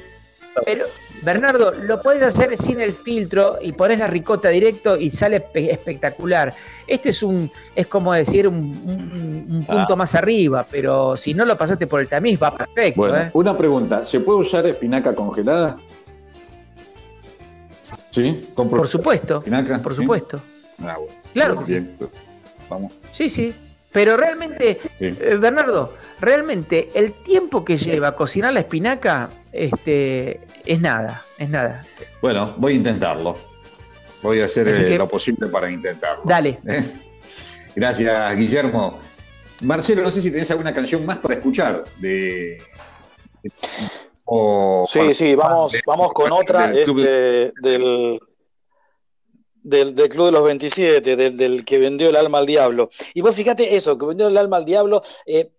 Pero, 0.64 0.84
Bernardo, 1.22 1.72
lo 1.72 2.03
puedes 2.03 2.22
hacer 2.22 2.57
sin 2.57 2.80
el 2.80 2.92
filtro 2.92 3.59
y 3.61 3.72
pones 3.72 4.00
la 4.00 4.07
ricota 4.07 4.48
directo 4.48 4.96
y 4.96 5.11
sale 5.11 5.46
espectacular. 5.55 6.55
Este 6.86 7.11
es 7.11 7.22
un, 7.22 7.50
es 7.74 7.86
como 7.86 8.12
decir 8.12 8.46
un, 8.46 9.64
punto 9.66 9.92
ah. 9.92 9.96
más 9.96 10.14
arriba, 10.14 10.66
pero 10.70 11.16
si 11.16 11.34
no 11.34 11.44
lo 11.44 11.57
pasaste 11.57 11.86
por 11.86 12.00
el 12.00 12.09
tamiz 12.09 12.42
va 12.42 12.57
perfecto. 12.57 13.00
Bueno, 13.00 13.16
¿eh? 13.18 13.30
una 13.32 13.57
pregunta, 13.57 14.05
¿se 14.05 14.20
puede 14.20 14.40
usar 14.40 14.66
espinaca 14.66 15.14
congelada? 15.14 15.78
¿Sí? 18.11 18.48
Por 18.55 18.86
supuesto. 18.86 19.38
¿Espinaca? 19.38 19.78
Por 19.78 19.94
supuesto. 19.94 20.38
Ah, 20.82 20.96
bueno. 20.98 21.14
Claro. 21.32 21.62
Bien, 21.66 21.96
vamos. 22.68 22.92
Sí, 23.12 23.28
sí. 23.28 23.55
Pero 23.93 24.16
realmente, 24.16 24.80
eh, 25.01 25.36
Bernardo, 25.38 25.95
realmente 26.20 26.90
el 26.95 27.12
tiempo 27.12 27.64
que 27.64 27.76
lleva 27.76 28.16
cocinar 28.16 28.53
la 28.53 28.61
espinaca 28.61 29.28
este, 29.53 30.40
es 30.64 30.80
nada, 30.80 31.22
es 31.38 31.51
nada. 31.51 31.84
Bueno, 32.22 32.55
voy 32.57 32.72
a 32.72 32.76
intentarlo. 32.76 33.36
Voy 34.22 34.40
a 34.40 34.47
hacer 34.47 34.68
eh, 34.68 34.97
lo 34.97 35.09
posible 35.09 35.49
para 35.49 35.70
intentarlo. 35.70 36.22
Dale. 36.24 36.61
¿Eh? 36.66 36.84
Gracias, 37.74 38.36
Guillermo. 38.36 38.99
Marcelo, 39.61 40.03
no 40.03 40.11
sé 40.11 40.22
si 40.22 40.30
tenés 40.30 40.51
alguna 40.51 40.72
canción 40.72 41.05
más 41.05 41.18
para 41.18 41.34
escuchar 41.34 41.84
de. 41.99 42.59
sí, 44.86 45.14
sí, 45.14 45.34
vamos, 45.34 45.72
vamos 45.86 46.12
con 46.12 46.32
otra 46.32 46.72
este, 46.72 47.53
del, 47.62 48.18
del, 49.62 49.94
Club 50.08 50.26
de 50.26 50.32
los 50.32 50.44
27, 50.44 51.16
del, 51.16 51.64
que 51.64 51.78
vendió 51.78 52.08
el 52.08 52.16
alma 52.16 52.38
al 52.38 52.46
diablo. 52.46 52.90
Y 53.14 53.20
vos 53.20 53.34
fíjate 53.34 53.76
eso, 53.76 53.96
que 53.96 54.06
vendió 54.06 54.28
el 54.28 54.36
alma 54.36 54.58
al 54.58 54.64
diablo. 54.64 55.02
Eh, 55.26 55.50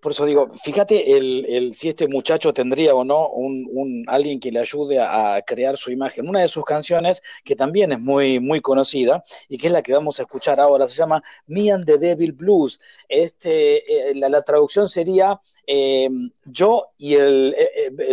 por 0.00 0.12
eso 0.12 0.26
digo, 0.26 0.50
fíjate 0.62 1.16
el, 1.16 1.72
si 1.72 1.88
este 1.88 2.06
muchacho 2.08 2.52
tendría 2.52 2.94
o 2.94 3.04
no 3.04 3.26
un, 3.30 4.04
alguien 4.06 4.38
que 4.38 4.52
le 4.52 4.60
ayude 4.60 5.00
a, 5.00 5.40
crear 5.46 5.78
su 5.78 5.90
imagen. 5.90 6.28
Una 6.28 6.42
de 6.42 6.48
sus 6.48 6.62
canciones, 6.62 7.22
que 7.42 7.56
también 7.56 7.90
es 7.90 8.00
muy, 8.00 8.38
muy 8.38 8.60
conocida 8.60 9.24
y 9.48 9.56
que 9.56 9.68
es 9.68 9.72
la 9.72 9.82
que 9.82 9.94
vamos 9.94 10.18
a 10.18 10.24
escuchar 10.24 10.60
ahora, 10.60 10.86
se 10.88 10.96
llama 10.96 11.22
Me 11.46 11.72
and 11.72 11.86
the 11.86 11.96
Devil 11.96 12.32
Blues. 12.32 12.78
Este, 13.08 14.10
eh, 14.10 14.14
la, 14.14 14.42
traducción 14.42 14.90
sería 14.90 15.40
eh, 15.66 16.10
Yo 16.44 16.88
y 16.98 17.14
el, 17.14 17.56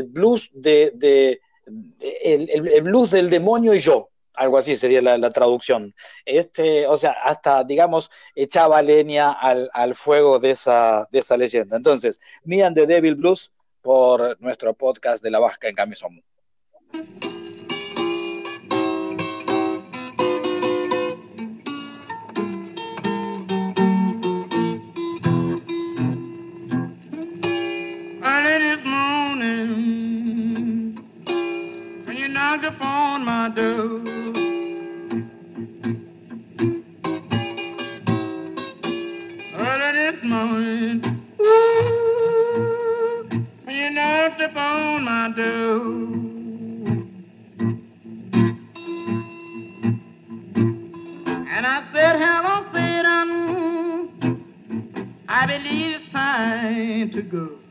blues 0.07 0.49
de, 0.53 1.41
el, 1.99 2.81
blues 2.83 3.11
del 3.11 3.29
demonio 3.29 3.73
y 3.73 3.79
yo 3.79 4.10
algo 4.33 4.57
así 4.57 4.75
sería 4.75 5.01
la, 5.01 5.31
traducción. 5.31 5.93
Este, 6.25 6.87
o 6.87 6.97
sea, 6.97 7.11
hasta, 7.23 7.63
digamos, 7.63 8.09
echaba 8.35 8.81
leña 8.81 9.31
al, 9.31 9.95
fuego 9.95 10.39
de 10.39 10.51
esa, 10.51 11.07
de 11.11 11.19
esa 11.19 11.37
leyenda. 11.37 11.77
Entonces, 11.77 12.19
Me 12.43 12.63
and 12.63 12.75
the 12.75 12.87
Devil 12.87 13.15
Blues 13.15 13.51
por 13.81 14.39
nuestro 14.41 14.73
podcast 14.73 15.23
de 15.23 15.31
la 15.31 15.39
Vasca 15.39 15.69
en 15.69 15.95
Somos. 15.95 16.23
upon 32.63 33.25
my. 33.25 34.10
To 57.11 57.21
go. 57.21 57.70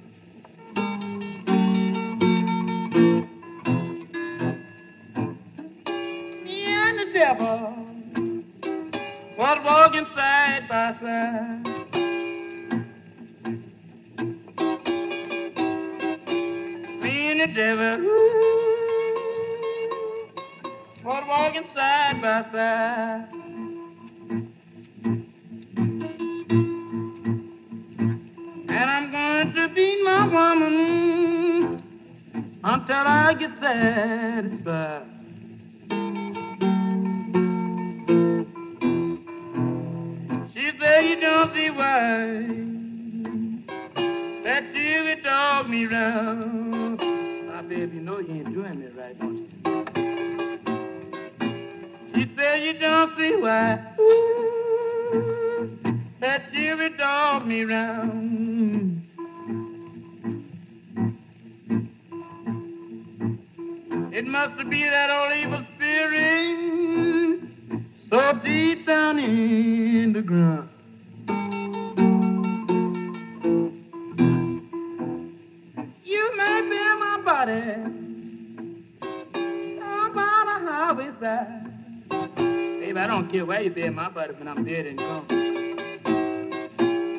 Baby, 82.90 83.02
I 83.02 83.06
don't 83.06 83.30
care 83.30 83.46
where 83.46 83.62
you 83.62 83.70
be 83.70 83.88
my 83.88 84.08
body 84.08 84.32
when 84.32 84.48
I'm 84.48 84.64
dead 84.64 84.84
and 84.86 84.98
gone. 84.98 85.24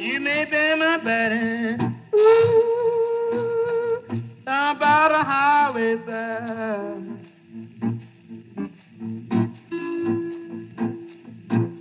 You 0.02 0.20
may 0.20 0.44
be 0.44 0.76
my 0.78 0.98
body 0.98 1.78
ooh, 2.14 4.04
about 4.42 5.12
a 5.14 5.24
highway 5.24 5.96
side. 6.06 7.04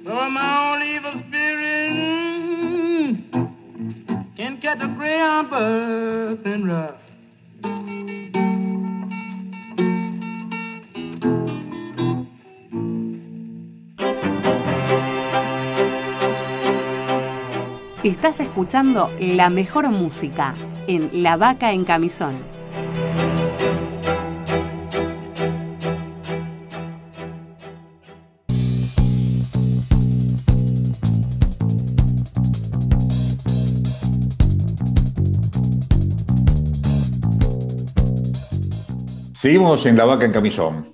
So 0.05 0.31
my 0.31 0.71
old 0.71 0.83
evil 0.85 1.17
spirit 1.27 3.17
can 4.37 4.57
catch 4.61 4.81
a 4.85 4.87
greyhound 4.87 5.51
bus 5.51 6.39
and 6.45 6.69
ride. 6.69 7.00
Estás 18.03 18.41
escuchando 18.41 19.11
la 19.21 19.51
mejor 19.51 19.91
música 19.91 20.55
en 20.87 21.23
La 21.23 21.37
Vaca 21.37 21.71
en 21.73 21.85
Camisón. 21.85 22.39
Seguimos 39.35 39.85
en 39.85 39.99
La 39.99 40.07
Vaca 40.07 40.25
en 40.25 40.33
Camisón. 40.33 40.87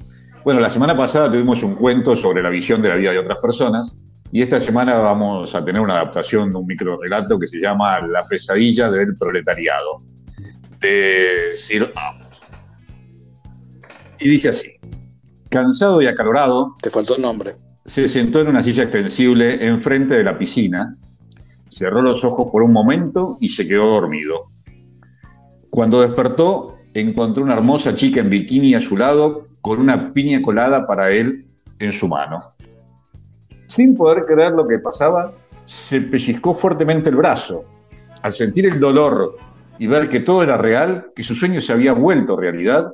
Bueno, 0.44 0.58
la 0.58 0.70
semana 0.70 0.96
pasada 0.96 1.30
tuvimos 1.30 1.62
un 1.62 1.76
cuento 1.76 2.16
sobre 2.16 2.42
la 2.42 2.50
visión 2.50 2.82
de 2.82 2.88
la 2.88 2.96
vida 2.96 3.12
de 3.12 3.20
otras 3.20 3.38
personas 3.38 3.96
y 4.32 4.42
esta 4.42 4.60
semana 4.60 4.94
vamos 4.94 5.54
a 5.54 5.64
tener 5.64 5.80
una 5.80 5.94
adaptación 5.94 6.50
de 6.52 6.58
un 6.58 6.66
micro 6.66 7.00
relato 7.00 7.38
que 7.38 7.46
se 7.46 7.58
llama 7.58 8.00
La 8.06 8.22
pesadilla 8.26 8.90
del 8.90 9.16
proletariado, 9.16 10.02
de 10.80 11.52
Sir 11.54 11.92
Amos. 11.94 12.40
Y 14.18 14.28
dice 14.28 14.48
así, 14.50 14.72
cansado 15.48 16.02
y 16.02 16.06
acalorado... 16.06 16.74
Te 16.82 16.90
faltó 16.90 17.16
el 17.16 17.22
nombre. 17.22 17.56
Se 17.84 18.08
sentó 18.08 18.40
en 18.40 18.48
una 18.48 18.62
silla 18.62 18.84
extensible 18.84 19.64
enfrente 19.64 20.16
de 20.16 20.24
la 20.24 20.36
piscina, 20.36 20.96
cerró 21.70 22.02
los 22.02 22.24
ojos 22.24 22.48
por 22.50 22.62
un 22.62 22.72
momento 22.72 23.38
y 23.40 23.48
se 23.48 23.66
quedó 23.66 23.88
dormido. 23.90 24.50
Cuando 25.70 26.00
despertó, 26.00 26.78
encontró 26.94 27.44
una 27.44 27.54
hermosa 27.54 27.94
chica 27.94 28.20
en 28.20 28.30
bikini 28.30 28.74
a 28.74 28.80
su 28.80 28.96
lado 28.96 29.48
con 29.60 29.78
una 29.78 30.12
piña 30.12 30.42
colada 30.42 30.86
para 30.86 31.10
él 31.10 31.46
en 31.78 31.92
su 31.92 32.08
mano. 32.08 32.38
Sin 33.66 33.96
poder 33.96 34.24
creer 34.26 34.52
lo 34.52 34.66
que 34.66 34.78
pasaba, 34.78 35.32
se 35.66 36.00
pellizcó 36.00 36.54
fuertemente 36.54 37.10
el 37.10 37.16
brazo. 37.16 37.64
Al 38.22 38.32
sentir 38.32 38.66
el 38.66 38.80
dolor 38.80 39.36
y 39.78 39.86
ver 39.86 40.08
que 40.08 40.20
todo 40.20 40.42
era 40.42 40.56
real, 40.56 41.12
que 41.14 41.22
su 41.22 41.34
sueño 41.34 41.60
se 41.60 41.72
había 41.72 41.92
vuelto 41.92 42.36
realidad, 42.36 42.92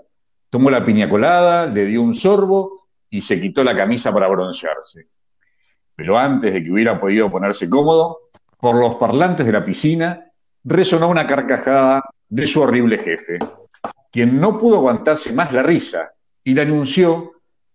tomó 0.51 0.71
la 0.71 0.85
piña 0.85 1.09
colada, 1.09 1.67
le 1.67 1.85
dio 1.87 2.03
un 2.03 2.15
sorbo 2.15 2.87
y 3.09 3.23
se 3.23 3.41
quitó 3.41 3.63
la 3.63 3.77
camisa 3.77 4.13
para 4.13 4.29
broncearse. 4.29 5.09
Pero 5.95 6.19
antes 6.19 6.53
de 6.53 6.63
que 6.63 6.71
hubiera 6.71 6.99
podido 6.99 7.31
ponerse 7.31 7.69
cómodo, 7.69 8.19
por 8.59 8.77
los 8.77 8.97
parlantes 8.97 9.45
de 9.45 9.53
la 9.53 9.65
piscina 9.65 10.27
resonó 10.65 11.09
una 11.09 11.27
carcajada 11.27 12.03
de 12.29 12.47
su 12.47 12.61
horrible 12.61 12.99
jefe, 12.99 13.39
quien 14.11 14.41
no 14.41 14.59
pudo 14.59 14.77
aguantarse 14.77 15.33
más 15.33 15.53
la 15.53 15.63
risa 15.63 16.13
y 16.45 16.55
le 16.55 16.63
anunció 16.63 17.33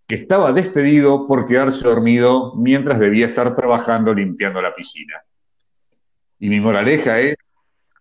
que 0.08 0.16
estaba 0.16 0.53
despedido 0.53 1.28
por 1.28 1.45
quedarse 1.45 1.86
dormido 1.86 2.53
mientras 2.55 2.97
debía 2.97 3.26
estar 3.26 3.55
trabajando 3.55 4.14
limpiando 4.14 4.62
la 4.62 4.74
piscina. 4.74 5.22
Y 6.39 6.49
mi 6.49 6.62
moraleja 6.62 7.20
es, 7.20 7.36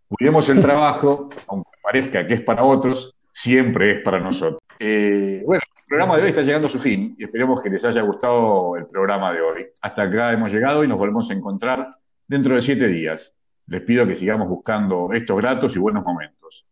cuidemos 0.08 0.48
el 0.48 0.60
trabajo, 0.60 1.28
aunque 1.48 1.70
parezca 1.82 2.26
que 2.26 2.34
es 2.34 2.42
para 2.42 2.62
otros, 2.62 3.14
siempre 3.34 3.98
es 3.98 4.02
para 4.02 4.20
nosotros. 4.20 4.60
Eh, 4.78 5.42
bueno, 5.44 5.62
el 5.76 5.84
programa 5.88 6.16
de 6.16 6.22
hoy 6.22 6.28
está 6.28 6.42
llegando 6.42 6.68
a 6.68 6.70
su 6.70 6.78
fin 6.78 7.16
y 7.18 7.24
esperemos 7.24 7.60
que 7.60 7.70
les 7.70 7.84
haya 7.84 8.02
gustado 8.02 8.76
el 8.76 8.86
programa 8.86 9.32
de 9.32 9.40
hoy. 9.40 9.66
Hasta 9.82 10.02
acá 10.02 10.32
hemos 10.32 10.52
llegado 10.52 10.84
y 10.84 10.88
nos 10.88 10.98
volvemos 10.98 11.28
a 11.30 11.34
encontrar 11.34 11.96
dentro 12.28 12.54
de 12.54 12.62
siete 12.62 12.86
días. 12.86 13.34
Les 13.66 13.82
pido 13.82 14.06
que 14.06 14.14
sigamos 14.14 14.48
buscando 14.48 15.10
estos 15.12 15.36
gratos 15.38 15.74
y 15.74 15.80
buenos 15.80 16.04
momentos. 16.04 16.66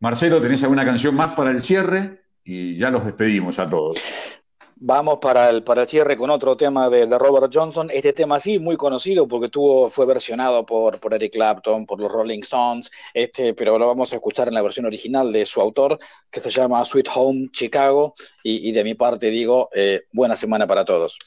Marcelo, 0.00 0.40
¿tenés 0.40 0.62
alguna 0.64 0.84
canción 0.84 1.14
más 1.14 1.34
para 1.34 1.52
el 1.52 1.60
cierre? 1.60 2.22
Y 2.42 2.76
ya 2.76 2.90
los 2.90 3.04
despedimos 3.04 3.58
a 3.58 3.68
todos. 3.68 4.37
Vamos 4.80 5.18
para 5.18 5.50
el, 5.50 5.64
para 5.64 5.82
el 5.82 5.88
cierre 5.88 6.16
con 6.16 6.30
otro 6.30 6.56
tema 6.56 6.88
de, 6.88 7.06
de, 7.06 7.18
Robert 7.18 7.52
Johnson. 7.52 7.90
Este 7.92 8.12
tema 8.12 8.38
sí, 8.38 8.58
muy 8.58 8.76
conocido 8.76 9.26
porque 9.26 9.48
tuvo, 9.48 9.90
fue 9.90 10.06
versionado 10.06 10.64
por, 10.64 11.00
por 11.00 11.14
Eric 11.14 11.32
Clapton, 11.32 11.84
por 11.84 11.98
los 11.98 12.12
Rolling 12.12 12.40
Stones, 12.40 12.90
este, 13.12 13.54
pero 13.54 13.78
lo 13.78 13.88
vamos 13.88 14.12
a 14.12 14.16
escuchar 14.16 14.48
en 14.48 14.54
la 14.54 14.62
versión 14.62 14.86
original 14.86 15.32
de 15.32 15.46
su 15.46 15.60
autor, 15.60 15.98
que 16.30 16.40
se 16.40 16.50
llama 16.50 16.84
Sweet 16.84 17.08
Home 17.14 17.46
Chicago. 17.50 18.14
Y, 18.44 18.68
y 18.68 18.72
de 18.72 18.84
mi 18.84 18.94
parte 18.94 19.30
digo, 19.30 19.68
eh, 19.74 20.02
buena 20.12 20.36
semana 20.36 20.66
para 20.66 20.84
todos. 20.84 21.18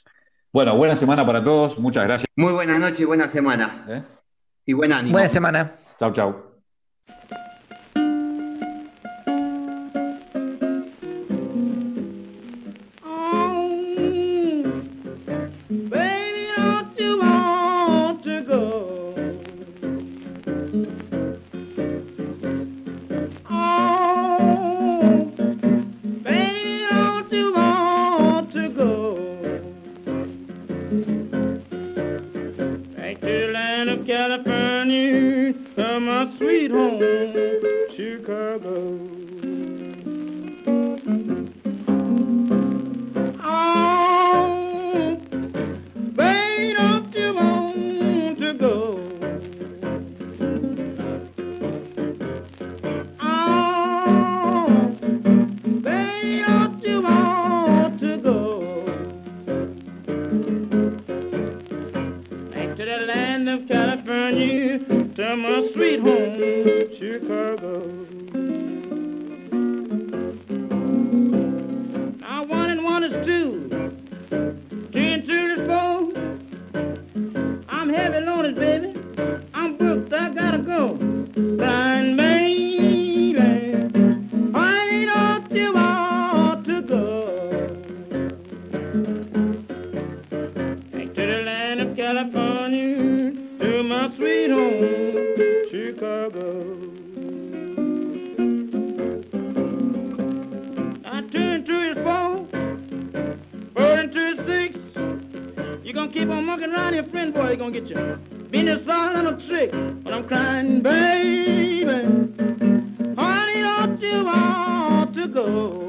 Bueno, 0.54 0.76
buena 0.76 0.96
semana 0.96 1.26
para 1.26 1.44
todos. 1.44 1.80
Muchas 1.80 2.04
gracias. 2.04 2.28
Muy 2.36 2.54
buena 2.54 2.78
noche 2.78 3.04
y 3.04 3.06
buena 3.06 3.28
semana. 3.28 3.86
¿Eh? 3.90 4.02
Y 4.66 4.74
buen 4.74 4.92
ánimo. 4.92 5.14
Buena 5.14 5.30
semana. 5.30 5.76
Chau, 6.00 6.12
chau. 6.14 6.51
Keep 106.12 106.30
on 106.30 106.46
monkeying 106.46 106.74
around 106.74 106.94
here, 106.94 107.04
friend 107.06 107.34
boy, 107.34 107.52
you 107.52 107.58
gonna 107.58 107.72
get 107.72 107.88
you. 107.88 107.96
Been 108.50 108.68
a 108.68 108.84
song 108.86 109.16
and 109.16 109.28
a 109.28 109.48
trick, 109.48 109.72
but 110.04 110.14
I'm 110.14 110.28
crying, 110.28 110.82
baby. 110.82 111.86
Honey, 113.18 113.62
don't 113.62 114.02
you 114.02 114.26
want 114.26 115.16
to 115.16 115.28
go? 115.28 115.80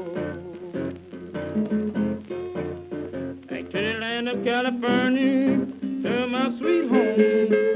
Back 3.49 3.69
to 3.69 3.77
the 3.77 3.97
land 3.99 4.29
of 4.29 4.43
California, 4.45 5.65
to 6.03 6.27
my 6.27 6.57
sweet 6.57 6.87
home, 6.89 7.72